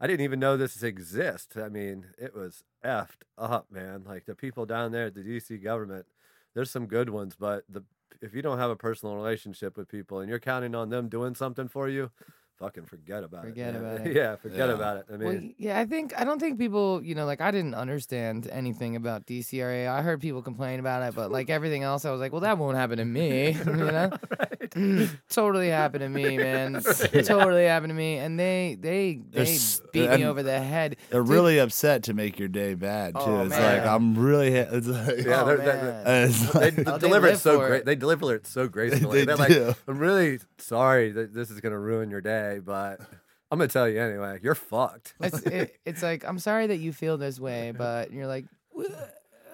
I 0.00 0.06
didn't 0.06 0.22
even 0.24 0.38
know 0.38 0.56
this 0.56 0.82
exists. 0.82 1.56
I 1.56 1.68
mean, 1.68 2.06
it 2.18 2.34
was 2.34 2.62
effed 2.84 3.24
up, 3.36 3.66
man. 3.70 4.04
Like 4.06 4.26
the 4.26 4.34
people 4.34 4.64
down 4.64 4.92
there 4.92 5.06
at 5.06 5.14
the 5.14 5.22
DC 5.22 5.62
government, 5.62 6.06
there's 6.54 6.70
some 6.70 6.86
good 6.86 7.10
ones, 7.10 7.34
but 7.38 7.64
the 7.68 7.82
if 8.20 8.34
you 8.34 8.42
don't 8.42 8.58
have 8.58 8.70
a 8.70 8.76
personal 8.76 9.14
relationship 9.14 9.76
with 9.76 9.88
people 9.88 10.20
and 10.20 10.28
you're 10.28 10.40
counting 10.40 10.74
on 10.74 10.90
them 10.90 11.08
doing 11.08 11.34
something 11.34 11.68
for 11.68 11.88
you, 11.88 12.10
fucking 12.58 12.84
forget 12.86 13.22
about 13.24 13.44
Forget 13.44 13.74
it. 13.74 13.80
man. 13.82 13.94
about 13.96 14.06
it. 14.06 14.16
yeah, 14.16 14.36
forget 14.36 14.58
Yeah. 14.68 14.74
about 14.74 14.96
it. 14.98 15.04
I 15.12 15.16
mean, 15.16 15.28
Well, 15.28 15.40
yeah, 15.58 15.78
I 15.78 15.84
think 15.86 16.12
I 16.18 16.24
don't 16.24 16.40
think 16.40 16.58
people, 16.58 17.02
you 17.02 17.14
know, 17.14 17.24
like 17.26 17.40
I 17.40 17.50
didn't 17.50 17.74
understand 17.74 18.48
anything 18.50 18.96
about 18.96 19.26
DCRA. 19.26 19.88
I 19.88 20.02
heard 20.02 20.20
people 20.20 20.42
complain 20.42 20.80
about 20.80 21.02
it, 21.08 21.14
but 21.14 21.30
like 21.30 21.50
everything 21.50 21.82
else, 21.84 22.04
I 22.04 22.10
was 22.10 22.20
like, 22.20 22.32
well, 22.32 22.40
that 22.42 22.58
won't 22.58 22.76
happen 22.76 22.98
to 22.98 23.04
me. 23.04 23.52
you 23.66 23.74
know, 23.74 24.10
totally 25.28 25.68
happened 25.68 26.02
to 26.02 26.08
me, 26.08 26.36
man. 26.36 26.82
Totally 27.24 27.64
happened 27.64 27.90
to 27.90 27.94
me, 27.94 28.16
and 28.16 28.38
they 28.38 28.76
they 28.80 29.20
they 29.30 29.44
There's- 29.44 29.80
beat 29.92 30.10
me 30.10 30.24
over 30.24 30.42
the 30.42 30.58
head. 30.60 30.96
They're 31.10 31.22
Dude, 31.22 31.30
really 31.30 31.58
upset 31.58 32.02
to 32.04 32.14
make 32.14 32.38
your 32.38 32.48
day 32.48 32.74
bad 32.74 33.12
oh, 33.14 33.24
too. 33.24 33.30
Oh, 33.32 33.40
it's 33.42 33.50
man. 33.50 33.78
like 33.78 33.86
I'm 33.88 34.18
really. 34.18 34.48
It's 34.54 34.86
like, 34.86 35.24
Yeah, 35.24 35.42
oh, 35.42 35.46
they're- 35.46 35.56
they're- 35.58 36.02
man. 36.04 36.28
it's 36.28 36.52
they 36.52 36.60
like- 36.60 36.76
d- 36.76 36.82
Oh, 36.86 36.92
they 36.98 37.08
deliver 37.08 37.26
it 37.28 37.38
so 37.38 37.58
great. 37.58 37.80
it. 37.80 37.84
They 37.86 37.94
deliver 37.94 38.34
it 38.34 38.46
so 38.46 38.68
gracefully. 38.68 39.20
They 39.20 39.24
They're 39.26 39.36
like. 39.36 39.76
I'm 39.86 39.98
really 39.98 40.38
sorry 40.58 41.12
that 41.12 41.32
this 41.34 41.50
is 41.50 41.60
gonna 41.60 41.78
ruin 41.78 42.10
your 42.10 42.20
day, 42.20 42.47
but 42.58 43.00
I'm 43.50 43.58
gonna 43.58 43.68
tell 43.68 43.88
you 43.88 44.00
anyway. 44.00 44.40
You're 44.42 44.54
fucked. 44.54 45.14
it's 45.20 45.42
it, 45.46 45.76
it's 45.84 46.02
like 46.02 46.24
I'm 46.24 46.38
sorry 46.38 46.66
that 46.68 46.78
you 46.78 46.92
feel 46.92 47.18
this 47.18 47.38
way, 47.38 47.72
but 47.76 48.12
you're 48.12 48.26
like, 48.26 48.46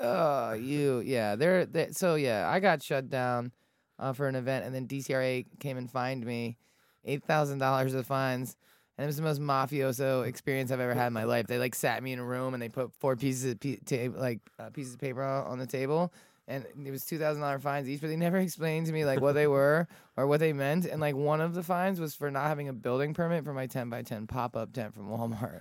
oh, 0.01 0.53
you, 0.53 1.01
yeah, 1.01 1.37
they're, 1.37 1.67
so 1.93 2.15
yeah, 2.15 2.49
I 2.49 2.61
got 2.61 2.83
shut 2.83 3.09
down 3.09 3.53
uh, 3.99 4.13
for 4.13 4.29
an 4.29 4.35
event, 4.35 4.65
and 4.65 4.75
then 4.75 4.87
DCRA 4.87 5.47
came 5.61 5.77
and 5.77 5.91
fined 5.91 6.25
me 6.25 6.59
eight 7.05 7.25
thousand 7.25 7.59
dollars 7.59 7.95
of 7.95 8.07
fines. 8.07 8.57
And 8.97 9.05
it 9.05 9.09
was 9.09 9.17
the 9.17 9.23
most 9.23 9.41
mafioso 9.41 10.25
experience 10.25 10.71
I've 10.71 10.79
ever 10.79 10.95
had 10.95 11.09
in 11.09 11.13
my 11.15 11.25
life. 11.25 11.49
They 11.49 11.59
like 11.59 11.75
sat 11.75 12.01
me 12.01 12.13
in 12.13 12.21
a 12.21 12.25
room 12.25 12.55
and 12.55 12.63
they 12.63 12.69
put 12.69 12.93
four 13.01 13.17
pieces 13.17 13.51
of 13.51 13.59
pe- 13.59 13.79
ta- 13.79 14.17
like 14.17 14.39
uh, 14.57 14.71
pieces 14.71 14.95
of 14.95 15.01
paper 15.01 15.21
on 15.21 15.59
the 15.59 15.67
table, 15.67 16.13
and 16.47 16.67
it 16.85 16.91
was 16.91 17.05
two 17.05 17.19
thousand 17.19 17.43
dollar 17.43 17.59
fines 17.59 17.89
each. 17.89 18.01
But 18.01 18.09
they 18.09 18.17
never 18.17 18.37
explained 18.39 18.87
to 18.87 18.93
me 18.93 19.05
like 19.05 19.21
what 19.21 19.33
they 19.33 19.47
were 19.59 19.89
or 20.17 20.27
what 20.27 20.41
they 20.41 20.53
meant. 20.53 20.85
And 20.85 21.01
like 21.01 21.15
one 21.15 21.41
of 21.41 21.55
the 21.55 21.63
fines 21.63 21.99
was 21.99 22.15
for 22.15 22.31
not 22.31 22.47
having 22.47 22.69
a 22.69 22.73
building 22.73 23.15
permit 23.15 23.45
for 23.45 23.53
my 23.53 23.67
ten 23.67 23.89
by 23.91 24.03
ten 24.03 24.27
pop 24.27 24.57
up 24.57 24.73
tent 24.73 24.95
from 24.95 25.09
Walmart. 25.09 25.61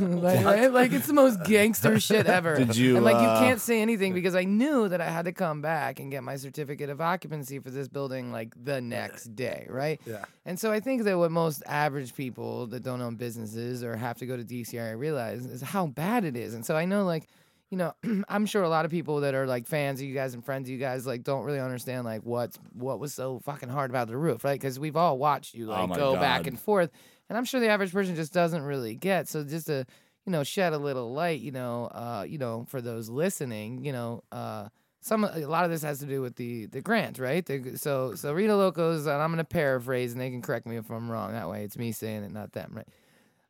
like, 0.22 0.44
right? 0.44 0.72
like 0.72 0.92
it's 0.92 1.06
the 1.06 1.12
most 1.12 1.44
gangster 1.44 2.00
shit 2.00 2.26
ever. 2.26 2.56
Did 2.56 2.76
you, 2.76 2.96
And 2.96 3.04
like 3.04 3.20
you 3.20 3.28
uh, 3.28 3.38
can't 3.40 3.60
say 3.60 3.82
anything 3.82 4.14
because 4.14 4.34
I 4.34 4.44
knew 4.44 4.88
that 4.88 5.00
I 5.00 5.10
had 5.10 5.26
to 5.26 5.32
come 5.32 5.60
back 5.60 6.00
and 6.00 6.10
get 6.10 6.22
my 6.22 6.36
certificate 6.36 6.90
of 6.90 7.00
occupancy 7.00 7.58
for 7.58 7.70
this 7.70 7.88
building 7.88 8.32
like 8.32 8.52
the 8.62 8.80
next 8.80 9.36
day, 9.36 9.66
right? 9.68 10.00
Yeah. 10.06 10.24
And 10.44 10.58
so 10.58 10.72
I 10.72 10.80
think 10.80 11.02
that 11.04 11.18
what 11.18 11.30
most 11.30 11.62
average 11.66 12.14
people 12.14 12.66
that 12.68 12.82
don't 12.82 13.02
own 13.02 13.16
businesses 13.16 13.84
or 13.84 13.96
have 13.96 14.18
to 14.18 14.26
go 14.26 14.36
to 14.36 14.44
DCRA 14.44 14.98
realize 14.98 15.44
is 15.44 15.60
how 15.60 15.86
bad 15.86 16.24
it 16.24 16.36
is. 16.36 16.54
And 16.54 16.64
so 16.64 16.76
I 16.76 16.84
know 16.84 17.04
like, 17.04 17.28
you 17.70 17.76
know, 17.76 17.94
I'm 18.28 18.46
sure 18.46 18.62
a 18.62 18.68
lot 18.68 18.84
of 18.84 18.90
people 18.90 19.20
that 19.20 19.34
are 19.34 19.46
like 19.46 19.66
fans 19.66 20.00
of 20.00 20.06
you 20.06 20.14
guys 20.14 20.34
and 20.34 20.44
friends 20.44 20.68
of 20.68 20.72
you 20.72 20.78
guys 20.78 21.06
like 21.06 21.24
don't 21.24 21.44
really 21.44 21.60
understand 21.60 22.04
like 22.04 22.22
what's 22.22 22.58
what 22.72 23.00
was 23.00 23.14
so 23.14 23.40
fucking 23.40 23.68
hard 23.68 23.90
about 23.90 24.08
the 24.08 24.16
roof, 24.16 24.44
right? 24.44 24.58
Because 24.58 24.78
we've 24.78 24.96
all 24.96 25.18
watched 25.18 25.54
you 25.54 25.66
Oh 25.66 25.72
like 25.72 25.88
my 25.90 25.96
go 25.96 26.14
back 26.14 26.46
and 26.46 26.58
forth, 26.58 26.90
and 27.28 27.36
I'm 27.36 27.44
sure 27.44 27.60
the 27.60 27.68
average 27.68 27.92
person 27.92 28.14
just 28.14 28.32
doesn't 28.32 28.62
really 28.62 28.94
get. 28.94 29.28
So 29.28 29.44
just 29.44 29.66
to 29.66 29.84
you 30.24 30.32
know 30.32 30.44
shed 30.44 30.72
a 30.72 30.78
little 30.78 31.12
light, 31.12 31.40
you 31.40 31.52
know, 31.52 31.86
uh, 31.86 32.24
you 32.28 32.38
know, 32.38 32.66
for 32.68 32.80
those 32.80 33.08
listening, 33.08 33.84
you 33.84 33.92
know, 33.92 34.22
uh, 34.30 34.68
some 35.00 35.24
a 35.24 35.38
lot 35.40 35.64
of 35.64 35.70
this 35.70 35.82
has 35.82 35.98
to 36.00 36.06
do 36.06 36.20
with 36.20 36.36
the 36.36 36.66
the 36.66 36.80
grant, 36.80 37.18
right? 37.18 37.44
The, 37.44 37.76
so 37.76 38.14
so 38.14 38.32
Rito 38.32 38.56
Locos, 38.56 39.06
and 39.06 39.22
I'm 39.22 39.30
gonna 39.30 39.44
paraphrase, 39.44 40.12
and 40.12 40.20
they 40.20 40.30
can 40.30 40.42
correct 40.42 40.66
me 40.66 40.76
if 40.76 40.90
I'm 40.90 41.10
wrong. 41.10 41.32
That 41.32 41.48
way, 41.48 41.64
it's 41.64 41.78
me 41.78 41.92
saying 41.92 42.24
it, 42.24 42.32
not 42.32 42.52
them, 42.52 42.72
right? 42.74 42.88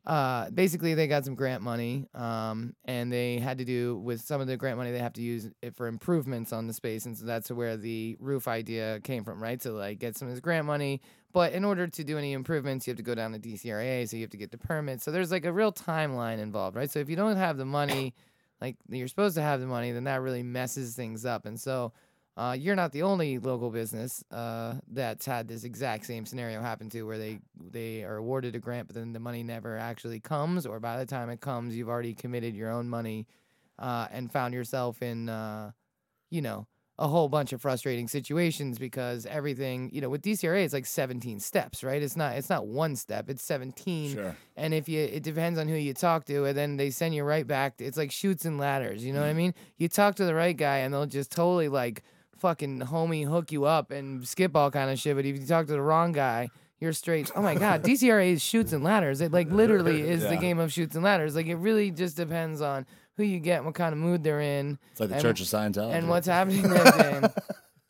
Uh, 0.07 0.49
basically 0.51 0.93
they 0.93 1.05
got 1.05 1.25
some 1.25 1.35
grant 1.35 1.61
money, 1.61 2.07
um, 2.15 2.73
and 2.85 3.11
they 3.11 3.39
had 3.39 3.57
to 3.57 3.65
do 3.65 3.97
with 3.97 4.21
some 4.21 4.39
of 4.39 4.47
the 4.47 4.55
grant 4.55 4.77
money 4.77 4.89
they 4.89 4.99
have 4.99 5.11
to 5.11 5.21
use 5.21 5.49
it 5.61 5.75
for 5.75 5.87
improvements 5.87 6.53
on 6.53 6.65
the 6.65 6.71
space, 6.71 7.05
and 7.05 7.17
so 7.17 7.25
that's 7.25 7.51
where 7.51 7.75
the 7.75 8.15
roof 8.21 8.47
idea 8.47 9.01
came 9.03 9.25
from, 9.25 9.43
right? 9.43 9.61
So 9.61 9.73
like 9.73 9.99
get 9.99 10.15
some 10.15 10.29
of 10.29 10.33
this 10.33 10.39
grant 10.39 10.65
money, 10.65 11.01
but 11.33 11.51
in 11.51 11.65
order 11.65 11.87
to 11.87 12.03
do 12.05 12.17
any 12.17 12.31
improvements, 12.31 12.87
you 12.87 12.91
have 12.91 12.97
to 12.97 13.03
go 13.03 13.15
down 13.15 13.33
to 13.33 13.39
DCRA, 13.39 14.07
so 14.07 14.15
you 14.15 14.23
have 14.23 14.29
to 14.29 14.37
get 14.37 14.49
the 14.49 14.57
permit. 14.57 15.01
So 15.01 15.11
there's 15.11 15.29
like 15.29 15.43
a 15.43 15.51
real 15.51 15.73
timeline 15.73 16.39
involved, 16.39 16.77
right? 16.77 16.89
So 16.89 16.99
if 16.99 17.09
you 17.09 17.17
don't 17.17 17.35
have 17.35 17.57
the 17.57 17.65
money, 17.65 18.15
like 18.61 18.77
you're 18.89 19.09
supposed 19.09 19.35
to 19.35 19.41
have 19.41 19.59
the 19.59 19.67
money, 19.67 19.91
then 19.91 20.05
that 20.05 20.21
really 20.21 20.41
messes 20.41 20.95
things 20.95 21.25
up, 21.25 21.45
and 21.45 21.59
so. 21.59 21.91
Uh, 22.37 22.55
you're 22.57 22.75
not 22.75 22.91
the 22.91 23.01
only 23.01 23.39
local 23.39 23.71
business 23.71 24.23
uh, 24.29 24.75
that's 24.91 25.25
had 25.25 25.47
this 25.47 25.63
exact 25.63 26.05
same 26.05 26.23
scenario 26.23 26.61
happen 26.61 26.87
to, 26.87 27.01
where 27.01 27.17
they 27.17 27.39
they 27.71 28.03
are 28.03 28.17
awarded 28.17 28.55
a 28.55 28.59
grant, 28.59 28.87
but 28.87 28.95
then 28.95 29.11
the 29.11 29.19
money 29.19 29.41
never 29.41 29.75
actually 29.75 30.19
comes, 30.19 30.67
or 30.67 30.79
by 30.79 30.99
the 30.99 31.05
time 31.05 31.31
it 31.31 31.41
comes, 31.41 31.75
you've 31.75 31.89
already 31.89 32.13
committed 32.13 32.55
your 32.55 32.69
own 32.69 32.87
money 32.87 33.25
uh, 33.79 34.07
and 34.11 34.31
found 34.31 34.53
yourself 34.53 35.01
in, 35.01 35.29
uh, 35.29 35.71
you 36.29 36.43
know, 36.43 36.67
a 36.99 37.07
whole 37.07 37.27
bunch 37.27 37.53
of 37.53 37.61
frustrating 37.61 38.07
situations 38.07 38.77
because 38.77 39.25
everything, 39.25 39.89
you 39.91 40.01
know, 40.01 40.09
with 40.09 40.21
DCRA, 40.21 40.63
it's 40.63 40.73
like 40.75 40.85
17 40.85 41.39
steps, 41.39 41.83
right? 41.83 42.03
It's 42.03 42.15
not 42.15 42.35
it's 42.35 42.51
not 42.51 42.67
one 42.67 42.95
step, 42.95 43.31
it's 43.31 43.43
17. 43.43 44.13
Sure. 44.13 44.37
And 44.55 44.75
if 44.75 44.87
you, 44.87 44.99
it 45.01 45.23
depends 45.23 45.57
on 45.57 45.67
who 45.67 45.75
you 45.75 45.95
talk 45.95 46.25
to, 46.25 46.45
and 46.45 46.55
then 46.55 46.77
they 46.77 46.91
send 46.91 47.15
you 47.15 47.23
right 47.23 47.47
back. 47.47 47.75
It's 47.79 47.97
like 47.97 48.11
Chutes 48.11 48.45
and 48.45 48.59
Ladders. 48.59 49.03
You 49.03 49.11
know 49.13 49.21
what 49.21 49.29
I 49.29 49.33
mean? 49.33 49.55
You 49.77 49.87
talk 49.87 50.13
to 50.15 50.25
the 50.25 50.35
right 50.35 50.55
guy, 50.55 50.77
and 50.77 50.93
they'll 50.93 51.07
just 51.07 51.31
totally 51.31 51.67
like 51.67 52.03
fucking 52.39 52.79
homie 52.81 53.27
hook 53.27 53.51
you 53.51 53.65
up 53.65 53.91
and 53.91 54.27
skip 54.27 54.55
all 54.55 54.71
kind 54.71 54.89
of 54.91 54.99
shit. 54.99 55.15
But 55.15 55.25
if 55.25 55.39
you 55.39 55.45
talk 55.45 55.67
to 55.67 55.73
the 55.73 55.81
wrong 55.81 56.11
guy, 56.11 56.49
you're 56.79 56.93
straight. 56.93 57.31
Oh 57.35 57.41
my 57.41 57.55
god, 57.55 57.83
DCRA 57.85 58.31
is 58.33 58.41
Chutes 58.41 58.73
and 58.73 58.83
Ladders. 58.83 59.21
It 59.21 59.31
like 59.31 59.49
literally 59.51 60.01
is 60.09 60.21
the 60.27 60.37
game 60.37 60.59
of 60.59 60.71
Chutes 60.71 60.95
and 60.95 61.03
Ladders. 61.03 61.35
Like 61.35 61.47
it 61.47 61.55
really 61.55 61.91
just 61.91 62.17
depends 62.17 62.61
on 62.61 62.85
who 63.17 63.23
you 63.23 63.39
get, 63.39 63.57
and 63.57 63.65
what 63.65 63.73
kind 63.75 63.93
of 63.93 63.99
mood 63.99 64.23
they're 64.23 64.41
in, 64.41 64.77
It's 64.91 64.99
like 64.99 65.09
the 65.09 65.15
And- 65.15 65.21
Church 65.23 65.41
of 65.41 65.47
Scientology. 65.47 65.93
and 65.93 66.07
what's 66.07 66.27
happening 66.27 66.61
that 66.69 67.33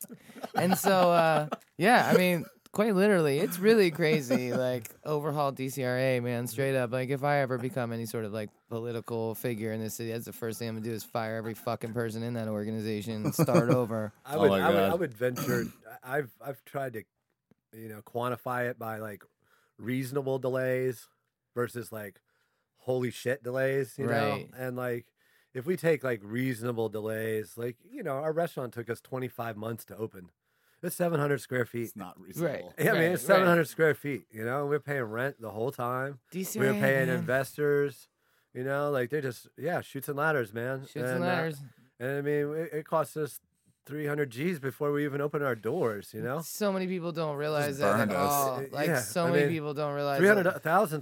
day. 0.08 0.16
and 0.54 0.76
so, 0.78 1.12
uh, 1.12 1.48
yeah, 1.76 2.10
I 2.10 2.16
mean, 2.16 2.46
quite 2.78 2.94
literally, 2.94 3.40
it's 3.40 3.58
really 3.58 3.90
crazy. 3.90 4.52
Like 4.52 4.88
overhaul 5.04 5.52
DCRA, 5.52 6.22
man, 6.22 6.46
straight 6.46 6.76
up. 6.76 6.92
Like 6.92 7.10
if 7.10 7.24
I 7.24 7.38
ever 7.38 7.58
become 7.58 7.92
any 7.92 8.06
sort 8.06 8.24
of 8.24 8.32
like 8.32 8.50
political 8.68 9.34
figure 9.34 9.72
in 9.72 9.80
this 9.80 9.94
city, 9.94 10.12
that's 10.12 10.26
the 10.26 10.32
first 10.32 10.60
thing 10.60 10.68
I'm 10.68 10.76
gonna 10.76 10.84
do 10.86 10.92
is 10.92 11.02
fire 11.02 11.34
every 11.34 11.54
fucking 11.54 11.92
person 11.92 12.22
in 12.22 12.34
that 12.34 12.46
organization 12.46 13.14
and 13.14 13.34
start 13.34 13.68
over. 13.70 14.12
I 14.24 14.36
Oh 14.36 14.42
would, 14.42 14.50
my 14.52 14.60
I 14.60 14.70
would, 14.70 14.84
I 14.92 14.94
would 14.94 15.12
venture. 15.12 15.66
I've, 16.04 16.30
I've 16.40 16.64
tried 16.64 16.92
to, 16.92 17.02
you 17.72 17.88
know, 17.88 18.00
quantify 18.00 18.70
it 18.70 18.78
by 18.78 18.98
like 18.98 19.24
reasonable 19.76 20.38
delays 20.38 21.08
versus 21.56 21.90
like 21.90 22.20
holy 22.76 23.10
shit 23.10 23.42
delays, 23.42 23.98
you 23.98 24.06
Right. 24.06 24.46
know, 24.52 24.56
and 24.56 24.76
like 24.76 25.06
if 25.52 25.66
we 25.66 25.76
take 25.76 26.04
like 26.04 26.20
reasonable 26.22 26.88
delays, 26.88 27.54
like 27.56 27.78
you 27.90 28.04
know, 28.04 28.18
our 28.18 28.32
restaurant 28.32 28.72
took 28.72 28.88
us 28.88 29.00
25 29.00 29.56
months 29.56 29.84
to 29.86 29.96
open. 29.96 30.30
It's 30.82 30.94
700 30.96 31.40
square 31.40 31.64
feet. 31.64 31.82
It's 31.82 31.96
not 31.96 32.20
reasonable. 32.20 32.52
Right. 32.54 32.64
Yeah, 32.78 32.90
I 32.90 32.92
mean, 32.94 33.02
Right, 33.02 33.12
it's 33.12 33.22
right. 33.24 33.36
700 33.36 33.68
square 33.68 33.94
feet. 33.94 34.22
You 34.30 34.44
know, 34.44 34.66
we're 34.66 34.78
paying 34.80 35.02
rent 35.02 35.40
the 35.40 35.50
whole 35.50 35.70
time. 35.72 36.18
DCRA, 36.32 36.60
we 36.60 36.66
were 36.68 36.72
paying 36.74 37.06
man. 37.08 37.16
investors. 37.16 38.08
You 38.54 38.64
know, 38.64 38.90
like 38.90 39.10
they're 39.10 39.20
just 39.20 39.48
yeah, 39.56 39.80
Chutes 39.82 40.08
and 40.08 40.16
Ladders, 40.16 40.52
man. 40.54 40.82
Chutes 40.82 40.96
and 41.10 41.22
uh, 41.22 41.26
ladders. 41.26 41.56
and 42.00 42.18
I 42.18 42.20
mean, 42.22 42.54
it, 42.54 42.70
it 42.72 42.84
cost 42.86 43.16
us 43.16 43.40
300 43.86 44.30
G's 44.30 44.58
before 44.58 44.92
we 44.92 45.04
even 45.04 45.20
open 45.20 45.42
our 45.42 45.54
doors. 45.54 46.10
You 46.14 46.22
know, 46.22 46.40
So 46.42 46.72
many 46.72 46.86
people 46.86 47.10
don't 47.12 47.36
realize 47.36 47.78
that 47.78 48.00
at 48.00 48.10
us. 48.10 48.16
all. 48.16 48.54
Uh, 48.56 48.62
Like 48.72 48.86
yeah, 48.88 49.00
so 49.00 49.26
I 49.26 49.30
many 49.30 49.42
mean, 49.44 49.52
people 49.52 49.74
don't 49.74 49.94
realize. 49.94 50.18
three 50.18 50.28
that. 50.28 50.36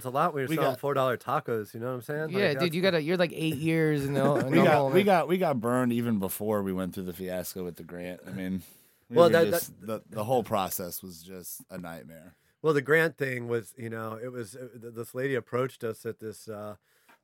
a 0.05 0.09
lot 0.09 0.33
when 0.33 0.41
you're 0.41 0.49
We 0.49 0.55
selling 0.55 0.71
got- 0.71 0.79
four 0.79 0.93
dollar 0.93 1.17
tacos. 1.17 1.73
You 1.73 1.79
know 1.79 1.87
what 1.87 1.93
I'm 1.93 2.01
saying? 2.01 2.29
Yeah, 2.31 2.49
Like, 2.49 2.59
dude, 2.59 2.75
you 2.75 2.81
got 2.81 2.91
to 2.91 3.01
You're 3.01 3.17
like 3.17 3.33
eight 3.33 3.55
years 3.57 4.05
in 4.05 4.13
the, 4.13 4.35
in 4.45 4.51
we 4.51 4.57
got 4.57 4.73
hole. 4.75 4.89
we 4.89 5.03
got 5.03 5.27
we 5.27 5.37
got 5.37 5.59
burned 5.59 5.91
even 5.93 6.19
before 6.19 6.63
we 6.63 6.73
went 6.73 6.93
through 6.93 7.03
the 7.05 7.13
fiasco 7.13 7.63
with 7.63 7.75
the 7.77 7.83
grant. 7.83 8.21
I 8.27 8.31
mean, 8.31 8.61
we 9.09 9.15
Well, 9.17 9.25
were 9.27 9.31
that- 9.33 9.49
just, 9.49 9.79
the 9.81 10.01
the 10.09 10.23
whole 10.23 10.43
process 10.43 11.01
was 11.01 11.21
just 11.23 11.61
a 11.69 11.77
nightmare. 11.77 12.35
Well, 12.61 12.73
the 12.73 12.81
grant 12.81 13.17
thing 13.17 13.47
was, 13.47 13.73
you 13.77 13.89
know, 13.89 14.19
it 14.21 14.31
was 14.31 14.55
uh, 14.55 14.67
this 14.73 15.13
lady 15.15 15.35
approached 15.35 15.83
us 15.83 16.05
at 16.05 16.19
this 16.19 16.49
uh, 16.49 16.75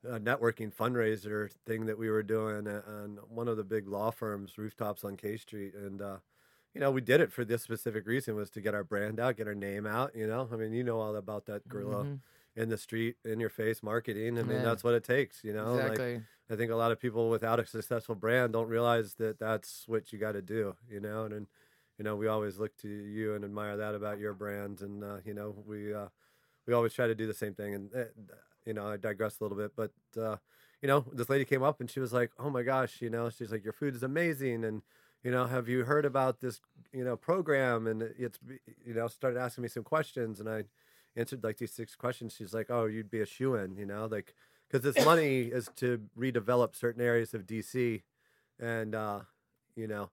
uh, 0.08 0.20
networking 0.20 0.74
fundraiser 0.74 1.52
thing 1.66 1.86
that 1.88 1.98
we 1.98 2.10
were 2.10 2.24
doing 2.24 2.68
on 2.68 3.20
one 3.30 3.48
of 3.48 3.58
the 3.58 3.64
big 3.64 3.88
law 3.88 4.12
firms, 4.12 4.58
rooftops 4.58 5.04
on 5.04 5.18
K 5.18 5.36
Street, 5.38 5.74
and 5.74 6.02
uh, 6.02 6.18
you 6.74 6.82
know, 6.82 6.92
we 6.92 7.02
did 7.02 7.20
it 7.22 7.32
for 7.32 7.44
this 7.46 7.62
specific 7.62 8.06
reason 8.08 8.36
was 8.36 8.50
to 8.52 8.62
get 8.62 8.74
our 8.74 8.84
brand 8.84 9.20
out, 9.20 9.38
get 9.38 9.48
our 9.48 9.56
name 9.56 9.86
out. 9.86 10.16
You 10.16 10.28
know, 10.28 10.48
I 10.52 10.56
mean, 10.56 10.72
you 10.74 10.84
know 10.84 11.00
all 11.00 11.16
about 11.16 11.46
that 11.48 11.68
guerrilla 11.68 12.04
Mhm. 12.06 12.20
in 12.56 12.70
the 12.70 12.78
street, 12.78 13.16
in 13.26 13.40
your 13.40 13.50
face 13.50 13.84
marketing. 13.84 14.40
I 14.40 14.44
mean, 14.44 14.58
Yeah. 14.58 14.64
that's 14.64 14.84
what 14.84 14.94
it 14.94 15.04
takes. 15.04 15.44
You 15.44 15.54
know, 15.54 15.74
like. 15.76 16.22
I 16.50 16.56
think 16.58 16.72
a 16.72 16.76
lot 16.76 16.92
of 16.92 17.00
people 17.00 17.30
without 17.30 17.60
a 17.60 17.66
successful 17.66 18.16
brand 18.16 18.54
don't 18.54 18.68
realize 18.68 19.16
that 19.16 19.40
that's 19.40 19.88
what 19.88 20.12
you 20.12 20.20
got 20.20 20.34
to 20.34 20.42
do, 20.42 20.76
you 20.90 21.00
know. 21.00 21.24
And, 21.24 21.34
and 21.34 21.48
you 21.98 22.04
know, 22.04 22.16
we 22.16 22.28
always 22.28 22.58
look 22.58 22.76
to 22.78 22.88
you 22.88 23.36
and 23.36 23.44
admire 23.44 23.78
that 23.78 23.96
about 23.96 24.20
your 24.20 24.34
brand, 24.34 24.82
and 24.82 25.04
uh, 25.04 25.18
you 25.26 25.34
know, 25.34 25.56
we 25.66 25.94
uh, 25.94 26.08
we 26.66 26.74
always 26.74 26.94
try 26.94 27.08
to 27.08 27.16
do 27.16 27.28
the 27.28 27.34
same 27.34 27.54
thing. 27.54 27.74
And 27.76 27.90
uh, 27.96 28.04
you 28.66 28.74
know, 28.74 28.88
I 28.88 28.98
digress 28.98 29.40
a 29.40 29.44
little 29.44 29.58
bit, 29.58 29.72
but 29.76 29.92
uh, 30.20 30.38
you 30.82 30.88
know, 30.88 31.06
this 31.12 31.30
lady 31.30 31.46
came 31.46 31.64
up 31.64 31.80
and 31.80 31.90
she 31.90 32.00
was 32.00 32.14
like, 32.14 32.32
"Oh 32.40 32.50
my 32.50 32.64
gosh, 32.64 33.02
you 33.02 33.10
know," 33.10 33.30
she's 33.30 33.52
like, 33.52 33.64
"Your 33.64 33.74
food 33.74 33.96
is 33.96 34.04
amazing," 34.04 34.64
and 34.66 34.82
you 35.24 35.32
know, 35.32 35.46
have 35.46 35.70
you 35.70 35.86
heard 35.86 36.06
about 36.06 36.42
this, 36.42 36.60
you 36.92 37.04
know, 37.04 37.16
program? 37.16 37.88
And 37.88 38.02
it's, 38.02 38.40
you 38.86 38.94
know, 38.94 39.08
started 39.08 39.40
asking 39.40 39.62
me 39.62 39.70
some 39.70 39.84
questions, 39.84 40.40
and 40.40 40.50
I 40.50 40.66
answered 41.16 41.44
like 41.44 41.58
these 41.58 41.72
six 41.72 41.96
questions. 41.96 42.36
She's 42.38 42.54
like, 42.54 42.68
"Oh, 42.70 42.86
you'd 42.86 43.12
be 43.12 43.22
a 43.22 43.26
shoe 43.26 43.56
in," 43.56 43.78
you 43.78 43.86
know, 43.86 44.08
like 44.08 44.34
because 44.70 44.84
this 44.84 45.06
money 45.06 45.44
is 45.44 45.70
to 45.78 46.02
redevelop 46.18 46.76
certain 46.76 47.02
areas 47.02 47.34
of 47.34 47.46
DC, 47.46 48.02
and 48.60 48.96
uh, 48.96 49.22
you 49.76 49.88
know, 49.88 50.10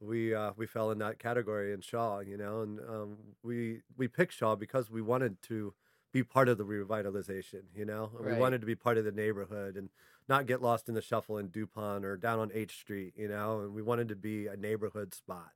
we 0.00 0.34
uh, 0.34 0.52
we 0.56 0.66
fell 0.66 0.90
in 0.90 0.98
that 0.98 1.18
category 1.18 1.72
in 1.72 1.80
Shaw, 1.80 2.20
you 2.20 2.36
know, 2.36 2.60
and 2.62 2.80
um, 2.80 3.16
we 3.42 3.82
we 3.96 4.08
picked 4.08 4.32
Shaw 4.32 4.54
because 4.54 4.90
we 4.90 5.02
wanted 5.02 5.42
to 5.42 5.74
be 6.12 6.22
part 6.22 6.48
of 6.48 6.58
the 6.58 6.64
revitalization, 6.64 7.62
you 7.74 7.84
know, 7.84 8.10
and 8.16 8.26
we 8.26 8.32
wanted 8.34 8.60
to 8.60 8.66
be 8.66 8.74
part 8.74 8.96
of 8.96 9.04
the 9.04 9.12
neighborhood 9.12 9.76
and 9.76 9.90
not 10.28 10.46
get 10.46 10.62
lost 10.62 10.88
in 10.88 10.94
the 10.94 11.02
shuffle 11.02 11.38
in 11.38 11.48
Dupont 11.48 12.04
or 12.04 12.16
down 12.16 12.38
on 12.38 12.50
H 12.54 12.76
Street, 12.76 13.14
you 13.16 13.28
know, 13.28 13.60
and 13.60 13.74
we 13.74 13.82
wanted 13.82 14.08
to 14.08 14.16
be 14.16 14.46
a 14.46 14.56
neighborhood 14.56 15.14
spot. 15.14 15.52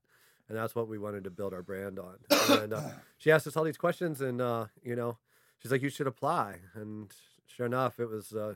And 0.49 0.59
that's 0.59 0.75
what 0.75 0.89
we 0.89 0.99
wanted 0.99 1.25
to 1.25 1.31
build 1.31 1.55
our 1.55 1.63
brand 1.63 1.99
on. 1.99 2.19
And 2.49 2.75
uh, 2.75 2.91
she 3.19 3.31
asked 3.31 3.47
us 3.47 3.57
all 3.57 3.65
these 3.65 3.79
questions, 3.79 4.21
and 4.21 4.41
uh, 4.41 4.67
you 4.83 4.97
know, 4.97 5.19
she's 5.59 5.71
like, 5.71 5.83
"You 5.83 5.89
should 5.89 6.07
apply." 6.07 6.57
And 6.75 7.11
sure 7.47 7.65
enough, 7.65 7.99
it 7.99 8.11
was 8.11 8.33
uh, 8.33 8.55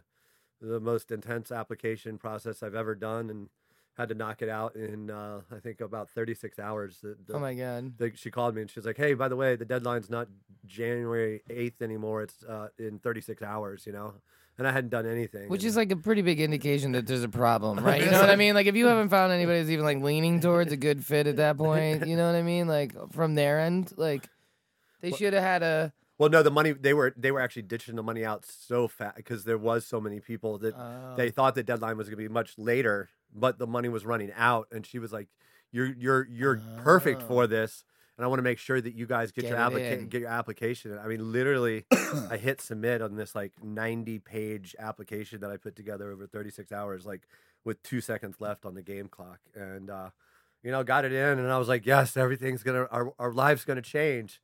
the 0.61 0.81
most 0.81 1.11
intense 1.11 1.51
application 1.51 2.18
process 2.18 2.62
I've 2.62 2.75
ever 2.75 2.94
done, 2.94 3.31
and 3.31 3.49
had 3.97 4.09
to 4.11 4.15
knock 4.15 4.43
it 4.43 4.49
out 4.49 4.77
in 4.77 5.11
uh, 5.11 5.41
I 5.51 5.59
think 5.59 5.81
about 5.81 6.11
36 6.11 6.59
hours. 6.59 6.99
The, 7.03 7.17
the, 7.27 7.35
Oh 7.35 7.39
my 7.39 7.55
god. 7.55 7.97
the- 7.99 8.13
she 8.15 8.31
called 8.31 8.55
me 8.55 8.61
and 8.63 8.71
she's 8.71 8.85
like, 8.87 8.97
"Hey, 8.97 9.15
by 9.15 9.29
the 9.29 9.37
way, 9.37 9.57
the 9.57 9.65
deadline's 9.65 10.11
not 10.11 10.29
January 10.67 11.43
8th 11.49 11.81
anymore. 11.83 12.23
It's 12.23 12.43
uh, 12.45 12.69
in 12.79 12.99
36 12.99 13.43
hours." 13.43 13.87
You 13.87 13.93
know, 13.93 14.15
and 14.59 14.67
I 14.69 14.73
hadn't 14.73 14.91
done 14.91 15.07
anything. 15.07 15.49
Which 15.49 15.65
is 15.65 15.77
like 15.77 15.91
a 15.93 15.97
pretty 15.97 16.23
big 16.23 16.41
indication 16.41 16.93
that 16.93 17.07
there's 17.07 17.23
a 17.23 17.29
problem, 17.29 17.79
right? 17.85 18.03
You 18.05 18.11
know 18.11 18.21
what 18.21 18.31
I 18.31 18.37
mean? 18.37 18.55
Like 18.55 18.67
if 18.67 18.77
you 18.77 18.87
haven't 18.87 19.09
found 19.09 19.33
anybody 19.39 19.61
who's 19.61 19.71
even 19.71 19.85
like 19.85 20.03
leaning 20.03 20.41
towards 20.41 20.73
a 20.73 20.77
good 20.77 21.05
fit 21.05 21.27
at 21.27 21.37
that 21.37 21.57
point, 21.57 22.07
you 22.07 22.17
know 22.17 22.27
what 22.27 22.37
I 22.37 22.43
mean? 22.43 22.69
Like 22.69 22.93
from 23.13 23.35
their 23.35 23.61
end, 23.61 23.93
like 23.97 24.29
they 25.01 25.11
should 25.13 25.33
have 25.33 25.43
had 25.43 25.63
a. 25.63 25.93
well, 26.19 26.29
no, 26.31 26.43
the 26.43 26.51
money 26.51 26.73
they 26.73 26.95
were 26.95 27.13
they 27.17 27.31
were 27.31 27.41
actually 27.41 27.63
ditching 27.63 27.97
the 27.97 28.03
money 28.03 28.25
out 28.25 28.45
so 28.47 28.89
fast 28.89 29.17
because 29.17 29.45
there 29.45 29.59
was 29.59 29.87
so 29.87 30.01
many 30.01 30.21
people 30.21 30.59
that 30.59 30.75
Uh, 30.75 31.15
they 31.17 31.31
thought 31.31 31.55
the 31.55 31.63
deadline 31.63 31.97
was 31.97 32.09
going 32.09 32.19
to 32.19 32.29
be 32.29 32.33
much 32.33 32.59
later, 32.59 33.11
but 33.35 33.59
the 33.59 33.67
money 33.67 33.89
was 33.89 34.05
running 34.07 34.33
out, 34.37 34.69
and 34.73 34.87
she 34.87 34.99
was 34.99 35.12
like, 35.12 35.29
"You're 35.73 35.87
you're 35.87 36.27
you're 36.29 36.61
perfect 36.79 37.23
for 37.23 37.47
this." 37.47 37.85
And 38.19 38.25
I 38.25 38.29
want 38.29 38.39
to 38.39 38.43
make 38.45 38.59
sure 38.59 38.81
that 38.81 38.95
you 38.95 39.05
guys 39.07 39.31
get, 39.31 39.43
Get 39.43 39.51
your 39.51 39.59
it 39.59 39.62
applica- 39.62 39.99
in. 39.99 40.09
get 40.09 40.21
your 40.23 40.31
application. 40.31 40.99
I 40.99 41.07
mean, 41.07 41.33
literally, 41.33 41.85
I 42.31 42.39
hit 42.39 42.62
submit 42.62 43.03
on 43.03 43.17
this 43.17 43.35
like 43.35 43.53
90 43.62 44.21
page 44.21 44.75
application 44.79 45.41
that 45.41 45.51
I 45.51 45.59
put 45.59 45.77
together 45.77 46.11
over 46.11 46.27
36 46.27 46.73
hours, 46.73 47.05
like 47.05 47.29
with 47.62 47.83
two 47.83 48.01
seconds 48.01 48.37
left 48.41 48.65
on 48.65 48.75
the 48.75 48.81
game 48.81 49.09
clock, 49.09 49.41
and 49.55 49.91
uh, 49.91 50.11
you 50.62 50.71
know, 50.71 50.83
got 50.83 51.05
it 51.05 51.12
in, 51.12 51.39
and 51.39 51.53
I 51.53 51.59
was 51.59 51.69
like, 51.69 51.85
"Yes, 51.85 52.17
everything's 52.17 52.62
gonna 52.62 52.87
our 52.91 53.12
our 53.19 53.33
life's 53.33 53.65
gonna 53.67 53.83
change." 53.83 54.41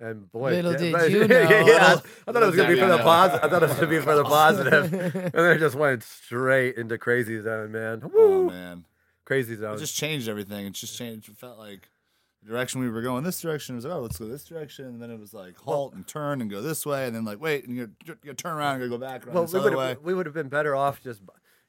And 0.00 0.30
boy, 0.32 0.50
Little 0.50 0.72
yeah, 0.72 0.78
did 0.78 0.92
but- 0.92 1.10
you 1.10 1.28
know. 1.28 1.40
yeah, 1.40 2.00
I 2.26 2.32
thought 2.32 2.42
it 2.42 2.46
was 2.46 2.56
gonna 2.56 2.68
be 2.74 2.80
for 2.80 2.88
the 2.88 2.98
positive. 2.98 3.44
I 3.44 3.48
thought 3.48 3.62
it 3.62 3.68
was 3.68 3.76
gonna 3.78 3.86
be 3.88 4.00
for 4.00 4.16
the 4.16 4.24
positive, 4.24 4.92
and 5.14 5.32
then 5.32 5.56
it 5.56 5.58
just 5.60 5.76
went 5.76 6.02
straight 6.02 6.76
into 6.76 6.98
crazy 6.98 7.40
zone, 7.40 7.70
man. 7.72 8.02
Oh 8.14 8.44
man, 8.44 8.84
crazy 9.24 9.54
zone. 9.54 9.74
it 9.74 9.76
zone. 9.76 9.78
just 9.78 9.94
changed 9.96 10.28
everything. 10.28 10.66
It 10.66 10.72
just 10.72 10.98
changed. 10.98 11.28
It 11.28 11.36
felt 11.36 11.58
like 11.58 11.88
the 12.42 12.48
direction 12.50 12.80
we 12.80 12.90
were 12.90 13.02
going. 13.02 13.22
This 13.22 13.40
direction 13.40 13.74
it 13.74 13.76
was 13.76 13.84
like, 13.84 13.94
oh, 13.94 14.00
let's 14.00 14.18
go 14.18 14.26
this 14.26 14.44
direction, 14.44 14.86
and 14.86 15.00
then 15.00 15.12
it 15.12 15.20
was 15.20 15.32
like 15.32 15.56
halt 15.56 15.94
and 15.94 16.04
turn 16.06 16.40
and 16.40 16.50
go 16.50 16.60
this 16.60 16.84
way, 16.84 17.06
and 17.06 17.14
then 17.14 17.24
like 17.24 17.40
wait 17.40 17.64
and 17.68 17.76
you 17.76 17.90
you 18.24 18.34
turn 18.34 18.56
around 18.56 18.82
and 18.82 18.90
go 18.90 18.98
back 18.98 19.24
around 19.24 19.34
well, 19.34 19.44
this 19.44 19.52
we 19.52 19.60
other 19.60 19.70
would 19.70 19.78
way. 19.78 19.88
have 19.90 20.02
we 20.02 20.12
would 20.12 20.26
have 20.26 20.34
been 20.34 20.48
better 20.48 20.74
off 20.74 21.00
just, 21.04 21.22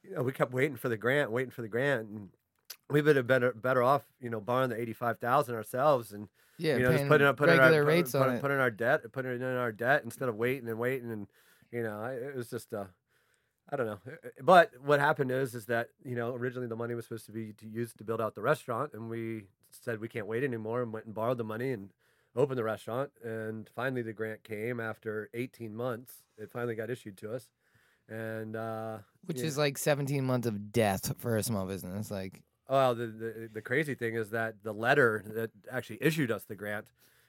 you 0.03 0.15
know, 0.15 0.23
we 0.23 0.31
kept 0.31 0.51
waiting 0.51 0.75
for 0.77 0.89
the 0.89 0.97
grant, 0.97 1.29
waiting 1.31 1.51
for 1.51 1.61
the 1.61 1.67
grant, 1.67 2.07
and 2.09 2.29
we 2.89 3.01
would 3.01 3.15
have 3.15 3.27
been 3.27 3.41
better 3.41 3.53
better 3.53 3.83
off, 3.83 4.03
you 4.19 4.29
know, 4.29 4.39
borrowing 4.39 4.69
the 4.69 4.79
eighty 4.79 4.93
five 4.93 5.19
thousand 5.19 5.55
ourselves 5.55 6.11
and 6.11 6.27
yeah, 6.57 6.77
you 6.77 6.83
know, 6.83 6.91
just 6.91 7.07
putting 7.07 7.27
up 7.27 7.37
putting 7.37 7.59
our 7.59 7.83
rates 7.83 8.11
put, 8.11 8.21
on 8.21 8.27
put, 8.27 8.35
it. 8.35 8.41
putting 8.41 8.57
our 8.57 8.71
debt, 8.71 9.01
putting 9.11 9.31
it 9.31 9.41
in 9.41 9.43
our 9.43 9.71
debt 9.71 10.03
instead 10.03 10.29
of 10.29 10.35
waiting 10.35 10.69
and 10.69 10.79
waiting 10.79 11.11
and 11.11 11.27
you 11.71 11.83
know, 11.83 12.03
it 12.05 12.35
was 12.35 12.49
just 12.49 12.73
uh, 12.73 12.85
I 13.71 13.75
don't 13.75 13.87
know. 13.87 13.99
Uh, 14.07 14.11
uh, 14.11 14.29
But 14.41 14.71
what 14.83 14.99
happened 14.99 15.31
is, 15.31 15.55
is 15.55 15.65
that 15.65 15.89
you 16.03 16.15
know 16.15 16.33
originally 16.33 16.67
the 16.67 16.75
money 16.75 16.95
was 16.95 17.05
supposed 17.05 17.25
to 17.25 17.31
be 17.31 17.53
to 17.53 17.67
used 17.67 17.97
to 17.97 18.03
build 18.03 18.21
out 18.21 18.35
the 18.35 18.41
restaurant, 18.41 18.93
and 18.93 19.09
we 19.09 19.43
said 19.71 19.99
we 19.99 20.07
can't 20.07 20.27
wait 20.27 20.43
anymore, 20.43 20.81
and 20.81 20.93
went 20.93 21.05
and 21.05 21.15
borrowed 21.15 21.37
the 21.37 21.43
money 21.43 21.71
and 21.71 21.91
opened 22.35 22.57
the 22.57 22.63
restaurant. 22.63 23.11
And 23.23 23.69
finally, 23.75 24.01
the 24.01 24.13
grant 24.13 24.43
came 24.43 24.79
after 24.79 25.29
18 25.33 25.75
months. 25.75 26.23
It 26.37 26.51
finally 26.51 26.75
got 26.75 26.89
issued 26.89 27.17
to 27.17 27.33
us, 27.33 27.49
and 28.07 28.55
uh, 28.55 28.99
Which 29.25 29.41
is 29.41 29.57
like 29.57 29.77
17 29.77 30.23
months 30.23 30.47
of 30.47 30.71
death 30.71 31.13
for 31.17 31.35
a 31.35 31.43
small 31.43 31.65
business. 31.65 32.11
Like, 32.11 32.41
Well, 32.69 32.95
the, 32.95 33.07
the 33.07 33.49
the 33.53 33.61
crazy 33.61 33.95
thing 33.95 34.15
is 34.15 34.31
that 34.31 34.55
the 34.63 34.73
letter 34.73 35.23
that 35.35 35.51
actually 35.71 35.99
issued 36.01 36.31
us 36.31 36.43
the 36.45 36.55
grant 36.55 36.87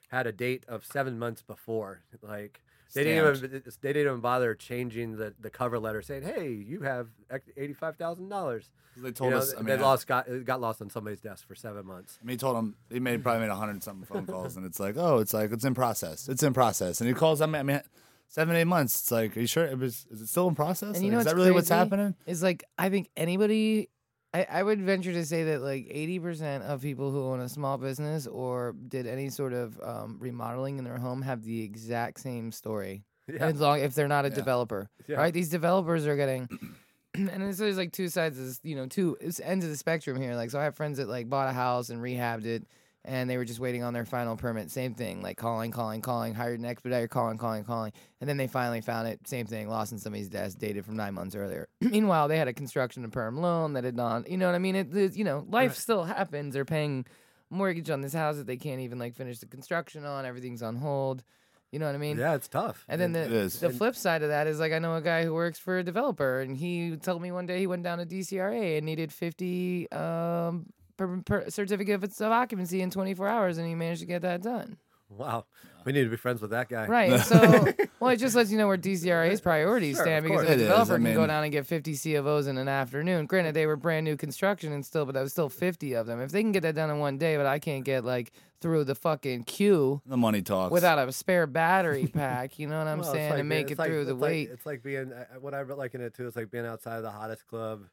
had 0.09 0.25
a 0.25 0.31
date 0.31 0.63
of 0.67 0.85
seven 0.85 1.19
months 1.19 1.41
before. 1.41 2.01
Like 2.21 2.61
they 2.93 3.03
didn't 3.03 3.37
even 3.37 3.63
they 3.81 3.93
didn't 3.93 4.07
even 4.09 4.19
bother 4.21 4.55
changing 4.55 5.17
the, 5.17 5.33
the 5.39 5.49
cover 5.49 5.77
letter 5.77 6.01
saying, 6.01 6.23
"Hey, 6.23 6.49
you 6.51 6.81
have 6.81 7.09
eighty 7.55 7.73
five 7.73 7.97
thousand 7.97 8.29
dollars." 8.29 8.71
They 8.95 9.11
told 9.11 9.29
You 9.29 9.35
know, 9.35 9.41
us. 9.43 9.53
I 9.53 9.57
they 9.61 9.71
mean, 9.73 9.79
I- 9.79 9.81
lost 9.83 10.07
got 10.07 10.27
it 10.27 10.43
got 10.45 10.59
lost 10.59 10.81
on 10.81 10.89
somebody's 10.89 11.19
desk 11.21 11.47
for 11.47 11.53
seven 11.53 11.85
months. 11.85 12.17
I 12.21 12.25
mean, 12.25 12.33
he 12.33 12.37
told 12.37 12.57
him 12.57 12.75
he 12.91 12.99
made 12.99 13.21
probably 13.21 13.41
made 13.41 13.51
a 13.51 13.55
hundred 13.55 13.83
something 13.83 14.05
phone 14.05 14.25
calls, 14.25 14.55
and 14.57 14.65
it's 14.65 14.79
like, 14.79 14.95
oh, 14.97 15.19
it's 15.19 15.33
like 15.35 15.51
it's 15.51 15.65
in 15.65 15.75
process. 15.75 16.27
It's 16.29 16.41
in 16.41 16.53
process, 16.53 16.99
and 17.01 17.07
he 17.07 17.13
calls. 17.13 17.41
I 17.41 17.45
mean, 17.45 17.55
I 17.55 17.63
mean, 17.63 17.81
seven 18.27 18.55
eight 18.55 18.63
months. 18.65 19.01
It's 19.01 19.11
like, 19.11 19.37
are 19.37 19.41
you 19.41 19.45
sure 19.47 19.65
it 19.65 19.77
was? 19.77 20.07
Is 20.09 20.21
it 20.21 20.27
still 20.29 20.47
in 20.47 20.55
process? 20.55 20.95
and 20.95 21.05
you 21.05 21.11
Like, 21.11 21.11
know 21.11 21.19
is 21.19 21.25
what's 21.25 21.33
that 21.33 21.37
really 21.37 21.51
what's 21.51 21.69
happening? 21.69 22.15
Is 22.25 22.41
like 22.41 22.63
I 22.79 22.89
think 22.89 23.09
anybody. 23.15 23.89
I, 24.33 24.45
I 24.49 24.63
would 24.63 24.81
venture 24.81 25.13
to 25.13 25.25
say 25.25 25.43
that 25.45 25.61
like 25.61 25.85
80% 25.87 26.61
of 26.63 26.81
people 26.81 27.11
who 27.11 27.23
own 27.25 27.39
a 27.39 27.49
small 27.49 27.77
business 27.77 28.27
or 28.27 28.75
did 28.87 29.07
any 29.07 29.29
sort 29.29 29.53
of 29.53 29.79
um, 29.81 30.17
remodeling 30.19 30.77
in 30.77 30.83
their 30.83 30.97
home 30.97 31.21
have 31.21 31.43
the 31.43 31.63
exact 31.63 32.19
same 32.19 32.51
story. 32.51 33.03
Yeah, 33.27 33.47
As 33.47 33.59
long 33.59 33.79
if 33.79 33.93
they're 33.95 34.07
not 34.07 34.25
a 34.25 34.29
Yeah. 34.29 34.35
developer, 34.35 34.89
Yeah. 35.07 35.17
right? 35.17 35.33
These 35.33 35.49
developers 35.49 36.05
are 36.07 36.15
getting, 36.15 36.47
and 37.15 37.43
it's, 37.43 37.57
there's 37.57 37.77
like 37.77 37.91
two 37.93 38.09
sides, 38.09 38.37
of 38.37 38.45
this, 38.45 38.59
you 38.63 38.75
know, 38.75 38.85
two 38.85 39.17
ends 39.43 39.63
of 39.65 39.71
the 39.71 39.77
spectrum 39.77 40.19
here. 40.21 40.35
Like, 40.35 40.49
so 40.51 40.59
I 40.59 40.63
have 40.65 40.75
friends 40.75 40.97
that 40.97 41.07
like 41.09 41.29
bought 41.29 41.49
a 41.49 41.53
house 41.53 41.89
and 41.89 42.01
rehabbed 42.01 42.45
it, 42.45 42.65
and 43.07 43.29
they 43.29 43.37
were 43.37 43.45
just 43.45 43.59
waiting 43.59 43.81
on 43.83 43.93
their 43.93 44.05
final 44.05 44.35
permit. 44.35 44.69
Same 44.69 44.93
thing, 44.93 45.23
like 45.23 45.37
calling, 45.37 45.71
calling, 45.71 46.01
calling, 46.01 46.35
hired 46.35 46.59
an 46.59 46.65
expediter, 46.65 47.07
calling, 47.07 47.37
calling, 47.37 47.63
calling, 47.63 47.93
and 48.21 48.29
then 48.29 48.37
they 48.37 48.47
finally 48.47 48.81
found 48.81 49.07
it. 49.07 49.27
Same 49.27 49.45
thing, 49.47 49.67
lost 49.69 49.91
in 49.91 49.97
somebody's 49.97 50.29
desk, 50.29 50.59
dated 50.59 50.85
from 50.85 50.95
nine 50.97 51.13
months 51.15 51.33
earlier. 51.35 51.67
Meanwhile, 51.81 52.27
they 52.27 52.37
had 52.37 52.47
a 52.47 52.53
construction 52.53 53.03
and 53.03 53.11
perm 53.11 53.37
loan 53.41 53.73
that 53.73 53.83
had 53.85 53.95
not, 53.95 54.29
you 54.29 54.37
know 54.37 54.45
what 54.45 54.55
I 54.55 54.59
mean? 54.59 54.75
It, 54.75 54.95
it 54.95 55.15
you 55.15 55.23
know, 55.23 55.45
life 55.49 55.69
Right. 55.71 55.77
still 55.77 56.03
happens. 56.03 56.53
They're 56.53 56.65
paying 56.65 57.05
mortgage 57.49 57.89
on 57.89 58.01
this 58.01 58.13
house 58.13 58.35
that 58.35 58.45
they 58.45 58.57
can't 58.57 58.81
even 58.81 58.99
like 58.99 59.15
finish 59.15 59.39
the 59.39 59.45
construction 59.47 60.03
on. 60.05 60.25
Everything's 60.25 60.61
on 60.61 60.75
hold. 60.75 61.23
You 61.71 61.79
know 61.79 61.85
what 61.85 61.95
I 61.95 61.97
mean? 61.97 62.17
yeah, 62.17 62.33
it's 62.35 62.47
tough. 62.47 62.85
And 62.87 62.99
then 63.01 63.13
It- 63.15 63.27
the 63.29 63.35
It 63.35 63.41
is. 63.43 63.59
the 63.59 63.69
flip 63.69 63.93
side 63.95 64.21
of 64.23 64.29
that 64.29 64.47
is 64.47 64.57
like 64.59 64.71
I 64.71 64.79
know 64.79 64.95
a 64.95 65.01
guy 65.01 65.23
who 65.25 65.33
works 65.33 65.59
for 65.59 65.77
a 65.77 65.83
developer, 65.83 66.39
and 66.39 66.55
he 66.55 66.95
told 66.95 67.21
me 67.21 67.29
one 67.31 67.45
day 67.45 67.59
he 67.59 67.67
went 67.67 67.83
down 67.83 67.97
to 67.97 68.05
DCRA 68.05 68.77
and 68.77 68.85
needed 68.85 69.11
fifty 69.11 69.91
um, 69.91 70.67
per, 70.97 71.21
per 71.25 71.49
certificates 71.49 72.19
of 72.21 72.31
occupancy 72.31 72.81
in 72.81 72.89
twenty 72.91 73.13
four 73.13 73.27
hours, 73.27 73.57
and 73.57 73.67
he 73.67 73.75
managed 73.75 74.01
to 74.01 74.07
get 74.07 74.21
that 74.23 74.41
done. 74.41 74.77
wow, 75.09 75.45
we 75.85 75.93
need 75.93 76.03
to 76.03 76.09
be 76.09 76.17
friends 76.17 76.41
with 76.41 76.51
that 76.51 76.67
guy. 76.67 76.85
Right. 76.85 77.17
So, 77.23 77.65
well, 78.01 78.09
it 78.11 78.17
just 78.17 78.35
lets 78.35 78.51
you 78.51 78.57
know 78.57 78.67
where 78.67 78.77
DCRA's 78.77 79.39
priorities 79.39 79.95
Sure, 79.95 80.03
stand 80.05 80.25
of 80.25 80.29
because 80.31 80.45
course. 80.45 80.49
a 80.49 80.53
It 80.53 80.59
is, 80.61 80.67
developer 80.67 80.93
I 80.93 80.97
can 80.97 81.13
go 81.13 81.19
mean- 81.21 81.27
down 81.29 81.43
and 81.43 81.51
get 81.53 81.65
fifty 81.65 81.93
CFOs 81.93 82.47
in 82.49 82.57
an 82.57 82.67
afternoon. 82.67 83.25
Granted, 83.25 83.53
they 83.53 83.65
were 83.65 83.77
brand 83.77 84.03
new 84.03 84.17
construction 84.17 84.73
and 84.73 84.85
still, 84.85 85.05
but 85.05 85.13
that 85.13 85.21
was 85.21 85.31
still 85.31 85.47
fifty 85.49 85.93
of 85.93 86.07
them. 86.07 86.19
If 86.19 86.31
they 86.31 86.41
can 86.41 86.51
get 86.51 86.63
that 86.63 86.75
done 86.75 86.89
in 86.89 86.99
one 86.99 87.17
day, 87.17 87.37
but 87.37 87.45
I 87.45 87.59
can't 87.59 87.85
get 87.85 88.03
like 88.03 88.31
through 88.59 88.83
the 88.83 88.95
fucking 88.95 89.43
queue 89.43 90.01
The 90.07 90.17
money 90.17 90.41
talks. 90.41 90.71
without 90.71 90.97
a 90.99 91.11
spare 91.11 91.45
battery 91.47 92.07
pack, 92.07 92.57
you 92.59 92.67
know 92.67 92.79
what 92.79 92.87
I'm 92.87 92.97
Well, 92.99 93.07
it's 93.09 93.15
saying, 93.15 93.29
like 93.29 93.39
and 93.39 93.49
being- 93.49 93.59
make 93.61 93.67
it 93.67 93.71
it's 93.73 93.79
like- 93.79 93.89
through 93.89 94.05
the 94.05 94.11
it's 94.13 94.21
like- 94.21 94.29
wait. 94.31 94.49
it's 94.49 94.65
like 94.65 94.83
being 94.83 95.13
uh, 95.13 95.25
what 95.39 95.53
I 95.53 95.61
liken 95.61 96.01
it 96.01 96.15
to 96.15 96.25
is 96.27 96.35
like 96.35 96.49
being 96.51 96.65
outside 96.65 96.97
of 96.97 97.03
the 97.03 97.11
hottest 97.11 97.45
club 97.47 97.83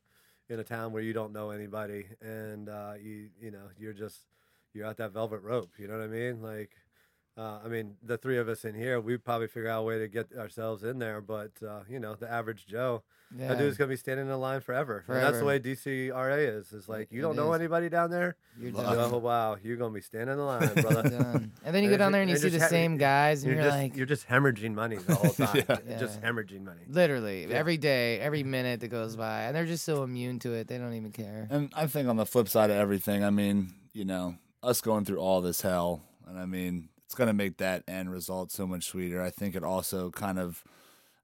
in 0.49 0.61
a 0.61 0.65
town 0.65 0.93
where 0.93 1.03
you 1.03 1.13
don't 1.13 1.33
know 1.33 1.51
anybody, 1.51 2.07
and 2.21 2.69
uh, 2.69 2.95
you 3.01 3.31
you 3.41 3.51
know 3.51 3.69
you're 3.79 3.93
just 3.93 4.21
you're 4.73 4.87
at 4.87 4.97
that 4.99 5.13
velvet 5.13 5.41
rope. 5.43 5.73
You 5.79 5.89
know 5.89 5.99
what 5.99 6.05
I 6.05 6.09
mean? 6.09 6.43
Like, 6.43 6.73
uh, 7.37 7.59
I 7.65 7.69
mean, 7.69 7.97
the 8.03 8.17
three 8.17 8.39
of 8.39 8.49
us 8.49 8.65
in 8.65 8.75
here, 8.75 9.01
we 9.01 9.17
probably 9.17 9.49
figure 9.49 9.69
out 9.69 9.81
a 9.81 9.83
way 9.83 9.99
to 9.99 10.09
get 10.09 10.29
ourselves 10.39 10.85
in 10.85 10.99
there, 11.01 11.21
but 11.21 11.51
uh, 11.67 11.81
you 11.89 11.99
know, 11.99 12.15
the 12.15 12.31
average 12.31 12.65
Joe, 12.67 13.03
yeah. 13.37 13.49
that 13.49 13.59
dude's 13.59 13.77
gonna 13.77 13.89
be 13.89 13.97
standing 13.97 14.29
in 14.29 14.41
line 14.41 14.61
forever. 14.61 15.05
And 15.09 15.17
that's 15.17 15.39
the 15.39 15.45
way 15.45 15.59
DCRA 15.59 16.57
is. 16.59 16.73
Is 16.73 16.89
like 16.89 17.09
you 17.11 17.19
It 17.19 17.23
don't 17.23 17.35
know 17.37 17.53
anybody 17.53 17.89
down 17.89 18.11
there. 18.11 18.37
You're 18.59 18.71
done. 18.71 18.85
Oh 19.13 19.19
wow, 19.19 19.57
you're 19.63 19.77
gonna 19.77 19.93
be 19.95 20.01
standing 20.01 20.35
in 20.39 20.39
line, 20.47 20.73
brother. 20.75 21.09
done. 21.11 21.53
And 21.65 21.75
then 21.75 21.83
you 21.83 21.91
go 21.91 21.97
down 21.97 22.13
there 22.13 22.23
and 22.23 22.31
you 22.31 22.37
see 22.37 22.51
the 22.51 22.61
ha- 22.61 22.69
same 22.69 22.99
guys, 22.99 23.43
and 23.43 23.53
You're, 23.53 23.63
you're, 23.63 23.71
just 23.71 23.83
like, 23.83 23.97
you're 23.97 24.07
just 24.07 24.29
hemorrhaging 24.29 24.75
money 24.75 24.97
the 24.99 25.15
whole 25.17 25.31
time. 25.67 25.81
Yeah. 25.89 25.99
Just 25.99 26.23
hemorrhaging 26.23 26.65
money. 26.65 26.83
literally 26.89 27.47
Yeah. 27.47 27.57
every 27.57 27.79
day, 27.79 28.21
every 28.21 28.45
minute 28.45 28.79
that 28.81 28.89
goes 28.89 29.17
by, 29.17 29.43
and 29.43 29.57
they're 29.57 29.67
just 29.67 29.85
so 29.85 30.05
immune 30.05 30.39
to 30.41 30.53
it, 30.53 30.69
they 30.69 30.79
don't 30.79 30.95
even 30.95 31.11
care. 31.11 31.49
And 31.51 31.73
I 31.75 31.89
think 31.89 32.09
on 32.09 32.17
the 32.17 32.27
flip 32.27 32.49
side 32.49 32.71
of 32.71 32.77
everything, 32.77 33.25
I 33.25 33.31
mean, 33.31 33.75
you 33.93 34.05
know, 34.05 34.37
us 34.63 34.81
going 34.81 35.05
through 35.05 35.19
all 35.19 35.41
this 35.41 35.63
hell, 35.63 36.03
and 36.29 36.39
I 36.39 36.47
mean, 36.47 36.89
it's 37.15 37.19
going 37.19 37.29
to 37.29 37.33
make 37.33 37.59
that 37.59 37.85
end 37.87 38.11
result 38.11 38.51
so 38.51 38.67
much 38.67 38.87
sweeter. 38.87 39.23
I 39.23 39.31
think 39.31 39.55
it 39.55 39.63
also 39.63 40.11
kind 40.11 40.37
of, 40.37 40.65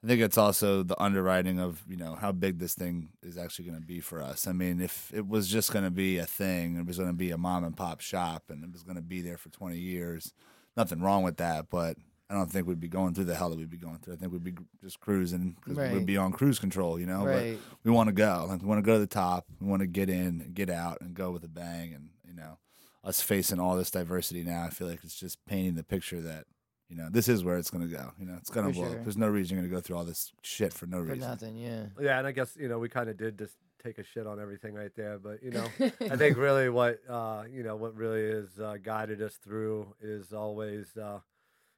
I 0.05 0.07
think 0.07 0.21
it's 0.21 0.39
also 0.39 0.85
the 0.85 1.01
underwriting 1.03 1.59
of, 1.59 1.83
you 1.89 1.97
know, 1.97 2.15
how 2.15 2.31
big 2.31 2.61
this 2.61 2.75
thing 2.75 3.09
is 3.25 3.37
actually 3.37 3.65
going 3.65 3.81
to 3.81 3.85
be 3.85 3.99
for 3.99 4.23
us. 4.23 4.47
I 4.47 4.53
mean, 4.53 4.81
if 4.81 5.13
it 5.13 5.27
was 5.27 5.49
just 5.49 5.73
going 5.73 5.85
to 5.85 5.91
be 5.91 6.19
a 6.19 6.27
thing, 6.27 6.77
it 6.77 6.87
was 6.87 6.97
going 6.99 7.09
to 7.11 7.17
be 7.17 7.33
a 7.33 7.37
mom 7.37 7.65
and 7.65 7.77
pop 7.77 8.01
shop, 8.01 8.45
and 8.51 8.63
it 8.63 8.71
was 8.73 8.85
going 8.85 8.95
to 8.95 9.03
be 9.03 9.21
there 9.21 9.37
for 9.37 9.49
20 9.49 9.77
years, 9.79 10.33
nothing 10.77 11.01
wrong 11.01 11.25
with 11.25 11.39
that, 11.39 11.67
but. 11.71 11.97
I 12.29 12.35
don't 12.35 12.47
think 12.49 12.69
we'd 12.69 12.79
be 12.79 12.87
going 12.87 13.13
through 13.13 13.25
the 13.25 13.35
hell 13.35 13.51
that 13.51 13.59
we'd 13.59 13.69
be 13.69 13.77
going 13.77 13.99
through. 13.99 14.15
I 14.15 14.17
think 14.17 14.31
we'd 14.31 14.45
be 14.45 14.55
just 14.81 15.01
cruising 15.01 15.57
because 15.61 15.77
Right. 15.77 15.93
we'd 15.93 16.07
be 16.07 16.17
on 16.17 16.31
cruise 16.31 16.61
control, 16.61 16.97
you 16.97 17.05
know. 17.05 17.25
But 17.25 17.59
we 17.83 17.91
want 17.91 18.07
to 18.07 18.13
go. 18.13 18.47
Like 18.49 18.63
we 18.63 18.69
want 18.69 18.79
to 18.79 18.87
go 18.87 18.93
to 18.93 19.01
the 19.01 19.09
top. 19.09 19.47
We 19.61 19.67
want 19.67 19.81
to 19.81 19.89
get 19.89 20.09
in, 20.09 20.41
and 20.41 20.55
get 20.55 20.71
out, 20.71 20.99
and 21.01 21.13
go 21.13 21.33
with 21.33 21.43
a 21.43 21.49
bang. 21.49 21.93
And 21.93 22.11
you 22.25 22.33
know, 22.33 22.59
us 23.05 23.21
facing 23.23 23.59
all 23.59 23.77
this 23.77 23.91
diversity 23.91 24.43
now, 24.45 24.65
I 24.65 24.71
feel 24.71 24.87
like 24.89 25.01
it's 25.05 25.19
just 25.19 25.45
painting 25.47 25.75
the 25.75 25.85
picture 25.85 26.21
that 26.21 26.45
you 26.89 26.97
know 26.97 27.09
this 27.11 27.29
is 27.29 27.45
where 27.45 27.57
it's 27.57 27.71
going 27.71 27.89
to 27.89 27.95
go. 27.95 28.13
You 28.19 28.27
know, 28.27 28.35
it's 28.39 28.51
going 28.51 28.67
to 28.67 28.73
For 28.73 28.81
blow. 28.85 28.93
sure. 28.93 29.03
There's 29.03 29.17
no 29.17 29.29
reason 29.29 29.57
you're 29.57 29.63
going 29.63 29.71
to 29.71 29.77
go 29.77 29.81
through 29.81 29.97
all 29.97 30.05
this 30.05 30.33
shit 30.43 30.73
for 30.73 30.87
no 30.87 30.99
For 30.99 31.05
reason. 31.13 31.21
nothing, 31.21 31.57
yeah. 31.57 31.85
Yeah, 32.01 32.19
and 32.19 32.27
I 32.27 32.33
guess 32.33 32.57
you 32.59 32.69
know 32.69 32.79
we 32.79 32.89
kind 32.89 33.09
of 33.09 33.17
did 33.17 33.39
just 33.39 33.55
take 33.83 33.97
a 33.99 34.05
shit 34.05 34.27
on 34.27 34.39
everything 34.41 34.75
right 34.75 34.91
there, 34.97 35.19
but 35.19 35.43
you 35.43 35.53
know 35.53 35.67
I 36.01 36.17
think 36.17 36.37
really 36.39 36.69
what 36.69 36.99
uh, 37.09 37.45
you 37.51 37.63
know 37.63 37.77
what 37.77 37.95
really 37.95 38.29
has 38.31 38.59
uh, 38.61 38.77
guided 38.83 39.23
us 39.23 39.37
through 39.37 39.95
is 40.03 40.33
always 40.33 40.97
uh, 40.97 41.21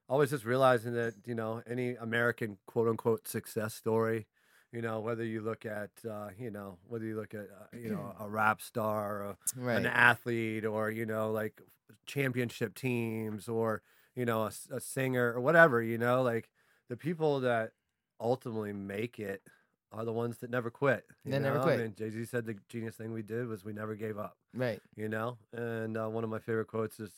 always 0.09 0.31
just 0.31 0.45
realizing 0.45 0.95
that 0.95 1.15
you 1.27 1.35
know 1.35 1.63
any 1.71 1.95
American 1.95 2.59
quote 2.67 2.89
unquote 2.89 3.29
success 3.29 3.75
story, 3.75 4.27
you 4.73 4.81
know 4.83 5.01
whether 5.01 5.25
you 5.25 5.41
look 5.41 5.65
at 5.67 5.91
uh, 6.09 6.31
you 6.39 6.51
know 6.51 6.79
whether 6.89 7.05
you 7.05 7.17
look 7.17 7.35
at 7.35 7.49
uh, 7.51 7.77
you 7.77 7.91
know 7.91 8.15
a 8.21 8.29
rap 8.29 8.61
star, 8.61 9.23
or 9.23 9.37
an 9.79 9.87
athlete, 9.87 10.65
or 10.65 10.91
you 10.91 11.07
know 11.07 11.31
like 11.31 11.61
championship 12.07 12.75
teams, 12.75 13.49
or 13.49 13.83
you 14.15 14.25
know 14.25 14.49
a 14.71 14.81
singer 14.81 15.33
or 15.35 15.41
whatever, 15.41 15.83
you 15.83 15.99
know 15.99 16.23
like 16.23 16.49
the 16.89 16.97
people 16.97 17.41
that 17.41 17.73
ultimately 18.21 18.73
make 18.73 19.19
it 19.19 19.43
are 19.93 20.05
the 20.05 20.13
ones 20.13 20.39
that 20.39 20.51
never 20.51 20.71
quit. 20.71 21.05
you 21.25 21.33
They 21.33 21.39
never 21.39 21.61
quit. 21.61 21.79
I 21.79 21.83
mean, 21.83 21.95
Jay 21.97 22.11
Z 22.11 22.25
said 22.27 22.47
the 22.47 22.57
genius 22.69 22.95
thing 22.97 23.13
we 23.13 23.23
did 23.23 23.47
was 23.47 23.65
we 23.65 23.73
never 23.73 23.95
gave 23.95 24.19
up 24.19 24.37
Right. 24.55 24.81
you 24.97 25.09
know 25.09 25.39
and 25.53 25.97
uh, 25.97 26.09
one 26.09 26.25
of 26.25 26.31
my 26.31 26.39
favorite 26.39 26.69
quotes 26.69 26.99
is 27.01 27.11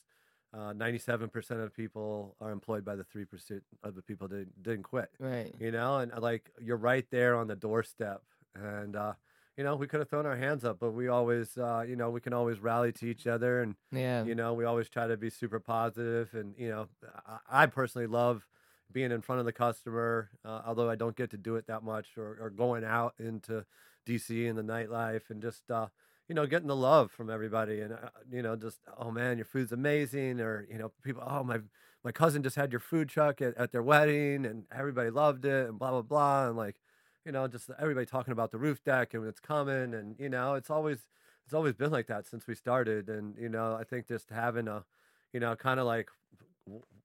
uh, 0.55 0.73
97% 0.73 1.51
of 1.65 1.75
people 1.75 2.37
are 2.41 2.53
employed 2.53 2.85
by 2.85 2.95
the 2.97 3.05
3% 3.05 3.61
of 3.83 3.95
the 3.97 4.03
people 4.03 4.29
that 4.29 4.63
didn't 4.63 4.85
quit 4.85 5.11
Right. 5.19 5.53
you 5.59 5.71
know 5.73 5.99
and 5.99 6.13
uh, 6.13 6.21
like 6.21 6.51
you're 6.61 6.77
right 6.77 7.05
there 7.11 7.35
on 7.37 7.49
the 7.49 7.57
doorstep 7.57 8.23
and 8.55 8.95
uh, 8.97 9.15
you 9.57 9.65
know 9.65 9.75
we 9.77 9.87
could 9.87 10.01
have 10.01 10.09
thrown 10.09 10.27
our 10.27 10.37
hands 10.37 10.65
up 10.65 10.79
but 10.79 10.93
we 10.93 11.09
always 11.09 11.57
uh, 11.59 11.85
you 11.89 11.97
know 11.97 12.11
we 12.11 12.21
can 12.21 12.33
always 12.33 12.61
rally 12.61 12.93
to 12.93 13.07
each 13.07 13.27
other 13.27 13.63
and 13.63 13.75
Yeah. 13.91 14.25
you 14.25 14.35
know 14.35 14.55
we 14.55 14.65
always 14.65 14.89
try 14.89 15.07
to 15.09 15.17
be 15.17 15.31
super 15.31 15.59
positive 15.61 16.33
and 16.35 16.55
you 16.59 16.69
know 16.71 16.89
i, 17.27 17.63
I 17.65 17.67
personally 17.67 18.07
love 18.07 18.47
being 18.93 19.11
in 19.11 19.23
front 19.23 19.41
of 19.41 19.45
the 19.47 19.53
customer 19.53 20.31
uh, 20.45 20.63
although 20.67 20.89
i 20.91 20.95
don't 20.95 21.17
get 21.17 21.31
to 21.31 21.37
do 21.39 21.57
it 21.57 21.67
that 21.67 21.83
much 21.83 22.17
or, 22.17 22.37
or 22.41 22.51
going 22.51 22.85
out 22.85 23.15
into 23.19 23.65
dc 24.07 24.49
and 24.49 24.57
the 24.57 24.63
nightlife 24.63 25.31
and 25.31 25.43
just 25.43 25.69
uh, 25.71 25.89
you 26.29 26.35
know 26.35 26.47
getting 26.47 26.69
the 26.69 26.77
love 26.77 27.11
from 27.11 27.31
everybody 27.31 27.81
and 27.81 27.93
uh, 27.93 27.97
you 28.31 28.43
know 28.43 28.57
just 28.57 28.79
oh 28.99 29.11
man 29.11 29.37
your 29.37 29.45
food's 29.45 29.73
amazing 29.73 30.41
or 30.41 30.67
you 30.71 30.79
know 30.79 30.91
people 31.03 31.23
oh 31.27 31.45
my 31.45 31.59
my 32.03 32.13
cousin 32.13 32.43
just 32.43 32.57
had 32.57 32.73
your 32.73 32.81
food 32.81 33.09
truck 33.09 33.41
at, 33.41 33.57
at 33.57 33.73
their 33.73 33.83
wedding 33.83 34.45
and 34.47 34.65
everybody 34.75 35.11
loved 35.11 35.45
it 35.45 35.69
and 35.69 35.79
blah 35.79 35.91
blah 35.91 36.03
blah 36.03 36.49
and 36.49 36.57
like 36.57 36.77
you 37.25 37.33
know 37.33 37.47
just 37.47 37.71
everybody 37.79 38.07
talking 38.07 38.33
about 38.33 38.51
the 38.51 38.59
roof 38.59 38.83
deck 38.85 39.15
and 39.15 39.27
it's 39.27 39.41
coming 39.41 39.95
and 39.95 40.17
you 40.19 40.29
know 40.29 40.55
it's 40.55 40.71
always 40.71 40.99
it's 41.45 41.55
always 41.55 41.75
been 41.75 41.91
like 41.91 42.07
that 42.07 42.27
since 42.27 42.47
we 42.47 42.55
started 42.55 43.09
and 43.09 43.37
you 43.39 43.49
know 43.49 43.77
i 43.79 43.85
think 43.85 44.07
just 44.07 44.31
having 44.31 44.69
a 44.69 44.85
you 45.33 45.41
know 45.41 45.55
kind 45.55 45.79
of 45.81 45.87
like 45.87 46.09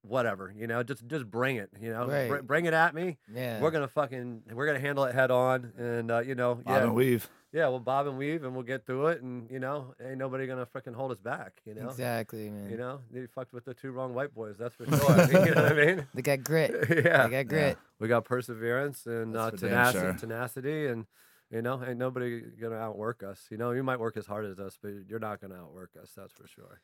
whatever, 0.02 0.54
you 0.56 0.68
know, 0.68 0.84
just 0.84 1.06
just 1.08 1.30
bring 1.30 1.58
it, 1.58 1.70
you 1.82 1.92
know, 1.92 2.08
Br- 2.08 2.42
bring 2.42 2.66
it 2.66 2.74
at 2.74 2.94
me. 2.96 3.18
Yeah. 3.34 3.60
We're 3.62 3.72
gonna 3.72 3.88
fucking 3.88 4.44
we're 4.54 4.66
gonna 4.66 4.80
handle 4.80 5.04
it 5.06 5.14
head 5.16 5.32
on, 5.32 5.74
and 5.78 6.12
uh, 6.12 6.20
you 6.20 6.36
know, 6.36 6.56
Bob 6.56 6.64
yeah, 6.68 6.84
and 6.84 6.96
weave. 6.96 7.30
yeah, 7.52 7.68
we'll 7.68 7.80
bob 7.80 8.08
and 8.08 8.18
weave, 8.18 8.44
and 8.44 8.54
we'll 8.54 8.64
get 8.64 8.86
through 8.86 9.08
it, 9.08 9.22
and 9.22 9.50
you 9.52 9.60
know, 9.60 9.94
ain't 10.04 10.18
nobody 10.18 10.48
gonna 10.48 10.66
freaking 10.66 10.94
hold 10.96 11.12
us 11.12 11.20
back, 11.20 11.62
you 11.66 11.74
know. 11.76 11.90
Exactly, 11.90 12.50
man. 12.50 12.70
You 12.70 12.78
know, 12.78 13.02
they 13.12 13.26
fucked 13.28 13.54
with 13.54 13.66
the 13.66 13.74
two 13.74 13.92
wrong 13.92 14.14
white 14.14 14.34
boys, 14.34 14.56
that's 14.58 14.76
for 14.76 14.86
sure. 14.86 15.26
you 15.46 15.54
know 15.54 15.64
what 15.64 15.72
I 15.74 15.86
mean? 15.86 16.08
They 16.14 16.22
got 16.22 16.44
grit. 16.44 16.72
yeah, 17.06 17.28
They 17.28 17.44
got 17.44 17.48
grit. 17.48 17.78
we 18.00 18.08
got 18.08 18.26
perseverance 18.26 19.06
and 19.06 19.36
uh, 19.36 19.50
That's 19.50 19.62
for 19.62 19.70
damn 19.70 19.86
tenaci- 19.94 20.00
sure. 20.02 20.14
tenacity, 20.14 20.88
and 20.88 21.06
you 21.52 21.62
know, 21.64 21.84
ain't 21.84 21.98
nobody 21.98 22.42
gonna 22.62 22.76
outwork 22.78 23.24
us. 23.24 23.48
You 23.50 23.58
know, 23.58 23.72
you 23.72 23.84
might 23.84 24.00
work 24.00 24.16
as 24.18 24.26
hard 24.28 24.46
as 24.46 24.60
us, 24.60 24.78
but 24.82 24.92
you're 25.08 25.20
not 25.20 25.42
gonna 25.42 25.56
outwork 25.56 25.92
us. 26.02 26.12
That's 26.16 26.32
for 26.34 26.48
sure. 26.48 26.80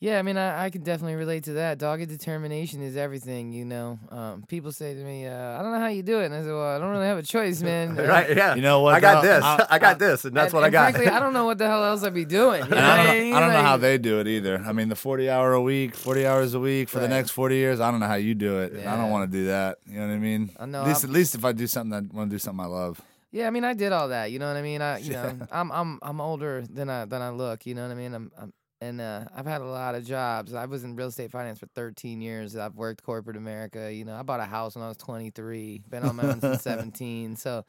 Yeah, 0.00 0.20
I 0.20 0.22
mean, 0.22 0.36
I, 0.36 0.66
I 0.66 0.70
can 0.70 0.84
definitely 0.84 1.16
relate 1.16 1.42
to 1.44 1.54
that. 1.54 1.78
Dogged 1.78 2.08
determination 2.08 2.82
is 2.82 2.96
everything, 2.96 3.52
you 3.52 3.64
know. 3.64 3.98
Um, 4.10 4.44
people 4.46 4.70
say 4.70 4.94
to 4.94 5.00
me, 5.02 5.26
uh, 5.26 5.58
I 5.58 5.60
don't 5.60 5.72
know 5.72 5.80
how 5.80 5.88
you 5.88 6.04
do 6.04 6.20
it. 6.20 6.26
And 6.26 6.34
I 6.34 6.42
said, 6.42 6.52
well, 6.52 6.76
I 6.76 6.78
don't 6.78 6.90
really 6.90 7.06
have 7.06 7.18
a 7.18 7.22
choice, 7.24 7.60
man. 7.62 7.96
Right? 8.08 8.36
Yeah. 8.36 8.54
You 8.54 8.62
know 8.62 8.80
what, 8.82 8.94
I 8.94 9.00
got 9.00 9.22
though? 9.22 9.28
this. 9.28 9.42
I- 9.44 9.66
I, 9.70 9.78
got 9.80 9.98
this, 9.98 10.24
and 10.24 10.36
that's 10.36 10.52
and- 10.52 10.54
what 10.54 10.64
I 10.64 10.70
got. 10.70 10.92
Frankly, 10.92 11.10
I 11.12 11.18
don't 11.18 11.32
know 11.32 11.46
what 11.46 11.58
the 11.58 11.66
hell 11.66 11.82
else 11.84 12.04
I'd 12.04 12.14
be 12.14 12.24
doing. 12.24 12.62
You 12.62 12.70
know 12.70 12.76
I 12.76 12.92
I 13.00 13.06
don't, 13.06 13.18
mean? 13.18 13.34
I 13.34 13.40
don't 13.40 13.52
know 13.52 13.62
how 13.62 13.76
they 13.76 13.98
do 13.98 14.20
it 14.20 14.28
either. 14.28 14.62
I 14.64 14.72
mean, 14.72 14.88
the 14.88 14.94
40 14.94 15.28
hour 15.28 15.52
a 15.54 15.60
week, 15.60 15.96
40 15.96 16.26
hours 16.28 16.54
a 16.54 16.60
week 16.60 16.88
for 16.88 17.00
the 17.00 17.08
next 17.08 17.30
40 17.32 17.56
years, 17.56 17.80
I 17.80 17.90
don't 17.90 17.98
know 17.98 18.06
how 18.06 18.14
you 18.14 18.36
do 18.36 18.60
it. 18.60 18.86
I 18.86 18.96
don't 18.96 19.10
want 19.10 19.28
to 19.30 19.36
do 19.36 19.46
that. 19.46 19.78
You 19.84 19.98
know 19.98 20.06
what 20.06 20.12
I 20.14 20.18
mean? 20.18 20.50
I 20.60 20.66
know, 20.66 20.82
At 20.82 20.86
least, 20.86 21.04
I'm- 21.04 21.10
at 21.10 21.14
least 21.14 21.34
if 21.34 21.44
I 21.44 21.50
do 21.50 21.66
something, 21.66 21.92
I 21.92 22.16
want 22.16 22.30
to 22.30 22.34
do 22.34 22.38
something 22.38 22.64
I 22.64 22.68
love. 22.68 23.00
Yeah, 23.32 23.46
I 23.46 23.50
mean, 23.50 23.64
I 23.64 23.74
did 23.74 23.90
all 23.92 24.08
that. 24.08 24.30
You 24.30 24.38
know 24.38 24.46
what 24.46 24.56
I 24.56 24.62
mean? 24.62 24.80
I, 24.80 24.98
you 24.98 25.12
know, 25.14 25.38
I'm 25.50 25.70
I'm, 25.72 25.98
I'm 26.02 26.20
older 26.20 26.62
than 26.70 26.88
I, 26.88 27.04
than 27.04 27.20
I 27.20 27.30
look. 27.30 27.66
You 27.66 27.74
know 27.74 27.82
what 27.82 27.90
I 27.90 27.94
mean? 27.94 28.14
I'm, 28.14 28.30
I'm 28.38 28.52
and 28.80 29.00
uh, 29.00 29.24
I've 29.34 29.46
had 29.46 29.60
a 29.60 29.66
lot 29.66 29.94
of 29.94 30.04
jobs. 30.04 30.54
I 30.54 30.66
was 30.66 30.84
in 30.84 30.96
real 30.96 31.08
estate 31.08 31.30
finance 31.30 31.58
for 31.58 31.66
13 31.74 32.20
years. 32.20 32.56
I've 32.56 32.74
worked 32.74 33.02
corporate 33.02 33.36
America. 33.36 33.92
You 33.92 34.04
know, 34.04 34.14
I 34.14 34.22
bought 34.22 34.40
a 34.40 34.44
house 34.44 34.76
when 34.76 34.84
I 34.84 34.88
was 34.88 34.96
23. 34.96 35.82
Been 35.88 36.04
on 36.04 36.16
my 36.16 36.24
own 36.24 36.40
since 36.40 36.62
17. 36.62 37.36
So, 37.36 37.64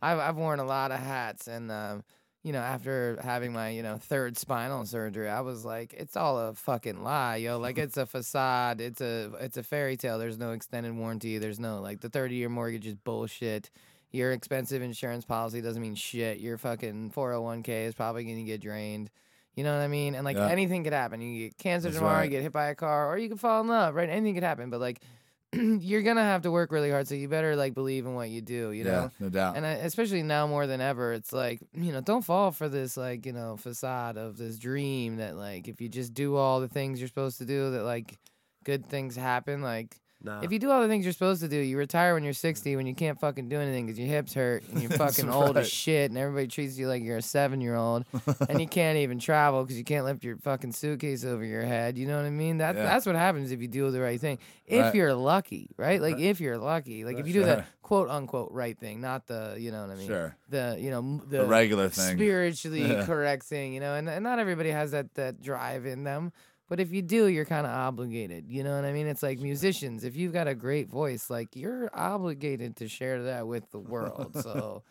I've, 0.00 0.18
I've 0.18 0.36
worn 0.36 0.60
a 0.60 0.64
lot 0.64 0.92
of 0.92 0.98
hats. 0.98 1.48
And 1.48 1.70
um, 1.70 2.02
you 2.42 2.52
know, 2.52 2.60
after 2.60 3.18
having 3.22 3.52
my, 3.52 3.70
you 3.70 3.82
know, 3.82 3.96
third 3.96 4.38
spinal 4.38 4.84
surgery, 4.86 5.28
I 5.28 5.40
was 5.40 5.64
like, 5.64 5.92
it's 5.94 6.16
all 6.16 6.38
a 6.38 6.54
fucking 6.54 7.02
lie, 7.02 7.36
yo. 7.36 7.58
Like 7.58 7.78
it's 7.78 7.96
a 7.96 8.06
facade. 8.06 8.80
It's 8.80 9.00
a, 9.00 9.30
it's 9.40 9.56
a 9.56 9.62
fairy 9.62 9.96
tale. 9.96 10.18
There's 10.18 10.38
no 10.38 10.52
extended 10.52 10.96
warranty. 10.96 11.38
There's 11.38 11.60
no 11.60 11.80
like 11.80 12.00
the 12.00 12.08
30 12.08 12.36
year 12.36 12.48
mortgage 12.48 12.86
is 12.86 12.94
bullshit. 12.94 13.70
Your 14.10 14.32
expensive 14.32 14.80
insurance 14.80 15.24
policy 15.24 15.60
doesn't 15.60 15.82
mean 15.82 15.94
shit. 15.94 16.38
Your 16.38 16.56
fucking 16.56 17.10
401k 17.10 17.86
is 17.86 17.94
probably 17.94 18.24
going 18.24 18.38
to 18.38 18.44
get 18.44 18.62
drained. 18.62 19.10
You 19.58 19.64
know 19.64 19.76
what 19.76 19.82
I 19.82 19.88
mean? 19.88 20.14
And 20.14 20.24
like 20.24 20.36
Yeah. 20.36 20.46
anything 20.46 20.84
could 20.84 20.92
happen. 20.92 21.20
You 21.20 21.48
get 21.48 21.58
cancer 21.58 21.88
That's 21.88 21.98
tomorrow, 21.98 22.18
right. 22.18 22.24
you 22.24 22.30
get 22.30 22.42
hit 22.42 22.52
by 22.52 22.66
a 22.66 22.76
car, 22.76 23.10
or 23.12 23.18
you 23.18 23.28
can 23.28 23.38
fall 23.38 23.60
in 23.60 23.66
love, 23.66 23.96
right? 23.96 24.08
Anything 24.08 24.34
could 24.34 24.44
happen. 24.44 24.70
But 24.70 24.78
like, 24.78 25.00
you're 25.52 26.02
going 26.02 26.14
to 26.16 26.22
have 26.22 26.42
to 26.42 26.52
work 26.52 26.70
really 26.70 26.92
hard. 26.92 27.08
So 27.08 27.16
you 27.16 27.26
better 27.26 27.56
like 27.56 27.74
believe 27.74 28.06
in 28.06 28.14
what 28.14 28.30
you 28.30 28.40
do, 28.40 28.70
you 28.70 28.84
yeah, 28.84 28.90
know? 28.92 29.10
no 29.18 29.28
doubt. 29.30 29.56
And 29.56 29.66
I, 29.66 29.70
especially 29.70 30.22
now 30.22 30.46
more 30.46 30.68
than 30.68 30.80
ever, 30.80 31.12
it's 31.12 31.32
like, 31.32 31.60
you 31.74 31.90
know, 31.90 32.00
don't 32.00 32.24
fall 32.24 32.52
for 32.52 32.68
this, 32.68 32.96
like, 32.96 33.26
you 33.26 33.32
know, 33.32 33.56
facade 33.56 34.16
of 34.16 34.36
this 34.36 34.58
dream 34.58 35.16
that, 35.16 35.36
like, 35.36 35.66
if 35.66 35.80
you 35.80 35.88
just 35.88 36.14
do 36.14 36.36
all 36.36 36.60
the 36.60 36.68
things 36.68 37.00
you're 37.00 37.08
supposed 37.08 37.38
to 37.38 37.44
do, 37.44 37.72
that, 37.72 37.82
like, 37.82 38.16
good 38.62 38.86
things 38.86 39.16
happen. 39.16 39.60
Like, 39.60 39.96
Nah. 40.22 40.40
if 40.42 40.50
you 40.50 40.58
do 40.58 40.70
all 40.70 40.82
the 40.82 40.88
things 40.88 41.04
you're 41.04 41.12
supposed 41.12 41.40
to 41.42 41.48
do, 41.48 41.56
you 41.56 41.78
retire 41.78 42.14
when 42.14 42.24
you're 42.24 42.32
60 42.32 42.74
when 42.74 42.86
you 42.86 42.94
can't 42.94 43.20
fucking 43.20 43.48
do 43.48 43.60
anything 43.60 43.86
because 43.86 43.98
your 43.98 44.08
hips 44.08 44.34
hurt 44.34 44.64
and 44.68 44.82
you're 44.82 44.90
fucking 45.06 45.30
old 45.30 45.56
as 45.56 45.70
shit 45.70 46.10
and 46.10 46.18
everybody 46.18 46.48
treats 46.48 46.76
you 46.76 46.88
like 46.88 47.02
you're 47.04 47.18
a 47.18 47.22
seven 47.22 47.60
year 47.60 47.76
old 47.76 48.04
and 48.48 48.60
you 48.60 48.66
can't 48.66 48.98
even 48.98 49.18
travel 49.20 49.62
because 49.62 49.78
you 49.78 49.84
can't 49.84 50.04
lift 50.04 50.24
your 50.24 50.36
fucking 50.38 50.72
suitcase 50.72 51.24
over 51.24 51.44
your 51.44 51.62
head. 51.62 51.96
You 51.96 52.06
know 52.06 52.16
what 52.16 52.24
I 52.26 52.30
mean? 52.30 52.58
That 52.58 52.74
Yeah. 52.74 52.84
That's 52.84 53.06
what 53.06 53.14
happens 53.14 53.52
if 53.52 53.60
you 53.62 53.68
do 53.68 53.90
the 53.92 54.00
right 54.00 54.20
thing. 54.20 54.38
If 54.66 54.82
Right. 54.86 54.94
you're 54.94 55.14
lucky, 55.14 55.70
right? 55.76 56.02
Like, 56.02 56.18
if 56.18 56.40
you're 56.40 56.58
lucky. 56.58 57.04
Like, 57.04 57.18
if 57.18 57.26
you 57.26 57.32
do 57.32 57.40
Sure. 57.44 57.56
the 57.56 57.64
quote 57.82 58.10
unquote 58.10 58.50
right 58.52 58.76
thing, 58.78 59.00
not 59.00 59.26
the, 59.28 59.54
you 59.58 59.70
know 59.70 59.80
what 59.82 59.90
I 59.90 59.94
mean? 59.94 60.08
Sure. 60.08 60.36
The, 60.50 60.76
you 60.78 60.90
know, 60.90 60.98
m- 60.98 61.22
The 61.28 61.46
regular 61.46 61.88
thing. 61.88 62.16
spiritually 62.16 62.82
Yeah. 62.82 63.06
correct 63.06 63.44
thing, 63.44 63.72
you 63.72 63.80
know, 63.80 63.94
and, 63.94 64.08
and 64.08 64.22
not 64.24 64.38
everybody 64.38 64.70
has 64.70 64.90
that 64.90 65.14
that 65.14 65.40
drive 65.40 65.86
in 65.86 66.04
them. 66.04 66.32
But 66.68 66.80
if 66.80 66.92
you 66.92 67.00
do, 67.00 67.26
you're 67.26 67.46
kind 67.46 67.66
of 67.66 67.72
obligated. 67.72 68.44
You 68.48 68.62
know 68.62 68.74
what 68.74 68.84
I 68.84 68.92
mean? 68.92 69.06
It's 69.06 69.22
like 69.22 69.38
musicians. 69.38 70.04
If 70.04 70.16
you've 70.16 70.34
got 70.34 70.48
a 70.48 70.54
great 70.54 70.88
voice, 70.88 71.30
like 71.30 71.56
you're 71.56 71.90
obligated 71.94 72.76
to 72.76 72.88
share 72.88 73.22
that 73.24 73.46
with 73.46 73.70
the 73.70 73.78
world. 73.78 74.36
so 74.42 74.82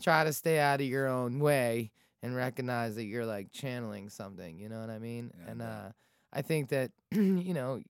try 0.00 0.24
to 0.24 0.32
stay 0.32 0.58
out 0.58 0.80
of 0.80 0.86
your 0.86 1.06
own 1.08 1.38
way 1.38 1.90
and 2.22 2.34
recognize 2.34 2.96
that 2.96 3.04
you're 3.04 3.26
like 3.26 3.52
channeling 3.52 4.08
something. 4.08 4.58
You 4.58 4.70
know 4.70 4.80
what 4.80 4.88
I 4.88 4.98
mean? 4.98 5.30
Yeah, 5.38 5.50
and 5.50 5.62
uh, 5.62 5.88
I 6.32 6.42
think 6.42 6.70
that 6.70 6.90
you 7.10 7.54
know 7.54 7.80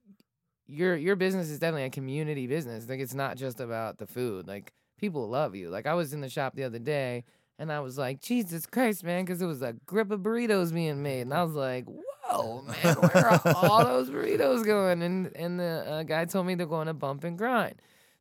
your 0.66 0.96
your 0.96 1.14
business 1.14 1.48
is 1.48 1.60
definitely 1.60 1.84
a 1.84 1.90
community 1.90 2.48
business. 2.48 2.88
Like 2.88 3.00
it's 3.00 3.14
not 3.14 3.36
just 3.36 3.60
about 3.60 3.98
the 3.98 4.06
food. 4.08 4.48
Like 4.48 4.72
people 4.98 5.28
love 5.28 5.54
you. 5.54 5.70
Like 5.70 5.86
I 5.86 5.94
was 5.94 6.12
in 6.12 6.20
the 6.20 6.28
shop 6.28 6.56
the 6.56 6.64
other 6.64 6.80
day 6.80 7.22
and 7.58 7.72
I 7.72 7.80
was 7.80 7.96
like, 7.96 8.20
Jesus 8.20 8.66
Christ, 8.66 9.04
man, 9.04 9.24
because 9.24 9.40
it 9.40 9.46
was 9.46 9.62
a 9.62 9.74
grip 9.86 10.10
of 10.10 10.20
burritos 10.20 10.74
being 10.74 11.02
made, 11.02 11.22
and 11.22 11.34
I 11.34 11.42
was 11.42 11.54
like, 11.54 11.86
Whoa, 12.30 12.62
man, 12.62 12.94
where 12.96 13.26
are 13.26 13.40
all 13.54 13.84
those 13.84 14.10
burritos 14.10 14.64
going? 14.64 15.02
And 15.02 15.30
and 15.36 15.60
the 15.60 15.84
uh, 15.86 16.02
guy 16.02 16.24
told 16.24 16.46
me 16.46 16.54
they're 16.54 16.66
going 16.66 16.86
to 16.86 16.94
Bump 16.94 17.24
and 17.24 17.36
Grind, 17.38 17.76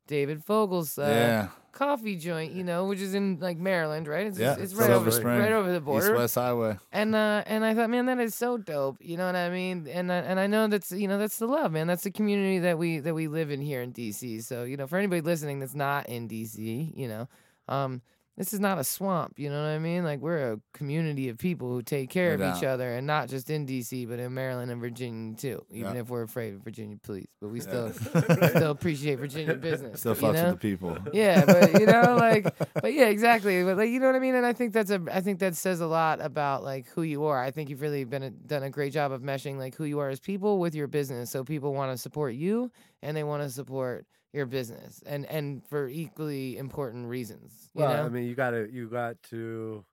David 0.06 0.44
Fogel's 0.44 0.98
uh, 0.98 1.02
yeah. 1.02 1.48
coffee 1.72 2.16
joint, 2.16 2.52
you 2.52 2.62
know, 2.64 2.86
which 2.86 3.00
is 3.00 3.14
in 3.14 3.38
like 3.40 3.58
Maryland, 3.58 4.06
right? 4.06 4.26
It's, 4.26 4.38
Yeah. 4.38 4.52
it's, 4.52 4.72
it's 4.72 4.74
right 4.74 4.90
over 4.90 5.10
Spring. 5.10 5.38
right 5.38 5.52
over 5.52 5.72
the 5.72 5.80
border. 5.80 6.06
East 6.06 6.14
West 6.16 6.34
Highway. 6.36 6.78
And 6.92 7.14
uh, 7.14 7.42
and 7.46 7.64
I 7.64 7.74
thought, 7.74 7.90
man, 7.90 8.06
that 8.06 8.20
is 8.20 8.34
so 8.34 8.56
dope. 8.56 8.98
You 9.00 9.16
know 9.16 9.26
what 9.26 9.36
I 9.36 9.50
mean? 9.50 9.88
And 9.88 10.12
I, 10.12 10.16
and 10.18 10.38
I 10.38 10.46
know 10.46 10.68
that's 10.68 10.92
you 10.92 11.08
know 11.08 11.18
that's 11.18 11.38
the 11.38 11.46
love, 11.46 11.72
man. 11.72 11.86
That's 11.86 12.04
the 12.04 12.10
community 12.12 12.60
that 12.60 12.78
we 12.78 13.00
that 13.00 13.14
we 13.14 13.28
live 13.28 13.50
in 13.50 13.60
here 13.60 13.82
in 13.82 13.92
DC. 13.92 14.42
So 14.44 14.64
you 14.64 14.76
know, 14.76 14.86
for 14.86 14.98
anybody 14.98 15.20
listening 15.22 15.58
that's 15.60 15.74
not 15.74 16.08
in 16.08 16.28
DC, 16.28 16.96
you 16.96 17.08
know, 17.08 17.28
um, 17.68 18.02
this 18.36 18.52
is 18.52 18.60
not 18.60 18.78
a 18.78 18.84
swamp. 18.84 19.38
You 19.38 19.48
know 19.48 19.60
what 19.62 19.68
I 19.70 19.78
mean? 19.78 20.04
Like 20.04 20.20
we're 20.20 20.52
a 20.52 20.60
community 20.74 21.28
of 21.30 21.38
people 21.38 21.70
who 21.70 21.80
take 21.82 22.10
care 22.10 22.36
No 22.36 22.44
of 22.48 22.56
each 22.56 22.64
other, 22.64 22.92
and 22.92 23.06
not 23.06 23.28
just 23.28 23.48
in 23.48 23.66
DC, 23.66 24.06
but 24.08 24.18
in 24.18 24.34
Maryland 24.34 24.70
and 24.70 24.80
Virginia 24.80 25.36
too. 25.36 25.64
Even 25.70 25.94
Yeah. 25.94 26.00
if 26.00 26.10
we're 26.10 26.22
afraid 26.22 26.54
of 26.54 26.60
Virginia 26.60 26.96
police, 27.02 27.28
but 27.40 27.48
we 27.48 27.60
Yeah. 27.60 27.62
still 27.62 27.92
still 28.50 28.70
appreciate 28.70 29.18
Virginia 29.18 29.54
business. 29.54 30.00
Still 30.00 30.14
fucks 30.14 30.34
know? 30.34 30.50
with 30.50 30.60
the 30.60 30.76
people. 30.76 30.98
Yeah, 31.12 31.44
but 31.46 31.80
you 31.80 31.86
know, 31.86 32.16
like, 32.20 32.44
but 32.74 32.92
yeah, 32.92 33.06
exactly. 33.06 33.64
But 33.64 33.78
like, 33.78 33.88
you 33.90 34.00
know 34.00 34.06
what 34.06 34.16
I 34.16 34.20
mean? 34.20 34.34
And 34.34 34.44
I 34.44 34.52
think 34.52 34.72
that's 34.72 34.90
a, 34.90 35.00
I 35.10 35.20
think 35.22 35.38
that 35.40 35.56
says 35.56 35.80
a 35.80 35.86
lot 35.86 36.20
about 36.20 36.62
like 36.62 36.88
who 36.88 37.02
you 37.02 37.24
are. 37.24 37.42
I 37.42 37.50
think 37.50 37.70
you've 37.70 37.80
really 37.80 38.04
been 38.04 38.22
a, 38.22 38.30
done 38.30 38.62
a 38.62 38.70
great 38.70 38.92
job 38.92 39.12
of 39.12 39.22
meshing 39.22 39.56
like 39.58 39.74
who 39.74 39.84
you 39.84 39.98
are 40.00 40.10
as 40.10 40.20
people 40.20 40.58
with 40.58 40.74
your 40.74 40.86
business. 40.88 41.30
So 41.30 41.42
people 41.44 41.72
want 41.72 41.92
to 41.92 41.98
support 41.98 42.34
you 42.34 42.70
and 43.02 43.16
they 43.16 43.24
want 43.24 43.42
to 43.42 43.48
support 43.50 44.06
your 44.32 44.46
business, 44.46 45.02
and 45.06 45.26
and 45.26 45.66
for 45.66 45.88
equally 45.88 46.56
important 46.56 47.08
reasons. 47.08 47.70
You 47.74 47.82
well, 47.82 47.94
know? 47.94 48.04
I 48.04 48.08
mean, 48.08 48.24
you 48.24 48.34
gotta 48.34 48.68
you 48.70 48.88
got 48.88 49.22
to 49.30 49.84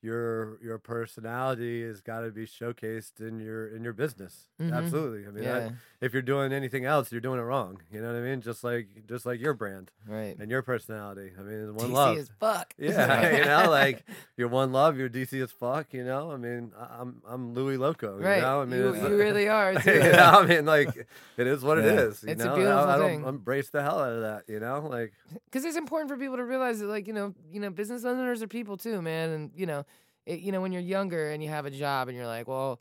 your 0.00 0.58
your 0.62 0.78
personality 0.78 1.82
has 1.84 2.00
got 2.00 2.20
to 2.20 2.30
be 2.30 2.46
showcased 2.46 3.20
in 3.20 3.40
your 3.40 3.66
in 3.68 3.82
your 3.82 3.92
business. 3.92 4.46
Mhm. 4.60 4.72
Absolutely. 4.72 5.26
I 5.26 5.30
mean, 5.30 5.44
that- 5.44 5.72
if 6.00 6.12
you're 6.12 6.22
doing 6.22 6.52
anything 6.52 6.84
else, 6.84 7.10
you're 7.10 7.20
doing 7.20 7.40
it 7.40 7.42
wrong. 7.42 7.80
You 7.90 8.00
know 8.00 8.06
what 8.12 8.16
I 8.16 8.20
mean? 8.20 8.40
Just 8.40 8.62
like 8.62 8.86
just 9.08 9.26
like 9.26 9.40
your 9.40 9.54
brand 9.54 9.90
right. 10.06 10.36
and 10.38 10.48
your 10.50 10.62
personality. 10.62 11.32
I 11.36 11.42
mean, 11.42 11.74
one 11.74 11.88
DC 11.88 11.92
love. 11.92 12.18
is 12.18 12.30
fuck. 12.38 12.72
Yeah, 12.78 13.36
you 13.38 13.44
know, 13.44 13.68
like 13.70 14.04
you're 14.36 14.46
one 14.48 14.70
love, 14.72 14.96
you're 14.96 15.08
DC 15.08 15.42
as 15.42 15.50
fuck. 15.50 15.92
You 15.92 16.04
know, 16.04 16.30
I 16.30 16.36
mean, 16.36 16.72
I'm 16.78 17.20
I'm 17.26 17.54
Louis 17.54 17.76
Loco. 17.76 18.16
right. 18.18 18.36
You 18.36 18.42
know, 18.42 18.62
I 18.62 18.64
mean, 18.66 18.80
you, 18.80 18.94
you 18.94 19.16
really 19.16 19.48
are. 19.48 19.74
Too. 19.82 19.94
you 19.94 19.98
know, 20.12 20.38
I 20.40 20.46
mean, 20.46 20.64
like 20.64 20.94
it 21.36 21.46
is 21.48 21.62
what 21.64 21.78
it 21.78 21.86
Yeah. 21.86 22.00
is. 22.02 22.22
You 22.22 22.30
It's 22.30 22.42
a 22.42 22.46
know, 22.46 22.54
beautiful 22.54 22.78
I, 22.78 22.94
I 22.94 22.98
don't 22.98 23.08
thing. 23.08 23.24
embrace 23.24 23.70
the 23.70 23.82
hell 23.82 23.98
out 23.98 24.12
of 24.12 24.20
that. 24.20 24.44
You 24.48 24.60
know, 24.60 24.86
like 24.88 25.12
because 25.46 25.64
it's 25.64 25.76
important 25.76 26.08
for 26.08 26.16
people 26.16 26.36
to 26.36 26.44
realize 26.44 26.78
that 26.78 26.86
like 26.86 27.08
you 27.08 27.12
know 27.12 27.34
you 27.50 27.58
know 27.58 27.70
business 27.70 28.04
owners 28.04 28.40
are 28.42 28.46
people 28.48 28.76
too 28.76 29.02
man 29.02 29.30
and 29.30 29.50
you 29.56 29.66
know 29.66 29.84
it, 30.28 30.40
you 30.40 30.52
know 30.52 30.60
when 30.60 30.72
you're 30.72 30.82
younger 30.82 31.30
and 31.30 31.42
you 31.42 31.48
have 31.48 31.66
a 31.66 31.70
job 31.70 32.08
and 32.08 32.16
you're 32.16 32.26
like 32.26 32.46
well 32.46 32.80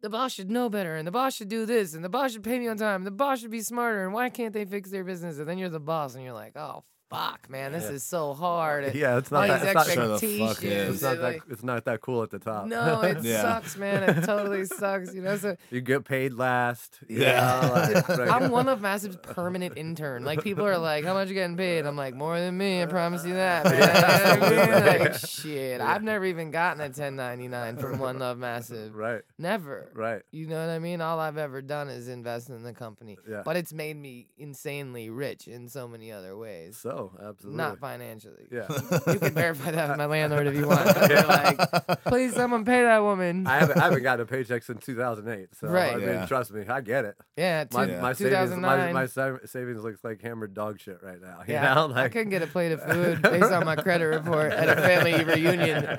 the 0.00 0.10
boss 0.10 0.32
should 0.32 0.50
know 0.50 0.68
better 0.68 0.96
and 0.96 1.06
the 1.06 1.12
boss 1.12 1.34
should 1.34 1.48
do 1.48 1.64
this 1.66 1.94
and 1.94 2.04
the 2.04 2.08
boss 2.08 2.32
should 2.32 2.44
pay 2.44 2.58
me 2.58 2.68
on 2.68 2.76
time 2.76 2.96
and 2.96 3.06
the 3.06 3.10
boss 3.10 3.40
should 3.40 3.50
be 3.50 3.60
smarter 3.60 4.04
and 4.04 4.12
why 4.12 4.28
can't 4.28 4.52
they 4.52 4.64
fix 4.64 4.90
their 4.90 5.02
business? 5.02 5.38
And 5.38 5.48
then 5.48 5.58
you're 5.58 5.68
the 5.68 5.80
boss 5.80 6.14
and 6.14 6.24
you're 6.24 6.34
like 6.34 6.56
oh 6.56 6.84
fuck 7.10 7.48
man 7.48 7.72
this 7.72 7.84
Yeah. 7.84 7.90
is 7.92 8.02
so 8.02 8.34
hard 8.34 8.84
and 8.84 8.94
yeah, 9.02 9.16
it's 9.18 9.32
all 9.32 9.46
not 9.46 9.60
these 9.60 9.72
that. 9.72 9.76
It's 9.76 9.86
not, 9.88 9.94
Sure 9.94 10.18
the 10.18 10.38
fuck 10.38 10.62
is. 10.64 10.94
it's 10.94 11.02
not 11.02 11.18
that. 11.18 11.36
It's 11.48 11.62
not 11.62 11.84
that 11.86 12.00
cool 12.02 12.22
at 12.22 12.30
the 12.30 12.38
top. 12.38 12.66
no 12.66 13.00
it 13.02 13.22
Yeah. 13.22 13.42
sucks 13.42 13.76
man 13.76 14.02
it 14.02 14.22
totally 14.24 14.64
sucks 14.66 15.14
you 15.14 15.22
know 15.22 15.36
so 15.36 15.56
you 15.70 15.80
get 15.80 16.04
paid 16.04 16.34
last. 16.34 16.98
you 17.08 17.22
Yeah. 17.22 17.60
know, 17.62 17.72
like, 17.72 18.08
like- 18.08 18.28
I'm 18.30 18.50
one 18.50 18.68
of 18.68 18.80
Massive's 18.82 19.16
permanent 19.16 19.76
intern. 19.78 20.24
Like 20.24 20.42
people 20.42 20.66
are 20.66 20.78
like, 20.78 21.04
"How 21.04 21.14
much 21.14 21.28
you 21.28 21.34
getting 21.34 21.56
paid?" 21.56 21.86
I'm 21.86 21.96
like, 21.96 22.14
"More 22.14 22.38
than 22.38 22.56
me. 22.56 22.82
I 22.82 22.86
promise 22.86 23.24
you 23.24 23.34
that." 23.34 23.64
Man. 23.64 23.74
You 23.74 23.80
know 23.80 23.86
what 23.86 24.04
I 24.04 24.40
mean? 24.50 24.58
absolutely. 24.58 24.98
Like 25.08 25.14
shit, 25.14 25.80
I've 25.80 26.02
never 26.02 26.24
even 26.26 26.50
gotten 26.50 26.80
a 26.80 26.84
1099 26.84 27.76
from 27.78 27.98
One 27.98 28.18
Love 28.18 28.38
Massive. 28.38 28.94
right, 28.94 29.22
Never. 29.38 29.90
right. 29.94 30.22
You 30.30 30.46
know 30.46 30.60
what 30.60 30.70
I 30.70 30.78
mean? 30.78 31.00
All 31.00 31.18
I've 31.18 31.38
ever 31.38 31.62
done 31.62 31.88
is 31.88 32.08
invest 32.08 32.50
in 32.50 32.62
the 32.62 32.72
company. 32.74 33.16
Yeah. 33.28 33.42
But 33.44 33.56
it's 33.56 33.72
made 33.72 33.96
me 33.96 34.28
insanely 34.36 35.10
rich 35.10 35.48
in 35.48 35.68
so 35.68 35.88
many 35.88 36.12
other 36.12 36.36
ways. 36.36 36.76
So 36.76 36.97
Oh, 36.98 37.12
absolutely. 37.28 37.56
not 37.56 37.78
financially. 37.78 38.48
Yeah. 38.50 38.66
You 39.12 39.18
can 39.20 39.32
verify 39.34 39.70
that 39.70 39.88
with 39.88 39.98
my 39.98 40.06
landlord 40.06 40.46
if 40.48 40.54
you 40.56 40.66
want. 40.66 40.84
You're 41.08 41.22
like, 41.22 42.04
please, 42.04 42.34
someone 42.34 42.64
pay 42.64 42.82
that 42.82 42.98
woman. 43.02 43.46
I 43.46 43.58
haven't, 43.60 43.78
I 43.78 43.84
haven't 43.84 44.02
gotten 44.02 44.24
a 44.24 44.26
paycheck 44.30 44.62
since 44.64 44.84
2008. 44.84 45.48
So 45.54 45.68
Right. 45.68 45.92
I 45.94 45.96
mean, 45.96 46.08
Yeah. 46.08 46.26
trust 46.26 46.52
me, 46.52 46.66
I 46.66 46.80
get 46.80 47.04
it. 47.04 47.16
yeah, 47.36 47.64
My, 47.72 47.84
Yeah. 47.86 48.00
my 48.00 48.12
savings, 48.12 48.56
my, 48.56 48.92
my 48.92 49.06
savings 49.06 49.82
looks 49.84 50.02
like 50.02 50.20
hammered 50.20 50.54
dog 50.54 50.80
shit 50.80 50.98
right 51.02 51.20
now. 51.20 51.38
You 51.46 51.54
yeah, 51.54 51.74
know, 51.74 51.92
I 51.94 52.08
couldn't 52.08 52.30
get 52.30 52.42
a 52.42 52.46
plate 52.48 52.72
of 52.72 52.82
food 52.90 53.22
based 53.22 53.52
on 53.52 53.64
my 53.64 53.76
credit 53.76 54.06
report 54.06 54.52
at 54.52 54.68
a 54.68 54.76
family 54.82 55.24
reunion. 55.24 55.98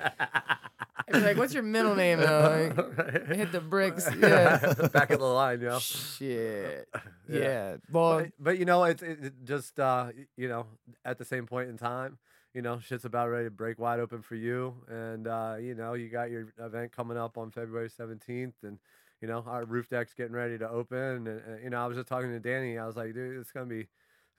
I'd 1.09 1.19
be 1.19 1.19
like, 1.25 1.37
what's 1.37 1.53
your 1.53 1.63
middle 1.63 1.95
name 1.95 2.19
though? 2.19 2.73
Like, 2.77 3.27
hit 3.35 3.51
the 3.51 3.61
bricks. 3.61 4.07
Yeah. 4.19 4.73
Back 4.93 5.09
of 5.11 5.19
the 5.19 5.25
line, 5.25 5.61
yo. 5.61 5.79
Shit. 5.79 6.87
Yeah. 7.29 7.39
Yeah. 7.39 7.75
Well, 7.91 8.19
But, 8.21 8.31
but 8.39 8.57
you 8.57 8.65
know, 8.65 8.83
it's 8.85 9.03
it, 9.03 9.23
it 9.23 9.33
just 9.43 9.79
uh, 9.79 10.07
you 10.35 10.47
know, 10.49 10.65
at 11.05 11.19
the 11.19 11.25
same 11.25 11.45
point 11.45 11.69
in 11.69 11.77
time, 11.77 12.17
you 12.55 12.63
know, 12.63 12.79
shit's 12.79 13.05
about 13.05 13.29
ready 13.29 13.45
to 13.45 13.51
break 13.51 13.77
wide 13.77 13.99
open 13.99 14.23
for 14.23 14.33
you, 14.33 14.73
and 14.87 15.27
uh, 15.27 15.55
you 15.59 15.75
know, 15.75 15.93
you 15.93 16.09
got 16.09 16.31
your 16.31 16.47
event 16.57 16.91
coming 16.91 17.17
up 17.17 17.37
on 17.37 17.51
February 17.51 17.87
seventeenth, 17.89 18.55
and 18.63 18.79
you 19.21 19.27
know, 19.27 19.43
our 19.45 19.63
roof 19.63 19.89
deck's 19.89 20.15
getting 20.15 20.33
ready 20.33 20.57
to 20.57 20.67
open, 20.67 20.97
and, 20.97 21.27
and 21.27 21.63
you 21.63 21.69
know, 21.69 21.83
I 21.83 21.85
was 21.85 21.97
just 21.97 22.07
talking 22.07 22.31
to 22.31 22.39
Danny, 22.39 22.79
I 22.79 22.87
was 22.87 22.95
like, 22.95 23.13
dude, 23.13 23.37
it's 23.39 23.51
gonna 23.51 23.67
be, 23.67 23.87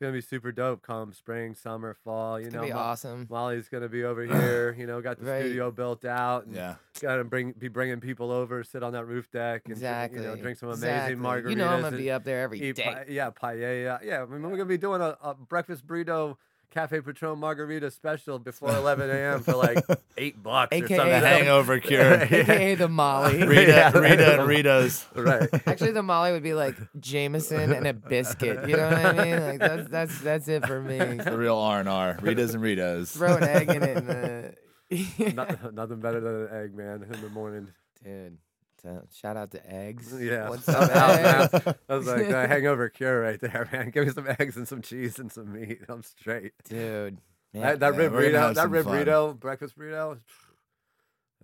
gonna 0.01 0.13
be 0.13 0.21
super 0.21 0.51
dope 0.51 0.83
come 0.83 1.13
spring, 1.13 1.55
summer, 1.55 1.95
fall. 2.05 2.41
You 2.41 2.47
it's 2.47 2.55
know, 2.55 2.61
gonna 2.61 2.73
be 2.73 2.75
Mo- 2.75 2.81
awesome. 2.81 3.27
Molly's 3.31 3.69
gonna 3.69 3.89
be 3.89 4.05
over 4.05 4.23
here, 4.25 4.75
you 4.79 4.87
know, 4.87 5.01
got 5.01 5.19
the 5.19 5.27
Right. 5.27 5.41
studio 5.43 5.71
built 5.71 6.05
out, 6.05 6.47
and 6.47 6.55
Yeah. 6.57 6.77
gotta 7.01 7.25
bring 7.25 7.53
be 7.53 7.69
bringing 7.69 8.01
people 8.01 8.31
over, 8.31 8.65
sit 8.65 8.83
on 8.83 8.93
that 8.95 9.05
roof 9.07 9.31
deck, 9.31 9.63
and 9.67 9.73
Exactly. 9.73 10.21
you 10.23 10.27
know, 10.27 10.37
drink 10.37 10.59
some 10.59 10.71
amazing 10.71 10.89
exactly. 10.89 11.15
margaritas. 11.17 11.51
You 11.51 11.57
know 11.57 11.69
I'm 11.69 11.83
gonna 11.83 11.97
be 11.97 12.11
up 12.11 12.25
there 12.25 12.43
every 12.43 12.61
eat 12.61 12.77
day. 12.77 12.83
pa- 12.85 13.05
yeah, 13.09 13.31
paella. 13.31 14.03
Yeah, 14.03 14.23
I 14.23 14.27
mean, 14.27 14.43
we're 14.43 14.51
gonna 14.51 14.65
be 14.65 14.79
doing 14.79 15.01
a, 15.03 15.17
a 15.23 15.35
breakfast 15.35 15.87
burrito 15.87 16.37
cafe 16.71 17.01
patron 17.01 17.39
margarita 17.39 17.91
special 17.91 18.39
before 18.39 18.71
11 18.77 19.11
a.m. 19.11 19.41
for 19.43 19.55
like 19.55 19.85
eight 20.17 20.43
bucks 20.43 20.73
or 20.73 20.85
AKA 20.85 20.97
something. 20.97 21.21
The 21.21 21.27
hangover 21.29 21.79
cure. 21.81 22.15
AKA 22.23 22.75
the 22.77 22.89
Molly. 22.89 23.43
Rita, 23.47 23.71
Yeah. 23.73 23.99
Rita 23.99 24.39
and 24.41 24.49
Rita's. 24.49 25.05
right. 25.15 25.49
Actually, 25.67 25.93
the 25.93 26.03
Molly 26.03 26.33
would 26.33 26.43
be 26.43 26.55
like 26.55 26.77
Jameson 27.01 27.73
and 27.73 27.87
a 27.87 27.93
biscuit. 27.93 28.69
You 28.69 28.77
know 28.77 28.89
what 28.89 29.05
I 29.05 29.13
mean? 29.25 29.41
Like 29.41 29.59
that's 29.59 29.89
that's 29.89 30.21
that's 30.21 30.49
it 30.49 30.67
for 30.67 30.81
me. 30.81 30.99
The 30.99 31.37
real 31.37 31.57
R 31.57 31.81
and 31.81 31.89
R. 31.89 32.19
Rita's 32.21 32.55
and 32.55 32.63
Rita's. 32.63 33.13
Throw 33.13 33.37
an 33.37 33.45
egg 33.45 33.69
in 33.71 33.83
it, 33.83 33.97
and 34.05 35.39
uh, 35.39 35.45
Not, 35.45 35.75
nothing 35.75 36.01
better 36.01 36.21
than 36.21 36.35
an 36.43 36.65
egg, 36.65 36.75
man, 36.75 37.03
in 37.13 37.21
the 37.21 37.29
morning. 37.29 37.69
dude. 38.05 38.39
So, 38.83 39.03
shout 39.13 39.37
out 39.37 39.51
to 39.53 39.71
eggs. 39.71 40.15
Yeah. 40.21 40.49
What's 40.49 40.69
I 40.69 40.75
oh, 40.79 40.81
up, 40.83 40.89
was- 40.91 40.91
I 40.97 41.43
eggs? 41.43 41.53
was- 41.67 41.75
I 41.89 41.95
was 41.97 42.07
like, 42.07 42.29
a 42.29 42.49
hangover 42.49 42.89
cure 42.89 43.21
right 43.21 43.41
there, 43.41 43.69
man. 43.73 43.91
Give 43.91 44.07
me 44.07 44.13
some 44.13 44.27
eggs 44.39 44.57
and 44.57 44.67
some 44.67 44.83
cheese 44.83 45.19
and 45.19 45.31
some 45.31 45.53
meat. 45.53 45.81
I'm 45.89 46.03
straight. 46.03 46.53
dude? 46.65 47.19
man, 47.53 47.63
That, 47.63 47.81
that 47.81 47.95
Yeah, 47.95 47.99
rib 48.01 48.13
burrito, 48.13 48.55
that 48.55 48.71
rib 48.71 48.85
fun. 48.85 48.95
burrito, 49.07 49.39
breakfast 49.39 49.79
burrito. 49.79 50.19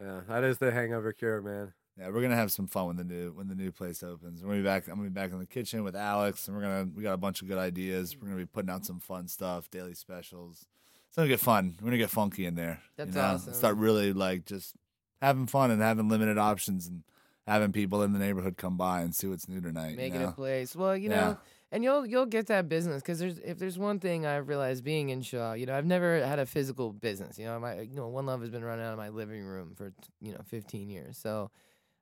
Yeah, 0.01 0.21
that 0.29 0.45
is 0.45 0.59
the 0.59 0.71
hangover 0.71 1.13
cure, 1.15 1.41
man. 1.41 1.73
Yeah, 1.99 2.11
we're 2.11 2.21
gonna 2.21 2.37
have 2.37 2.53
some 2.53 2.67
fun 2.67 2.89
when 2.89 2.97
the 2.97 3.05
new 3.05 3.33
when 3.33 3.49
the 3.49 3.55
new 3.55 3.73
place 3.73 4.03
opens. 4.03 4.43
We're 4.43 4.49
gonna 4.51 4.61
be 4.61 4.65
back. 4.65 4.87
I'm 4.89 4.97
gonna 4.97 5.05
be 5.09 5.15
back 5.15 5.33
in 5.33 5.39
the 5.39 5.47
kitchen 5.47 5.85
with 5.85 5.97
Alex, 5.97 6.47
and 6.47 6.55
we're 6.57 6.63
gonna 6.63 6.87
we 6.95 7.03
got 7.03 7.15
a 7.15 7.17
bunch 7.17 7.41
of 7.41 7.49
good 7.49 7.57
ideas. 7.57 8.15
We're 8.15 8.29
gonna 8.29 8.41
be 8.41 8.45
putting 8.45 8.69
out 8.69 8.85
some 8.85 9.01
fun 9.01 9.27
stuff, 9.29 9.71
daily 9.71 9.95
specials. 9.95 10.67
It's 11.09 11.17
gonna 11.17 11.29
get 11.29 11.41
fun. 11.41 11.77
We're 11.81 11.87
gonna 11.87 11.97
get 11.97 12.11
funky 12.11 12.45
in 12.45 12.57
there. 12.57 12.83
That's 12.99 13.09
you 13.15 13.23
know? 13.23 13.27
awesome. 13.27 13.55
Start 13.55 13.77
really 13.79 14.13
like 14.13 14.45
just 14.45 14.75
having 15.23 15.47
fun 15.47 15.71
and 15.71 15.81
having 15.81 16.11
limited 16.11 16.37
options 16.37 16.87
and 16.87 17.03
having 17.47 17.73
people 17.73 18.03
in 18.03 18.13
the 18.13 18.19
neighborhood 18.19 18.57
come 18.57 18.77
by 18.77 19.03
and 19.03 19.15
see 19.15 19.27
what's 19.27 19.49
new 19.49 19.61
tonight. 19.61 19.97
Making 19.97 20.21
you 20.21 20.27
know? 20.27 20.29
a 20.29 20.33
place. 20.33 20.75
Well, 20.75 20.97
you 20.97 21.09
Yeah. 21.11 21.17
know, 21.17 21.39
and 21.73 21.85
you'll 21.85 22.07
you'll 22.07 22.27
get 22.27 22.47
that 22.47 22.69
business 22.69 23.03
because 23.03 23.19
there's 23.19 23.39
if 23.39 23.59
there's 23.59 23.79
one 23.79 23.99
thing 24.01 24.27
I've 24.27 24.49
realized 24.49 24.85
being 24.85 25.11
in 25.11 25.23
Shaw, 25.23 25.53
you 25.53 25.67
know, 25.67 25.77
I've 25.77 25.85
never 25.87 26.25
had 26.25 26.39
a 26.39 26.47
physical 26.47 26.93
business. 26.93 27.39
You 27.39 27.47
know, 27.47 27.59
my 27.61 27.81
you 27.81 27.97
know 27.97 28.09
One 28.09 28.27
Love 28.27 28.41
has 28.41 28.51
been 28.51 28.65
running 28.65 28.85
out 28.85 28.93
of 28.93 28.99
my 28.99 29.09
living 29.09 29.45
room 29.45 29.75
for 29.77 29.93
you 30.21 30.33
know 30.33 30.41
15 30.45 30.89
years. 30.91 31.19
So, 31.19 31.51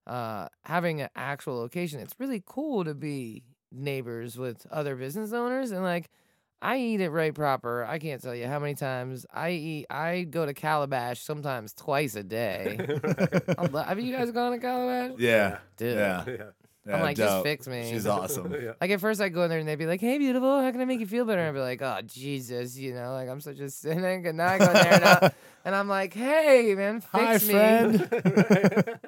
uh, 0.07 0.49
having 0.65 1.01
an 1.01 1.09
actual 1.17 1.57
location, 1.57 2.01
it's 2.01 2.15
really 2.19 2.43
cool 2.45 2.85
to 2.85 2.95
be 2.95 3.43
neighbors 3.73 4.39
with 4.39 4.67
other 4.71 4.97
business 4.97 5.33
owners 5.33 5.71
and 5.71 5.83
like. 5.83 6.11
I 6.65 6.79
eat 6.79 7.01
it 7.03 7.11
right 7.11 7.35
proper. 7.35 7.85
I 7.85 7.99
can't 7.99 8.23
tell 8.23 8.35
you 8.35 8.47
how 8.47 8.59
many 8.59 8.75
times 8.75 9.27
I 9.33 9.51
eat. 9.51 9.87
I 9.91 10.23
go 10.23 10.47
to 10.47 10.55
Calabash 10.55 11.21
sometimes 11.21 11.75
twice 11.75 12.15
a 12.17 12.23
day. 12.23 12.79
I'm 13.59 13.71
Have 13.75 14.01
you 14.01 14.17
guys 14.17 14.31
gone 14.31 14.53
to 14.53 14.59
Calabash? 14.59 15.17
Yeah, 15.19 15.59
Dude. 15.77 15.99
yeah, 15.99 16.25
yeah. 16.27 16.37
yeah. 16.87 16.95
I'm 16.97 17.03
like, 17.03 17.19
just 17.19 17.43
fix 17.43 17.67
me. 17.67 17.91
She's 17.91 18.07
awesome. 18.07 18.51
yeah. 18.63 18.73
Like 18.81 18.91
at 18.91 19.01
first 19.01 19.21
I 19.21 19.29
go 19.29 19.43
in 19.43 19.51
there 19.51 19.59
and 19.59 19.69
they'd 19.69 19.77
be 19.77 19.87
like, 19.87 20.01
"Hey, 20.01 20.17
beautiful, 20.17 20.63
how 20.63 20.71
can 20.71 20.81
I 20.81 20.87
make 20.87 21.01
you 21.01 21.07
feel 21.07 21.27
better?" 21.27 21.41
And 21.41 21.49
I'd 21.51 21.53
be 21.53 21.61
like, 21.61 21.83
"Oh, 21.83 22.01
Jesus, 22.07 22.79
you 22.79 22.95
know, 22.95 23.13
like 23.13 23.29
I'm 23.29 23.43
such 23.43 23.59
a 23.59 23.69
cynic." 23.69 24.25
And 24.25 24.39
now 24.39 24.49
I 24.49 24.59
go 24.59 24.67
in 24.67 24.73
there 24.73 24.93
and, 24.95 25.05
I, 25.05 25.33
and 25.67 25.75
I'm 25.75 25.89
like, 25.89 26.15
"Hey, 26.15 26.75
man, 26.75 27.01
fix 27.03 27.13
Hi, 27.13 27.33
me. 27.35 27.39
friend. 27.99 29.01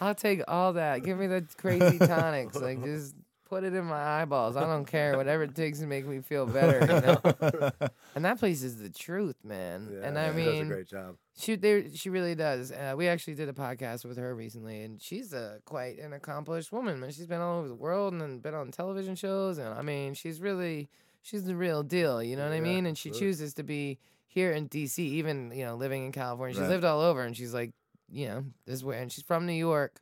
I'll 0.00 0.14
take 0.14 0.42
all 0.46 0.74
that. 0.74 1.02
Give 1.02 1.18
me 1.18 1.26
the 1.26 1.44
crazy 1.56 1.98
tonics. 1.98 2.54
Like 2.60 2.82
just 2.84 3.14
put 3.52 3.64
it 3.64 3.74
in 3.74 3.84
my 3.84 4.02
eyeballs. 4.22 4.56
I 4.56 4.62
don't 4.64 4.86
care. 4.86 5.16
Whatever 5.18 5.42
it 5.42 5.54
takes 5.54 5.80
to 5.80 5.86
make 5.86 6.06
me 6.06 6.20
feel 6.20 6.46
better." 6.58 6.78
You 6.80 7.00
know? 7.00 7.70
and 8.14 8.24
that 8.24 8.38
place 8.38 8.62
is 8.62 8.78
the 8.78 8.88
truth, 8.88 9.36
man. 9.44 9.88
Yeah, 9.92 10.06
and 10.08 10.18
I 10.18 10.32
she 10.32 10.38
does 10.44 10.46
a 10.46 10.50
mean, 10.52 10.68
great 10.68 10.86
job. 10.88 11.16
she 11.36 11.56
there 11.56 11.84
she 11.94 12.08
really 12.08 12.34
does. 12.34 12.72
Uh, 12.72 12.94
we 12.96 13.08
actually 13.08 13.34
did 13.34 13.48
a 13.50 13.52
podcast 13.52 14.06
with 14.06 14.16
her 14.16 14.34
recently, 14.34 14.82
and 14.82 15.00
she's 15.02 15.32
a 15.34 15.58
quite 15.66 15.98
an 15.98 16.14
accomplished 16.14 16.72
woman. 16.72 16.98
Man, 17.00 17.10
she's 17.10 17.26
been 17.26 17.40
all 17.42 17.58
over 17.58 17.68
the 17.68 17.74
world 17.74 18.14
and 18.14 18.42
been 18.42 18.54
on 18.54 18.70
television 18.70 19.14
shows, 19.16 19.58
and 19.58 19.68
I 19.68 19.82
mean, 19.82 20.14
she's 20.14 20.40
really 20.40 20.88
she's 21.20 21.44
the 21.44 21.54
real 21.54 21.82
deal. 21.82 22.22
You 22.22 22.36
know 22.36 22.44
what 22.48 22.54
I 22.54 22.60
mean? 22.60 22.86
And 22.86 22.96
she 22.96 23.10
chooses 23.10 23.52
to 23.54 23.62
be 23.62 23.98
here 24.26 24.52
in 24.52 24.66
D.C., 24.68 25.02
even 25.02 25.52
you 25.54 25.64
know 25.66 25.74
living 25.76 26.06
in 26.06 26.12
California. 26.12 26.54
She's 26.54 26.62
Right. 26.62 26.70
lived 26.70 26.84
all 26.84 27.00
over, 27.00 27.20
and 27.22 27.36
she's 27.36 27.52
like, 27.52 27.72
you 28.10 28.28
know, 28.28 28.44
this 28.64 28.76
is 28.76 28.84
where, 28.84 28.98
and 28.98 29.12
she's 29.12 29.24
from 29.24 29.44
New 29.46 29.52
York. 29.52 30.00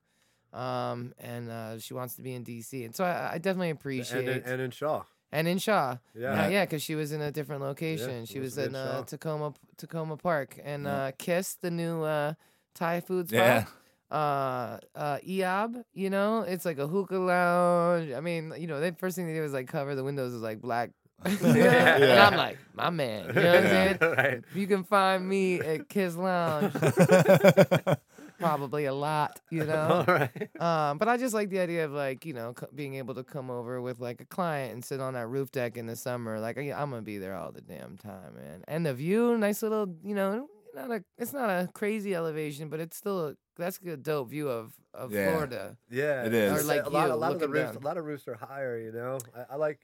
Um 0.52 1.12
and 1.18 1.50
uh, 1.50 1.78
she 1.78 1.94
wants 1.94 2.14
to 2.16 2.22
be 2.22 2.34
in 2.34 2.42
D.C. 2.42 2.84
and 2.84 2.94
so 2.94 3.04
I, 3.04 3.34
I 3.34 3.38
definitely 3.38 3.70
appreciate 3.70 4.28
And, 4.28 4.44
in- 4.44 4.52
and 4.52 4.60
in 4.62 4.70
Shaw. 4.72 5.04
and 5.32 5.46
in 5.46 5.58
Shaw, 5.58 5.98
Yeah. 6.14 6.34
yeah, 6.34 6.48
yeah, 6.48 6.64
because 6.64 6.82
she 6.82 6.94
was 6.96 7.12
in 7.12 7.20
a 7.20 7.30
different 7.30 7.62
location. 7.62 8.26
she 8.26 8.32
she 8.34 8.38
was 8.40 8.56
was 8.56 8.66
in 8.66 8.74
in 8.74 8.76
uh, 8.76 9.02
Takoma, 9.06 9.54
Takoma 9.76 10.18
Park, 10.20 10.58
and 10.64 10.84
Yeah. 10.84 10.96
uh, 10.96 11.10
Kiss, 11.18 11.54
the 11.54 11.70
new 11.70 12.02
uh, 12.02 12.34
Thai 12.74 13.00
food 13.00 13.28
spot. 13.28 13.38
Yeah. 13.38 13.64
Uh, 14.10 14.78
uh, 14.96 15.18
Eob, 15.18 15.84
you 15.94 16.10
know, 16.10 16.40
it's 16.42 16.64
like 16.64 16.78
a 16.78 16.86
hookah 16.88 17.16
lounge. 17.16 18.10
I 18.12 18.18
mean, 18.20 18.52
you 18.58 18.66
know, 18.66 18.80
the 18.80 18.90
first 18.98 19.14
thing 19.14 19.28
they 19.28 19.34
did 19.34 19.42
was 19.42 19.52
like 19.52 19.68
cover 19.68 19.94
the 19.94 20.02
windows 20.02 20.32
with 20.32 20.42
like 20.42 20.60
black. 20.60 20.90
and 21.24 21.38
Yeah. 21.54 22.26
I'm 22.28 22.36
like, 22.36 22.58
my 22.74 22.90
man, 22.90 23.26
you 23.28 23.34
know 23.34 23.52
what 23.54 23.62
I'm 23.62 23.68
saying? 23.70 23.98
right. 24.16 24.40
You 24.54 24.66
can 24.66 24.82
find 24.82 25.28
me 25.28 25.60
at 25.60 25.88
Kiss 25.88 26.16
Lounge, 26.16 26.72
probably 28.40 28.86
a 28.86 28.94
lot, 28.94 29.40
you 29.50 29.64
know. 29.70 30.04
All 30.06 30.14
right. 30.14 30.60
Um, 30.60 30.98
but 30.98 31.08
I 31.08 31.16
just 31.16 31.34
like 31.34 31.50
the 31.50 31.60
idea 31.60 31.84
of 31.84 31.92
like 31.92 32.24
you 32.24 32.32
know 32.32 32.54
c- 32.58 32.66
being 32.74 32.94
able 32.94 33.14
to 33.14 33.22
come 33.24 33.50
over 33.50 33.80
with 33.80 34.00
like 34.00 34.20
a 34.20 34.24
client 34.24 34.72
and 34.74 34.84
sit 34.84 35.00
on 35.00 35.14
that 35.14 35.28
roof 35.28 35.50
deck 35.52 35.76
in 35.76 35.86
the 35.86 35.96
summer. 35.96 36.40
Like 36.40 36.58
I, 36.58 36.72
I'm 36.72 36.90
gonna 36.90 37.02
be 37.02 37.18
there 37.18 37.34
all 37.36 37.52
the 37.52 37.60
damn 37.60 37.96
time, 37.96 38.34
man. 38.36 38.64
And 38.66 38.84
the 38.84 38.94
view, 38.94 39.36
nice 39.38 39.62
little, 39.62 39.94
you 40.02 40.14
know, 40.14 40.48
not 40.74 40.90
a 40.90 41.04
it's 41.18 41.32
not 41.32 41.48
a 41.50 41.68
crazy 41.72 42.14
elevation, 42.14 42.68
but 42.68 42.80
it's 42.80 42.96
still 42.96 43.28
a, 43.28 43.34
that's 43.56 43.78
a 43.86 43.96
dope 43.96 44.30
view 44.30 44.48
of 44.48 44.72
of 44.94 45.12
Yeah. 45.12 45.30
Florida. 45.30 45.76
Yeah, 45.90 46.24
It 46.24 46.34
is. 46.34 46.52
Or 46.52 46.66
like 46.66 46.84
a 46.84 46.88
lot, 46.88 47.08
you, 47.08 47.12
a 47.12 47.14
lot 47.14 47.32
of 47.32 47.38
the 47.40 47.46
looking 47.46 47.62
roofs, 47.62 47.74
down. 47.74 47.82
a 47.82 47.86
lot 47.86 47.96
of 47.96 48.04
roofs 48.04 48.26
are 48.28 48.34
higher. 48.34 48.78
You 48.78 48.90
know, 48.92 49.18
I, 49.36 49.54
I 49.54 49.56
like, 49.56 49.78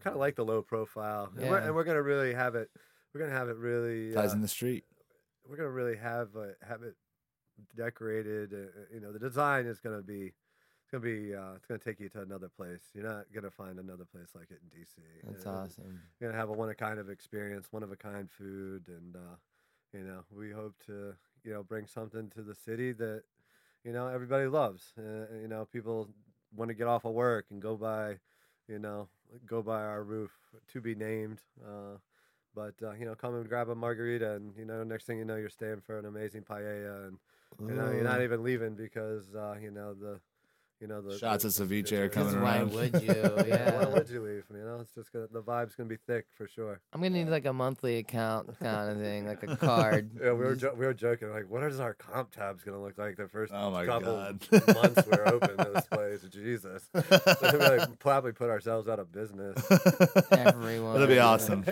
kind 0.00 0.14
of 0.14 0.20
like 0.20 0.36
the 0.36 0.44
low 0.44 0.62
profile, 0.62 1.30
and, 1.36 1.48
we're, 1.50 1.58
Yeah. 1.58 1.66
and 1.66 1.74
we're 1.74 1.84
gonna 1.84 2.02
really 2.02 2.32
have 2.34 2.54
it. 2.54 2.70
We're 3.12 3.20
gonna 3.20 3.32
have 3.36 3.48
it 3.48 3.56
really. 3.56 4.12
Ties 4.12 4.30
uh, 4.30 4.34
in 4.36 4.40
the 4.42 4.48
street. 4.48 4.84
we're 5.48 5.56
gonna 5.56 5.70
really 5.70 5.96
have 5.96 6.28
uh, 6.36 6.46
have 6.66 6.82
it 6.82 6.94
decorated. 7.76 8.52
Uh, 8.52 8.56
uh, 8.56 8.84
you 8.92 9.00
know, 9.00 9.12
the 9.12 9.18
design 9.18 9.66
is 9.66 9.80
gonna 9.80 10.02
be. 10.02 10.32
It's 10.82 10.90
gonna 10.90 11.02
be. 11.02 11.34
Uh, 11.34 11.54
it's 11.56 11.66
gonna 11.66 11.78
take 11.78 12.00
you 12.00 12.08
to 12.10 12.22
another 12.22 12.48
place. 12.48 12.82
You're 12.94 13.04
not 13.04 13.26
gonna 13.34 13.50
find 13.50 13.78
another 13.78 14.04
place 14.04 14.28
like 14.34 14.50
it 14.50 14.60
in 14.62 14.80
DC. 14.80 14.98
That's 15.24 15.46
awesome. 15.46 16.00
You're 16.20 16.30
gonna 16.30 16.40
have 16.40 16.50
a 16.50 16.52
one 16.52 16.70
of 16.70 16.76
kind 16.76 16.98
of 16.98 17.10
experience, 17.10 17.68
one 17.70 17.82
of 17.82 17.92
a 17.92 17.96
kind 17.96 18.28
food, 18.30 18.84
and 18.88 19.16
uh, 19.16 19.36
you 19.92 20.04
know, 20.04 20.24
we 20.36 20.50
hope 20.50 20.74
to 20.86 21.14
you 21.44 21.52
know 21.52 21.62
bring 21.62 21.86
something 21.86 22.30
to 22.30 22.42
the 22.42 22.54
city 22.54 22.92
that 22.92 23.22
you 23.84 23.92
know 23.92 24.08
everybody 24.08 24.46
loves. 24.46 24.92
Uh, 24.98 25.26
you 25.40 25.48
know, 25.48 25.66
people 25.72 26.08
want 26.54 26.68
to 26.68 26.74
get 26.74 26.86
off 26.86 27.04
of 27.04 27.12
work 27.12 27.46
and 27.50 27.62
go 27.62 27.76
by, 27.76 28.16
you 28.68 28.78
know, 28.78 29.08
go 29.46 29.62
by 29.62 29.80
our 29.80 30.02
roof 30.02 30.30
to 30.72 30.80
be 30.80 30.94
named. 30.94 31.40
Uh, 31.64 31.96
but 32.54 32.74
uh, 32.82 32.92
you 32.92 33.06
know, 33.06 33.14
come 33.14 33.34
and 33.34 33.48
grab 33.48 33.68
a 33.68 33.74
margarita, 33.74 34.32
and 34.32 34.52
you 34.58 34.64
know, 34.64 34.82
next 34.84 35.06
thing 35.06 35.18
you 35.18 35.24
know, 35.24 35.36
you're 35.36 35.48
staying 35.48 35.80
for 35.80 35.98
an 35.98 36.04
amazing 36.04 36.42
paella, 36.42 37.08
and 37.08 37.18
you 37.60 37.74
know, 37.74 37.90
you're 37.90 38.04
not 38.04 38.22
even 38.22 38.42
leaving 38.42 38.74
because 38.74 39.24
uh, 39.34 39.54
you 39.60 39.70
know 39.70 39.94
the, 39.94 40.20
you 40.80 40.86
know 40.88 41.00
the 41.00 41.16
Shots 41.18 41.44
the- 41.44 41.48
of 41.64 41.68
ceviche 41.70 41.90
the- 41.90 42.02
are 42.02 42.08
Because 42.08 42.32
coming 42.32 42.42
why 42.42 42.56
around. 42.58 42.72
would 42.72 43.02
you? 43.02 43.12
Why 43.12 43.44
Yeah. 43.46 43.86
would 43.88 44.08
you 44.10 44.20
leave? 44.20 44.44
You 44.52 44.64
know, 44.64 44.78
it's 44.80 44.92
just 44.94 45.12
gonna, 45.12 45.26
the 45.32 45.40
vibe's 45.42 45.74
gonna 45.76 45.88
be 45.88 45.98
thick 46.08 46.26
for 46.36 46.48
sure. 46.48 46.80
I'm 46.92 47.00
gonna 47.00 47.10
need 47.10 47.28
like 47.28 47.44
a 47.46 47.52
monthly 47.52 47.98
account 47.98 48.58
kind 48.60 48.90
of 48.90 48.96
thing, 48.98 49.26
like 49.26 49.42
a 49.44 49.56
card. 49.56 50.10
Yeah, 50.22 50.32
we 50.32 50.44
were 50.44 50.56
jo- 50.56 50.74
we 50.76 50.84
were 50.84 50.94
joking 50.94 51.30
like, 51.30 51.48
what 51.48 51.62
is 51.62 51.78
our 51.78 51.94
comp 51.94 52.32
tabs 52.32 52.64
gonna 52.64 52.82
look 52.82 52.98
like 52.98 53.16
the 53.16 53.28
first 53.28 53.52
Oh 53.54 53.70
my 53.70 53.86
couple 53.86 54.16
God. 54.16 54.44
months 54.74 55.02
we're 55.06 55.26
open 55.28 55.56
to 55.56 55.70
this 55.72 55.86
place? 55.86 56.22
Jesus, 56.32 56.88
we 56.94 57.58
like, 57.58 57.98
probably 58.00 58.32
put 58.32 58.50
ourselves 58.50 58.88
out 58.88 58.98
of 58.98 59.12
business. 59.12 59.56
Everyone. 60.32 60.94
That'll 60.94 61.06
be 61.06 61.18
awesome. 61.20 61.64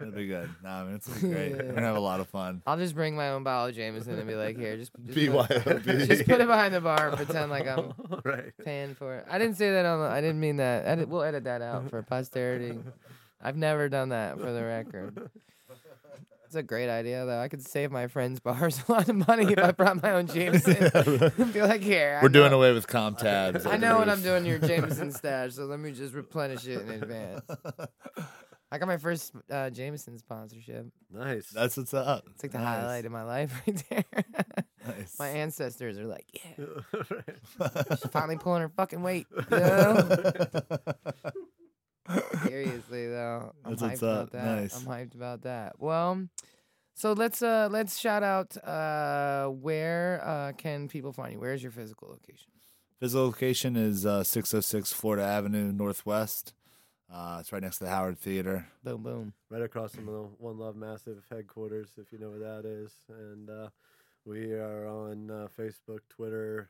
It'll 0.00 0.12
be 0.12 0.28
good. 0.28 0.48
Nah, 0.62 0.82
I 0.82 0.84
mean, 0.84 0.94
it's 0.94 1.08
great. 1.18 1.52
We're 1.56 1.72
gonna 1.72 1.80
have 1.86 1.96
a 1.96 2.00
lot 2.00 2.20
of 2.20 2.28
fun. 2.28 2.62
I'll 2.66 2.76
just 2.76 2.94
bring 2.94 3.16
my 3.16 3.30
own 3.30 3.42
bottle 3.42 3.68
of 3.70 3.74
Jameson 3.74 4.16
and 4.16 4.28
be 4.28 4.36
like, 4.36 4.56
here, 4.56 4.76
just, 4.76 4.92
just, 5.06 5.18
put, 5.18 5.48
BYOB. 5.48 5.84
just 6.08 6.24
put 6.26 6.40
it 6.40 6.46
behind 6.46 6.72
the 6.72 6.80
bar 6.80 7.08
and 7.08 7.16
pretend 7.16 7.50
like 7.50 7.66
I'm 7.66 7.92
right. 8.24 8.52
paying 8.64 8.94
for 8.94 9.16
it. 9.16 9.26
I 9.28 9.38
didn't 9.38 9.56
say 9.56 9.72
that 9.72 9.84
on. 9.84 10.00
The, 10.00 10.06
I 10.06 10.20
didn't 10.20 10.38
mean 10.40 10.56
that. 10.58 10.86
Edit, 10.86 11.08
we'll 11.08 11.22
edit 11.22 11.44
that 11.44 11.62
out 11.62 11.90
for 11.90 12.00
posterity. 12.02 12.78
I've 13.42 13.56
never 13.56 13.88
done 13.88 14.10
that 14.10 14.38
for 14.38 14.52
the 14.52 14.62
record. 14.64 15.30
It's 16.46 16.54
a 16.54 16.62
great 16.62 16.88
idea, 16.88 17.26
though. 17.26 17.40
I 17.40 17.48
could 17.48 17.62
save 17.62 17.90
my 17.92 18.06
friends' 18.06 18.40
bars 18.40 18.80
a 18.88 18.92
lot 18.92 19.08
of 19.08 19.28
money 19.28 19.52
if 19.52 19.58
I 19.58 19.72
brought 19.72 20.02
my 20.02 20.12
own 20.12 20.28
Jameson. 20.28 20.76
Be 21.52 21.60
like, 21.60 21.82
here. 21.82 22.18
I 22.20 22.22
We're 22.22 22.30
doing 22.30 22.52
know- 22.52 22.56
away 22.56 22.72
with 22.72 22.86
comp 22.86 23.18
tabs. 23.18 23.66
I 23.66 23.76
know 23.76 23.98
what 23.98 24.08
I'm 24.08 24.22
doing 24.22 24.44
in 24.44 24.46
your 24.46 24.58
Jameson 24.58 25.10
stash, 25.12 25.54
so 25.54 25.66
let 25.66 25.78
me 25.78 25.92
just 25.92 26.14
replenish 26.14 26.66
it 26.66 26.80
in 26.80 26.90
advance. 26.90 27.42
I 28.70 28.76
got 28.78 28.86
my 28.86 28.98
first 28.98 29.32
uh, 29.50 29.70
Jameson 29.70 30.18
sponsorship. 30.18 30.86
Nice. 31.10 31.48
That's 31.50 31.76
what's 31.78 31.94
up. 31.94 32.24
It's 32.34 32.42
like 32.42 32.52
the 32.52 32.58
Nice. 32.58 32.66
highlight 32.82 33.06
of 33.06 33.12
my 33.12 33.22
life 33.22 33.62
right 33.66 33.82
there. 33.88 34.04
Nice. 34.86 35.18
my 35.18 35.28
ancestors 35.28 35.98
are 35.98 36.04
like, 36.06 36.26
yeah, 36.32 36.64
she's 37.90 38.10
finally 38.10 38.36
pulling 38.36 38.60
her 38.62 38.68
fucking 38.68 39.02
weight. 39.02 39.26
You 39.50 39.58
know? 39.58 40.18
Seriously 42.44 43.06
though, 43.08 43.52
I'm 43.64 43.72
That's 43.76 43.82
hyped 43.82 43.88
what's 43.90 44.02
about 44.02 44.18
up. 44.22 44.30
that. 44.32 44.44
Nice. 44.44 44.76
I'm 44.76 44.86
hyped 44.86 45.14
about 45.14 45.42
that. 45.42 45.74
Well, 45.78 46.26
so 46.94 47.12
let's 47.12 47.42
uh 47.42 47.68
let's 47.70 47.98
shout 47.98 48.22
out 48.22 48.56
uh 48.64 49.48
where 49.48 50.22
uh 50.24 50.52
can 50.56 50.88
people 50.88 51.12
find 51.12 51.34
you? 51.34 51.40
Where's 51.40 51.62
your 51.62 51.72
physical 51.72 52.08
location? 52.08 52.50
Physical 52.98 53.26
location 53.26 53.76
is 53.76 54.04
uh, 54.06 54.24
606 54.24 54.92
Florida 54.92 55.22
Avenue 55.22 55.70
Northwest. 55.70 56.52
Uh, 57.12 57.38
it's 57.40 57.52
right 57.52 57.62
next 57.62 57.78
to 57.78 57.84
the 57.84 57.90
Howard 57.90 58.18
Theater. 58.18 58.66
Boom 58.84 59.02
boom. 59.02 59.32
right 59.50 59.62
across 59.62 59.94
from 59.94 60.06
the 60.06 60.28
One 60.38 60.58
Love 60.58 60.76
Massive 60.76 61.24
headquarters, 61.30 61.90
if 61.96 62.12
you 62.12 62.18
know 62.18 62.30
where 62.30 62.38
that 62.40 62.66
is. 62.68 62.92
And 63.08 63.48
uh, 63.48 63.68
we 64.26 64.52
are 64.52 64.86
on 64.86 65.30
uh, 65.30 65.48
Facebook, 65.58 66.00
Twitter, 66.10 66.68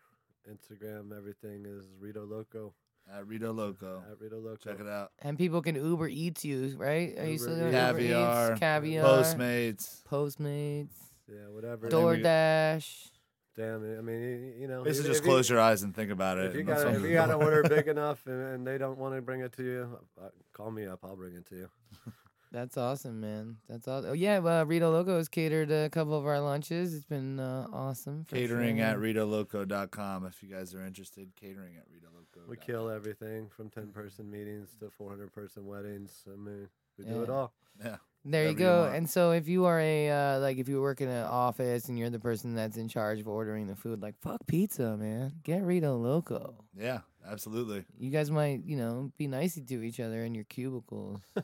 Instagram. 0.48 1.16
Everything 1.16 1.64
is 1.66 1.86
Rito 1.98 2.24
Loco 2.24 2.72
At 3.12 3.26
Rito 3.26 3.52
Loco. 3.52 4.02
at 4.08 4.20
Rito 4.20 4.38
Loco. 4.38 4.56
Check 4.56 4.78
it 4.80 4.86
out. 4.86 5.10
And 5.20 5.36
people 5.36 5.60
can 5.60 5.74
Uber 5.74 6.06
Eats 6.08 6.44
you, 6.44 6.72
right? 6.78 7.18
Are 7.18 7.26
you 7.26 7.38
still 7.38 7.54
Eats. 7.54 7.60
doing 7.60 7.74
Uber 7.74 7.98
Eats? 7.98 8.08
Caviar, 8.10 8.56
caviar, 8.58 9.04
Postmates. 9.04 10.02
Postmates, 10.04 10.94
Yeah, 11.28 11.48
whatever. 11.50 11.88
Door- 11.88 12.12
we- 12.12 12.18
DoorDash. 12.18 13.10
Damn 13.58 13.84
it. 13.84 13.98
I 13.98 14.02
mean, 14.02 14.54
you 14.60 14.68
know. 14.68 14.84
Basically, 14.84 15.10
if- 15.10 15.16
just 15.16 15.20
if 15.20 15.26
you- 15.26 15.32
close 15.32 15.50
your 15.50 15.58
eyes 15.60 15.82
and 15.82 15.92
think 15.94 16.12
about 16.12 16.38
it. 16.38 16.46
If 16.46 16.54
you 16.54 16.62
got 16.62 16.86
what 16.86 16.94
if 16.94 17.02
you 17.02 17.12
got 17.12 17.28
an 17.28 17.42
order 17.42 17.64
big 17.64 17.88
enough 17.96 18.24
and, 18.26 18.40
and 18.54 18.66
they 18.66 18.78
don't 18.78 18.96
want 18.98 19.16
to 19.16 19.20
bring 19.20 19.40
it 19.40 19.52
to 19.56 19.64
you, 19.64 19.98
uh, 20.22 20.28
call 20.52 20.70
me 20.70 20.86
up. 20.86 21.00
I'll 21.02 21.16
bring 21.16 21.34
it 21.34 21.44
to 21.48 21.56
you. 21.56 21.68
That's 22.52 22.78
awesome, 22.78 23.20
man. 23.20 23.56
That's 23.68 23.86
awesome. 23.88 24.10
Oh 24.10 24.14
yeah, 24.14 24.38
well, 24.38 24.64
Rito 24.64 24.90
Loco 24.90 25.16
has 25.18 25.28
catered 25.28 25.70
a 25.70 25.90
couple 25.90 26.16
of 26.16 26.24
our 26.24 26.40
lunches. 26.40 26.94
It's 26.94 27.04
been 27.04 27.40
uh, 27.40 27.66
awesome. 27.72 28.24
for 28.24 28.36
Catering 28.36 28.78
sure. 28.78 28.86
at 28.86 28.96
ritoloco.com 28.98 30.24
if 30.24 30.42
you 30.42 30.48
guys 30.48 30.72
are 30.74 30.86
interested. 30.86 31.28
Catering 31.34 31.74
at 31.76 31.84
ritoloco. 31.90 32.48
We 32.48 32.56
kill 32.56 32.88
everything 32.88 33.50
from 33.54 33.68
10 33.70 33.88
person 33.88 34.30
meetings 34.30 34.68
to 34.80 34.88
400 34.88 35.32
person 35.32 35.66
weddings. 35.66 36.22
I 36.32 36.36
mean, 36.36 36.68
we 36.96 37.04
do 37.04 37.22
it 37.22 37.28
all. 37.28 37.52
Yeah. 37.84 37.96
There 38.24 38.42
you 38.42 38.48
whatever 38.48 38.84
you 38.84 38.90
go. 38.90 38.96
and 38.96 39.08
so 39.08 39.30
if 39.30 39.48
you 39.48 39.64
are 39.66 39.80
a 39.80 40.10
uh, 40.10 40.38
like 40.40 40.58
if 40.58 40.68
you 40.68 40.80
work 40.80 41.00
in 41.00 41.08
an 41.08 41.24
office 41.24 41.88
and 41.88 41.98
you're 41.98 42.10
the 42.10 42.18
person 42.18 42.54
that's 42.54 42.76
in 42.76 42.88
charge 42.88 43.20
of 43.20 43.28
ordering 43.28 43.66
the 43.66 43.76
food, 43.76 44.02
like 44.02 44.16
fuck 44.20 44.46
pizza, 44.46 44.96
man. 44.96 45.32
Get 45.44 45.62
Rito 45.62 45.96
Loco. 45.96 46.56
Yeah, 46.76 47.00
absolutely. 47.26 47.84
You 47.98 48.10
guys 48.10 48.30
might, 48.30 48.64
you 48.64 48.76
know, 48.76 49.12
be 49.16 49.28
nice 49.28 49.54
to 49.54 49.82
each 49.82 50.00
other 50.00 50.24
in 50.24 50.34
your 50.34 50.44
cubicles 50.44 51.20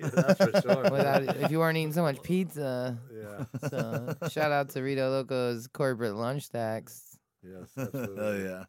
Yeah, 0.00 0.08
that's 0.08 0.38
for 0.44 0.60
sure. 0.62 0.82
without 0.90 1.22
if 1.22 1.50
you 1.50 1.58
weren't 1.58 1.76
eating 1.76 1.92
so 1.92 2.02
much 2.02 2.22
pizza. 2.22 2.98
yeah. 3.12 3.68
So 3.68 4.14
shout 4.30 4.52
out 4.52 4.70
to 4.70 4.82
Rito 4.82 5.10
Loco's 5.10 5.66
corporate 5.68 6.14
lunch 6.14 6.44
stacks. 6.44 7.18
Yes. 7.42 7.68
Absolutely. 7.76 8.16
oh 8.24 8.36
yeah. 8.44 8.64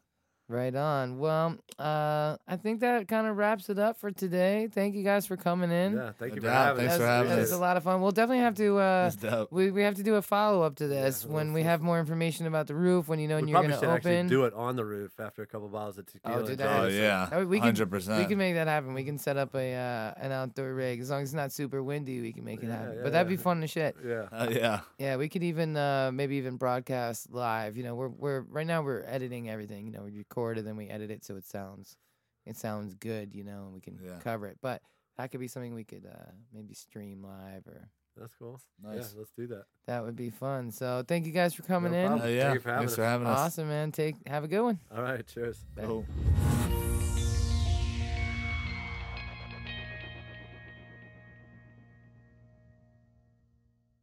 Right 0.54 0.74
on. 0.76 1.18
Well, 1.18 1.56
uh, 1.80 2.36
I 2.46 2.56
think 2.56 2.78
that 2.80 3.08
kind 3.08 3.26
of 3.26 3.36
wraps 3.36 3.68
it 3.70 3.78
up 3.78 3.96
for 3.98 4.12
today. 4.12 4.68
Thank 4.72 4.94
you 4.94 5.02
guys 5.02 5.26
for 5.26 5.36
coming 5.36 5.72
in. 5.72 5.94
Yeah. 5.96 6.12
Thank 6.18 6.32
No 6.32 6.34
you 6.36 6.40
for 6.42 6.46
doubt. 6.46 6.66
having 6.66 6.80
Thanks 6.82 6.94
us. 6.94 7.00
for 7.00 7.06
having 7.06 7.30
that 7.30 7.38
us. 7.38 7.50
was 7.50 7.52
a 7.52 7.58
lot 7.58 7.76
of 7.76 7.82
fun. 7.82 8.00
We'll 8.00 8.12
definitely 8.12 8.44
have 8.44 8.54
to. 8.56 8.78
Uh, 8.78 9.02
That's 9.10 9.16
dope. 9.16 9.50
we 9.50 9.72
we 9.72 9.82
have 9.82 9.94
to 9.96 10.04
do 10.04 10.14
a 10.14 10.22
follow 10.22 10.62
up 10.62 10.76
to 10.76 10.86
this 10.86 11.24
Yeah, 11.26 11.34
when 11.34 11.52
we 11.52 11.64
have 11.64 11.80
more 11.82 11.98
information 11.98 12.46
about 12.46 12.68
the 12.68 12.76
roof. 12.76 13.08
When 13.08 13.18
you 13.18 13.26
know 13.26 13.34
when 13.34 13.46
We 13.46 13.50
you're 13.50 13.56
probably 13.60 13.70
gonna 13.70 13.80
should 13.80 13.90
actually 13.96 14.16
open. 14.18 14.26
do 14.28 14.44
it 14.44 14.54
on 14.54 14.76
the 14.76 14.84
roof 14.84 15.18
after 15.18 15.42
a 15.42 15.46
couple 15.46 15.68
bottles 15.68 15.98
of 15.98 16.06
tequila. 16.06 16.44
do 16.44 16.50
and 16.52 16.58
that. 16.58 16.68
Oh 16.68 16.82
Jameson. 16.88 17.02
yeah. 17.02 17.28
Oh, 17.32 17.44
we 17.46 17.56
can- 17.58 17.64
Hundred 17.64 17.90
percent. 17.90 18.18
we 18.20 18.26
can 18.26 18.38
make 18.38 18.54
that 18.54 18.68
happen. 18.68 18.94
We 18.94 19.02
can 19.02 19.18
set 19.18 19.36
up 19.36 19.56
a 19.56 19.74
uh, 19.74 20.14
an 20.24 20.30
outdoor 20.30 20.72
rig 20.72 21.00
as 21.00 21.10
long 21.10 21.22
as 21.22 21.30
it's 21.30 21.34
not 21.34 21.50
super 21.50 21.82
windy. 21.82 22.20
We 22.20 22.32
can 22.32 22.44
make 22.44 22.62
it 22.62 22.66
Yeah, 22.68 22.76
happen. 22.78 22.94
yeah, 22.98 23.02
but 23.02 23.12
that'd 23.12 23.28
be 23.28 23.34
yeah. 23.34 23.40
fun 23.40 23.60
to 23.62 23.66
shit. 23.66 23.96
Yeah. 24.06 24.28
Oh 24.30 24.48
yeah. 24.50 24.80
Yeah, 24.98 25.16
we 25.16 25.28
could 25.28 25.42
even 25.42 25.76
uh, 25.76 26.12
maybe 26.14 26.36
even 26.36 26.56
broadcast 26.56 27.32
live. 27.32 27.76
You 27.76 27.82
know, 27.82 27.96
we're 27.96 28.08
we're 28.08 28.40
right 28.42 28.66
now 28.66 28.82
we're 28.82 29.02
editing 29.06 29.50
everything. 29.50 29.86
You 29.86 29.92
know, 29.92 30.02
we 30.04 30.12
record 30.12 30.43
and 30.52 30.66
then 30.66 30.76
we 30.76 30.88
edit 30.88 31.10
it 31.10 31.24
so 31.24 31.36
it 31.36 31.44
sounds 31.46 31.96
it 32.46 32.56
sounds 32.56 32.94
good. 32.94 33.34
You 33.34 33.44
know, 33.44 33.64
and 33.64 33.72
we 33.74 33.80
can 33.80 33.98
Yeah. 34.04 34.18
cover 34.22 34.46
it. 34.46 34.58
But 34.62 34.82
that 35.16 35.30
could 35.30 35.40
be 35.40 35.48
something 35.48 35.74
we 35.74 35.84
could 35.84 36.06
uh, 36.06 36.30
maybe 36.52 36.74
stream 36.74 37.22
live 37.22 37.66
or 37.66 37.88
That's 38.16 38.34
cool. 38.38 38.60
Nice. 38.82 38.96
Yeah. 39.12 39.18
Let's 39.18 39.32
do 39.36 39.46
that. 39.48 39.64
that 39.86 40.04
would 40.04 40.16
be 40.16 40.30
fun. 40.30 40.70
So 40.70 41.04
thank 41.06 41.26
you 41.26 41.32
guys 41.32 41.54
for 41.54 41.62
coming 41.62 41.92
No 41.92 41.98
in. 41.98 42.06
problem. 42.08 42.28
Oh 42.28 42.30
yeah. 42.32 42.42
Thank 42.44 42.54
you 42.54 42.60
for 42.60 42.68
having 42.70 42.80
Thanks 42.80 42.92
us. 42.92 42.96
for 42.96 43.04
having 43.04 43.26
us. 43.26 43.38
Awesome, 43.38 43.68
man. 43.68 43.92
Take 43.92 44.16
have 44.28 44.44
a 44.44 44.48
good 44.48 44.62
one. 44.62 44.78
All 44.94 45.02
right. 45.02 45.26
Cheers. 45.26 45.64
Bye. 45.74 45.84
Cool. 45.84 46.04